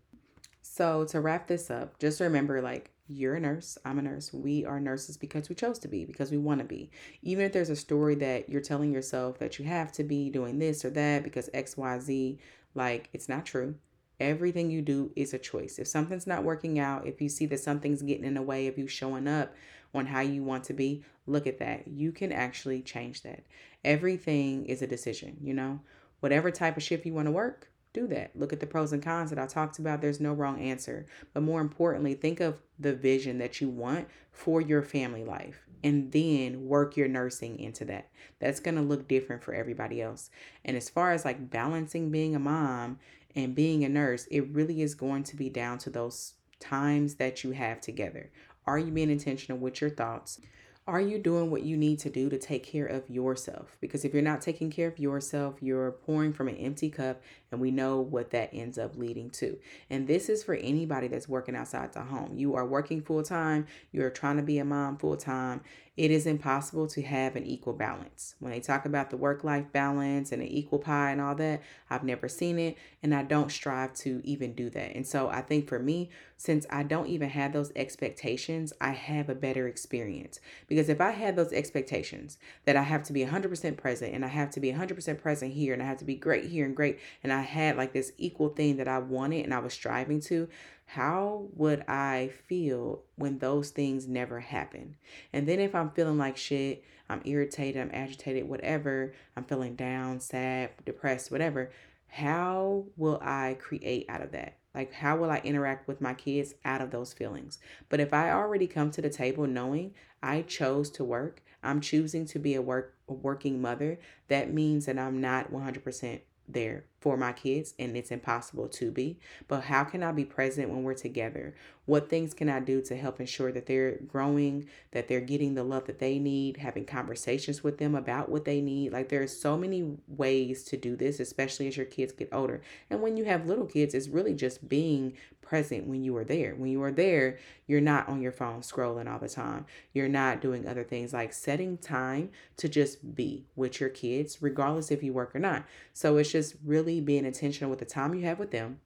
So 0.61 1.05
to 1.05 1.21
wrap 1.21 1.47
this 1.47 1.71
up, 1.71 1.99
just 1.99 2.19
remember 2.19 2.61
like 2.61 2.91
you're 3.07 3.35
a 3.35 3.39
nurse, 3.39 3.77
I'm 3.85 3.99
a 3.99 4.01
nurse. 4.01 4.33
We 4.33 4.65
are 4.65 4.79
nurses 4.81 5.15
because 5.15 5.47
we 5.47 5.55
chose 5.55 5.79
to 5.79 5.87
be, 5.87 6.03
because 6.03 6.31
we 6.31 6.37
want 6.37 6.59
to 6.59 6.65
be. 6.65 6.91
Even 7.21 7.45
if 7.45 7.53
there's 7.53 7.69
a 7.69 7.75
story 7.75 8.15
that 8.15 8.49
you're 8.49 8.61
telling 8.61 8.91
yourself 8.91 9.39
that 9.39 9.57
you 9.57 9.65
have 9.65 9.93
to 9.93 10.03
be 10.03 10.29
doing 10.29 10.59
this 10.59 10.83
or 10.83 10.89
that 10.89 11.23
because 11.23 11.49
XYZ, 11.53 12.39
like 12.75 13.09
it's 13.13 13.29
not 13.29 13.45
true. 13.45 13.75
Everything 14.19 14.71
you 14.71 14.81
do 14.81 15.11
is 15.15 15.33
a 15.33 15.39
choice. 15.39 15.77
If 15.77 15.87
something's 15.87 16.27
not 16.27 16.43
working 16.43 16.79
out, 16.79 17.05
if 17.05 17.21
you 17.21 17.29
see 17.29 17.45
that 17.47 17.59
something's 17.59 18.01
getting 18.01 18.25
in 18.25 18.33
the 18.33 18.41
way 18.41 18.67
of 18.67 18.77
you 18.77 18.87
showing 18.87 19.27
up 19.27 19.53
on 19.93 20.07
how 20.07 20.21
you 20.21 20.43
want 20.43 20.63
to 20.65 20.73
be, 20.73 21.03
look 21.27 21.45
at 21.45 21.59
that. 21.59 21.87
You 21.87 22.11
can 22.11 22.31
actually 22.31 22.81
change 22.81 23.21
that. 23.21 23.43
Everything 23.85 24.65
is 24.65 24.81
a 24.81 24.87
decision, 24.87 25.37
you 25.41 25.53
know? 25.53 25.79
Whatever 26.19 26.49
type 26.49 26.77
of 26.77 26.83
shift 26.83 27.05
you 27.05 27.13
want 27.13 27.27
to 27.27 27.31
work, 27.31 27.69
do 27.93 28.07
that. 28.07 28.31
Look 28.35 28.53
at 28.53 28.59
the 28.59 28.67
pros 28.67 28.91
and 28.91 29.03
cons 29.03 29.29
that 29.29 29.39
I 29.39 29.45
talked 29.45 29.79
about. 29.79 30.01
There's 30.01 30.19
no 30.19 30.33
wrong 30.33 30.59
answer. 30.59 31.05
But 31.33 31.43
more 31.43 31.61
importantly, 31.61 32.15
think 32.15 32.39
of 32.39 32.61
the 32.79 32.93
vision 32.93 33.37
that 33.37 33.61
you 33.61 33.69
want 33.69 34.07
for 34.31 34.61
your 34.61 34.81
family 34.81 35.23
life 35.23 35.67
and 35.83 36.11
then 36.11 36.67
work 36.67 36.97
your 36.97 37.07
nursing 37.07 37.59
into 37.59 37.85
that. 37.85 38.09
That's 38.39 38.59
going 38.59 38.75
to 38.75 38.81
look 38.81 39.07
different 39.07 39.43
for 39.43 39.53
everybody 39.53 40.01
else. 40.01 40.29
And 40.65 40.75
as 40.75 40.89
far 40.89 41.11
as 41.11 41.23
like 41.25 41.49
balancing 41.49 42.11
being 42.11 42.35
a 42.35 42.39
mom 42.39 42.99
and 43.37 43.53
being 43.53 43.85
a 43.85 43.89
nurse, 43.89 44.27
it 44.31 44.49
really 44.49 44.81
is 44.81 44.95
going 44.95 45.23
to 45.23 45.35
be 45.35 45.47
down 45.47 45.77
to 45.77 45.91
those 45.91 46.33
times 46.59 47.15
that 47.15 47.43
you 47.43 47.51
have 47.51 47.79
together. 47.79 48.31
Are 48.65 48.79
you 48.79 48.91
being 48.91 49.11
intentional 49.11 49.59
with 49.59 49.79
your 49.79 49.91
thoughts? 49.91 50.41
Are 50.87 50.99
you 50.99 51.19
doing 51.19 51.51
what 51.51 51.61
you 51.61 51.77
need 51.77 51.99
to 51.99 52.09
do 52.09 52.29
to 52.29 52.39
take 52.39 52.65
care 52.65 52.87
of 52.87 53.07
yourself? 53.07 53.77
Because 53.79 54.03
if 54.03 54.13
you're 54.13 54.23
not 54.23 54.41
taking 54.41 54.71
care 54.71 54.87
of 54.87 54.97
yourself, 54.97 55.55
you're 55.61 55.91
pouring 55.91 56.33
from 56.33 56.47
an 56.47 56.55
empty 56.55 56.89
cup, 56.89 57.21
and 57.51 57.61
we 57.61 57.71
know 57.71 57.99
what 57.99 58.31
that 58.31 58.49
ends 58.53 58.77
up 58.77 58.97
leading 58.97 59.29
to. 59.31 59.57
And 59.89 60.07
this 60.07 60.29
is 60.29 60.43
for 60.43 60.55
anybody 60.55 61.07
that's 61.07 61.29
working 61.29 61.55
outside 61.55 61.93
the 61.93 62.01
home. 62.01 62.37
You 62.37 62.55
are 62.55 62.65
working 62.65 63.01
full 63.01 63.23
time, 63.23 63.67
you're 63.91 64.09
trying 64.09 64.37
to 64.37 64.43
be 64.43 64.59
a 64.59 64.65
mom 64.65 64.97
full 64.97 65.17
time. 65.17 65.61
It 65.97 66.11
is 66.11 66.27
impossible 66.27 66.85
to 66.89 67.01
have 67.01 67.35
an 67.35 67.43
equal 67.47 67.73
balance. 67.73 68.35
When 68.39 68.51
they 68.51 68.59
talk 68.59 68.85
about 68.85 69.09
the 69.09 69.17
work 69.17 69.43
life 69.43 69.65
balance 69.71 70.31
and 70.31 70.43
an 70.43 70.47
equal 70.47 70.77
pie 70.77 71.09
and 71.09 71.19
all 71.19 71.33
that, 71.35 71.63
I've 71.89 72.03
never 72.03 72.29
seen 72.29 72.59
it, 72.59 72.77
and 73.01 73.15
I 73.15 73.23
don't 73.23 73.51
strive 73.51 73.95
to 73.95 74.21
even 74.23 74.53
do 74.53 74.69
that. 74.69 74.95
And 74.95 75.07
so 75.07 75.27
I 75.27 75.41
think 75.41 75.67
for 75.67 75.79
me, 75.79 76.11
since 76.37 76.67
I 76.69 76.83
don't 76.83 77.07
even 77.07 77.29
have 77.29 77.51
those 77.51 77.71
expectations, 77.75 78.73
I 78.79 78.91
have 78.91 79.27
a 79.27 79.33
better 79.33 79.67
experience. 79.67 80.39
Because 80.67 80.87
if 80.87 81.01
I 81.01 81.09
had 81.09 81.35
those 81.35 81.51
expectations 81.51 82.37
that 82.65 82.75
I 82.75 82.83
have 82.83 83.01
to 83.05 83.13
be 83.13 83.25
100% 83.25 83.75
present 83.77 84.13
and 84.13 84.23
I 84.23 84.27
have 84.27 84.51
to 84.51 84.59
be 84.59 84.71
100% 84.71 85.19
present 85.19 85.53
here 85.53 85.73
and 85.73 85.81
I 85.81 85.87
have 85.87 85.97
to 85.97 86.05
be 86.05 86.13
great 86.13 86.45
here 86.45 86.67
and 86.67 86.75
great, 86.75 86.99
and 87.23 87.33
I 87.33 87.36
had 87.41 87.77
like 87.77 87.93
this 87.93 88.11
equal 88.17 88.49
thing 88.49 88.77
that 88.77 88.87
I 88.87 88.99
wanted 88.99 89.45
and 89.45 89.53
I 89.53 89.59
was 89.59 89.73
striving 89.73 90.21
to, 90.21 90.47
how 90.85 91.47
would 91.53 91.83
I 91.87 92.31
feel 92.47 93.03
when 93.15 93.39
those 93.39 93.71
things 93.71 94.07
never 94.07 94.39
happen? 94.39 94.95
And 95.33 95.47
then 95.47 95.59
if 95.59 95.75
I'm 95.75 95.91
feeling 95.91 96.17
like 96.17 96.37
shit, 96.37 96.83
I'm 97.09 97.21
irritated, 97.25 97.81
I'm 97.81 97.91
agitated, 97.93 98.47
whatever, 98.47 99.13
I'm 99.35 99.43
feeling 99.43 99.75
down, 99.75 100.19
sad, 100.19 100.71
depressed, 100.85 101.31
whatever, 101.31 101.71
how 102.07 102.85
will 102.95 103.19
I 103.21 103.57
create 103.59 104.05
out 104.09 104.21
of 104.21 104.31
that? 104.31 104.57
Like, 104.73 104.93
how 104.93 105.17
will 105.17 105.31
I 105.31 105.41
interact 105.43 105.87
with 105.87 106.01
my 106.01 106.13
kids 106.13 106.53
out 106.63 106.81
of 106.81 106.91
those 106.91 107.11
feelings? 107.11 107.59
But 107.89 107.99
if 107.99 108.13
I 108.13 108.31
already 108.31 108.67
come 108.67 108.91
to 108.91 109.01
the 109.01 109.09
table 109.09 109.47
knowing 109.47 109.93
I 110.21 110.43
chose 110.43 110.89
to 110.91 111.03
work, 111.03 111.41
I'm 111.63 111.81
choosing 111.81 112.25
to 112.27 112.39
be 112.39 112.55
a 112.55 112.61
work 112.61 112.93
a 113.09 113.13
working 113.13 113.61
mother, 113.61 113.99
that 114.27 114.53
means 114.53 114.85
that 114.85 114.99
I'm 114.99 115.21
not 115.21 115.51
100% 115.51 116.19
there 116.47 116.85
for 116.99 117.17
my 117.17 117.31
kids 117.31 117.73
and 117.77 117.95
it's 117.95 118.11
impossible 118.11 118.67
to 118.67 118.91
be. 118.91 119.19
But 119.47 119.65
how 119.65 119.83
can 119.83 120.03
I 120.03 120.11
be 120.11 120.25
present 120.25 120.69
when 120.69 120.83
we're 120.83 120.93
together? 120.93 121.53
What 121.85 122.09
things 122.09 122.33
can 122.33 122.49
I 122.49 122.59
do 122.59 122.81
to 122.81 122.95
help 122.95 123.19
ensure 123.19 123.51
that 123.51 123.65
they're 123.65 123.97
growing, 124.07 124.67
that 124.91 125.07
they're 125.07 125.21
getting 125.21 125.53
the 125.53 125.63
love 125.63 125.85
that 125.85 125.99
they 125.99 126.19
need, 126.19 126.57
having 126.57 126.85
conversations 126.85 127.63
with 127.63 127.77
them 127.77 127.95
about 127.95 128.29
what 128.29 128.45
they 128.45 128.61
need? 128.61 128.91
Like 128.91 129.09
there's 129.09 129.37
so 129.37 129.57
many 129.57 129.97
ways 130.07 130.63
to 130.65 130.77
do 130.77 130.95
this, 130.95 131.19
especially 131.19 131.67
as 131.67 131.77
your 131.77 131.85
kids 131.85 132.13
get 132.13 132.29
older. 132.31 132.61
And 132.89 133.01
when 133.01 133.15
you 133.15 133.25
have 133.25 133.47
little 133.47 133.65
kids, 133.65 133.93
it's 133.93 134.07
really 134.09 134.33
just 134.33 134.67
being 134.67 135.13
present 135.47 135.87
when 135.87 136.03
you 136.03 136.15
are 136.17 136.23
there. 136.23 136.55
When 136.55 136.69
you 136.69 136.81
are 136.83 136.91
there, 136.91 137.37
you're 137.67 137.81
not 137.81 138.07
on 138.09 138.21
your 138.21 138.31
phone 138.31 138.61
scrolling 138.61 139.11
all 139.11 139.19
the 139.19 139.29
time. 139.29 139.65
You're 139.93 140.07
not 140.07 140.41
doing 140.41 140.67
other 140.67 140.83
things 140.83 141.13
like 141.13 141.33
setting 141.33 141.77
time 141.77 142.29
to 142.57 142.67
just 142.67 143.15
be 143.15 143.45
with 143.55 143.79
your 143.79 143.89
kids, 143.89 144.41
regardless 144.41 144.91
if 144.91 145.03
you 145.03 145.13
work 145.13 145.35
or 145.35 145.39
not. 145.39 145.65
So 145.93 146.17
it's 146.17 146.31
just 146.31 146.55
really 146.65 147.01
being 147.01 147.25
intentional 147.25 147.69
with 147.69 147.79
the 147.79 147.85
time 147.85 148.13
you 148.13 148.25
have 148.25 148.39
with 148.39 148.51
them 148.51 148.79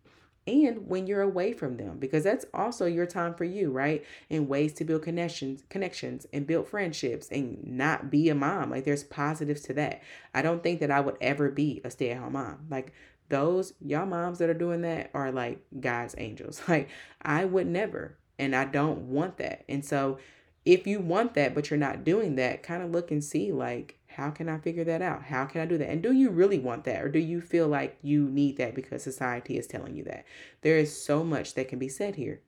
and 0.47 0.87
when 0.87 1.05
you're 1.05 1.21
away 1.21 1.53
from 1.53 1.77
them 1.77 1.97
because 1.99 2.23
that's 2.23 2.45
also 2.53 2.85
your 2.85 3.05
time 3.05 3.33
for 3.33 3.43
you 3.43 3.69
right 3.69 4.03
and 4.29 4.47
ways 4.47 4.73
to 4.73 4.83
build 4.83 5.03
connections 5.03 5.63
connections 5.69 6.25
and 6.33 6.47
build 6.47 6.67
friendships 6.67 7.27
and 7.29 7.63
not 7.63 8.09
be 8.09 8.27
a 8.27 8.35
mom 8.35 8.71
like 8.71 8.83
there's 8.83 9.03
positives 9.03 9.61
to 9.61 9.73
that 9.73 10.01
i 10.33 10.41
don't 10.41 10.63
think 10.63 10.79
that 10.79 10.89
i 10.89 10.99
would 10.99 11.17
ever 11.21 11.49
be 11.49 11.79
a 11.83 11.91
stay-at-home 11.91 12.33
mom 12.33 12.57
like 12.69 12.91
those 13.31 13.73
y'all 13.81 14.05
moms 14.05 14.37
that 14.37 14.49
are 14.49 14.53
doing 14.53 14.81
that 14.81 15.09
are 15.13 15.31
like 15.31 15.59
God's 15.79 16.13
angels. 16.17 16.61
Like 16.67 16.89
I 17.21 17.45
would 17.45 17.67
never, 17.67 18.17
and 18.37 18.55
I 18.55 18.65
don't 18.65 19.09
want 19.09 19.37
that. 19.37 19.65
And 19.67 19.83
so 19.83 20.19
if 20.63 20.85
you 20.85 20.99
want 20.99 21.33
that 21.33 21.55
but 21.55 21.69
you're 21.69 21.79
not 21.79 22.03
doing 22.03 22.35
that, 22.35 22.61
kind 22.61 22.83
of 22.83 22.91
look 22.91 23.09
and 23.09 23.23
see 23.23 23.51
like 23.51 23.97
how 24.07 24.29
can 24.29 24.49
I 24.49 24.57
figure 24.59 24.83
that 24.83 25.01
out? 25.01 25.23
How 25.23 25.45
can 25.45 25.61
I 25.61 25.65
do 25.65 25.77
that? 25.77 25.89
And 25.89 26.03
do 26.03 26.11
you 26.11 26.29
really 26.29 26.59
want 26.59 26.83
that 26.83 27.01
or 27.01 27.09
do 27.09 27.19
you 27.19 27.41
feel 27.41 27.67
like 27.67 27.97
you 28.01 28.29
need 28.29 28.57
that 28.57 28.75
because 28.75 29.01
society 29.01 29.57
is 29.57 29.67
telling 29.67 29.95
you 29.95 30.03
that? 30.03 30.25
There 30.61 30.77
is 30.77 30.95
so 30.95 31.23
much 31.23 31.55
that 31.55 31.69
can 31.69 31.79
be 31.79 31.89
said 31.89 32.15
here. 32.15 32.41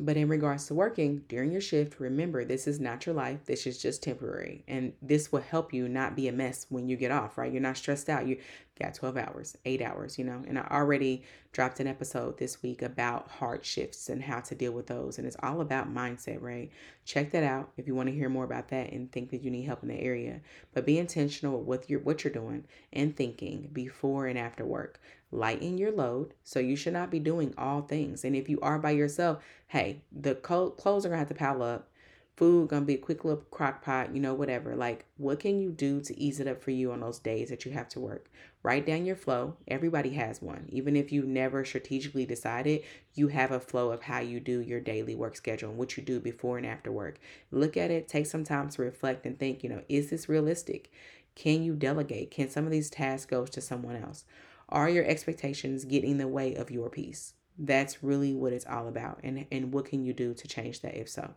But 0.00 0.16
in 0.16 0.28
regards 0.28 0.66
to 0.66 0.74
working 0.74 1.24
during 1.28 1.50
your 1.50 1.60
shift, 1.60 1.98
remember 1.98 2.44
this 2.44 2.68
is 2.68 2.78
not 2.78 3.04
your 3.04 3.16
life. 3.16 3.46
This 3.46 3.66
is 3.66 3.82
just 3.82 4.00
temporary. 4.00 4.62
And 4.68 4.92
this 5.02 5.32
will 5.32 5.40
help 5.40 5.74
you 5.74 5.88
not 5.88 6.14
be 6.14 6.28
a 6.28 6.32
mess 6.32 6.66
when 6.68 6.88
you 6.88 6.96
get 6.96 7.10
off, 7.10 7.36
right? 7.36 7.52
You're 7.52 7.60
not 7.60 7.76
stressed 7.76 8.08
out. 8.08 8.24
You 8.24 8.38
got 8.78 8.94
12 8.94 9.16
hours, 9.16 9.56
eight 9.64 9.82
hours, 9.82 10.16
you 10.16 10.24
know. 10.24 10.40
And 10.46 10.56
I 10.56 10.68
already 10.70 11.24
dropped 11.52 11.80
an 11.80 11.88
episode 11.88 12.38
this 12.38 12.62
week 12.62 12.80
about 12.80 13.28
hard 13.28 13.64
shifts 13.64 14.08
and 14.08 14.22
how 14.22 14.38
to 14.38 14.54
deal 14.54 14.70
with 14.70 14.86
those. 14.86 15.18
And 15.18 15.26
it's 15.26 15.36
all 15.42 15.60
about 15.60 15.92
mindset, 15.92 16.40
right? 16.40 16.70
Check 17.04 17.32
that 17.32 17.42
out 17.42 17.70
if 17.76 17.88
you 17.88 17.96
want 17.96 18.08
to 18.08 18.14
hear 18.14 18.28
more 18.28 18.44
about 18.44 18.68
that 18.68 18.92
and 18.92 19.10
think 19.10 19.30
that 19.30 19.42
you 19.42 19.50
need 19.50 19.64
help 19.64 19.82
in 19.82 19.88
the 19.88 20.00
area. 20.00 20.40
But 20.72 20.86
be 20.86 20.98
intentional 20.98 21.60
with 21.60 21.90
your 21.90 22.00
what 22.00 22.22
you're 22.22 22.32
doing 22.32 22.64
and 22.92 23.16
thinking 23.16 23.70
before 23.72 24.28
and 24.28 24.38
after 24.38 24.64
work 24.64 25.00
lighten 25.30 25.78
your 25.78 25.92
load. 25.92 26.34
So 26.44 26.58
you 26.60 26.76
should 26.76 26.92
not 26.92 27.10
be 27.10 27.18
doing 27.18 27.54
all 27.58 27.82
things. 27.82 28.24
And 28.24 28.34
if 28.34 28.48
you 28.48 28.60
are 28.60 28.78
by 28.78 28.92
yourself, 28.92 29.42
hey, 29.68 30.02
the 30.12 30.34
clothes 30.34 31.04
are 31.04 31.08
gonna 31.08 31.18
have 31.18 31.28
to 31.28 31.34
pile 31.34 31.62
up. 31.62 31.88
Food 32.36 32.68
gonna 32.68 32.84
be 32.84 32.94
a 32.94 32.98
quick 32.98 33.24
little 33.24 33.42
crock 33.50 33.82
pot, 33.82 34.14
you 34.14 34.20
know, 34.20 34.32
whatever. 34.32 34.76
Like, 34.76 35.06
what 35.16 35.40
can 35.40 35.58
you 35.60 35.72
do 35.72 36.00
to 36.02 36.16
ease 36.16 36.38
it 36.38 36.46
up 36.46 36.62
for 36.62 36.70
you 36.70 36.92
on 36.92 37.00
those 37.00 37.18
days 37.18 37.48
that 37.48 37.64
you 37.64 37.72
have 37.72 37.88
to 37.90 38.00
work? 38.00 38.30
Write 38.62 38.86
down 38.86 39.04
your 39.04 39.16
flow. 39.16 39.56
Everybody 39.66 40.10
has 40.10 40.40
one. 40.40 40.68
Even 40.70 40.94
if 40.94 41.10
you 41.10 41.24
never 41.24 41.64
strategically 41.64 42.24
decided, 42.26 42.84
you 43.14 43.28
have 43.28 43.50
a 43.50 43.58
flow 43.58 43.90
of 43.90 44.02
how 44.02 44.20
you 44.20 44.38
do 44.38 44.60
your 44.60 44.78
daily 44.78 45.16
work 45.16 45.36
schedule 45.36 45.70
and 45.70 45.78
what 45.78 45.96
you 45.96 46.02
do 46.02 46.20
before 46.20 46.58
and 46.58 46.66
after 46.66 46.92
work. 46.92 47.18
Look 47.50 47.76
at 47.76 47.90
it, 47.90 48.06
take 48.06 48.26
some 48.26 48.44
time 48.44 48.68
to 48.70 48.82
reflect 48.82 49.26
and 49.26 49.36
think, 49.36 49.64
you 49.64 49.68
know, 49.68 49.82
is 49.88 50.10
this 50.10 50.28
realistic? 50.28 50.92
Can 51.34 51.64
you 51.64 51.74
delegate? 51.74 52.30
Can 52.30 52.50
some 52.50 52.66
of 52.66 52.70
these 52.70 52.90
tasks 52.90 53.26
go 53.26 53.46
to 53.46 53.60
someone 53.60 53.96
else? 53.96 54.24
Are 54.68 54.88
your 54.88 55.04
expectations 55.04 55.84
getting 55.84 56.12
in 56.12 56.18
the 56.18 56.28
way 56.28 56.54
of 56.54 56.70
your 56.70 56.90
peace? 56.90 57.34
That's 57.58 58.02
really 58.02 58.34
what 58.34 58.52
it's 58.52 58.66
all 58.66 58.86
about. 58.86 59.20
And, 59.24 59.46
and 59.50 59.72
what 59.72 59.86
can 59.86 60.04
you 60.04 60.12
do 60.12 60.34
to 60.34 60.48
change 60.48 60.82
that 60.82 60.94
if 60.94 61.08
so? 61.08 61.34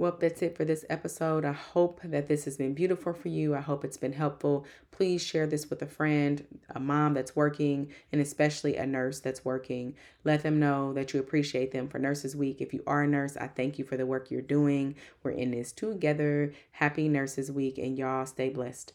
Well, 0.00 0.16
that's 0.18 0.40
it 0.40 0.56
for 0.56 0.64
this 0.64 0.86
episode. 0.88 1.44
I 1.44 1.52
hope 1.52 2.00
that 2.02 2.26
this 2.26 2.46
has 2.46 2.56
been 2.56 2.72
beautiful 2.72 3.12
for 3.12 3.28
you. 3.28 3.54
I 3.54 3.60
hope 3.60 3.84
it's 3.84 3.98
been 3.98 4.14
helpful. 4.14 4.64
Please 4.90 5.22
share 5.22 5.46
this 5.46 5.68
with 5.68 5.82
a 5.82 5.86
friend, 5.86 6.42
a 6.74 6.80
mom 6.80 7.12
that's 7.12 7.36
working, 7.36 7.92
and 8.10 8.18
especially 8.18 8.76
a 8.76 8.86
nurse 8.86 9.20
that's 9.20 9.44
working. 9.44 9.94
Let 10.24 10.42
them 10.42 10.58
know 10.58 10.94
that 10.94 11.12
you 11.12 11.20
appreciate 11.20 11.72
them 11.72 11.86
for 11.86 11.98
Nurses 11.98 12.34
Week. 12.34 12.62
If 12.62 12.72
you 12.72 12.82
are 12.86 13.02
a 13.02 13.06
nurse, 13.06 13.36
I 13.36 13.48
thank 13.48 13.78
you 13.78 13.84
for 13.84 13.98
the 13.98 14.06
work 14.06 14.30
you're 14.30 14.40
doing. 14.40 14.94
We're 15.22 15.32
in 15.32 15.50
this 15.50 15.70
together. 15.70 16.54
Happy 16.72 17.06
Nurses 17.06 17.52
Week, 17.52 17.76
and 17.76 17.98
y'all 17.98 18.24
stay 18.24 18.48
blessed. 18.48 18.94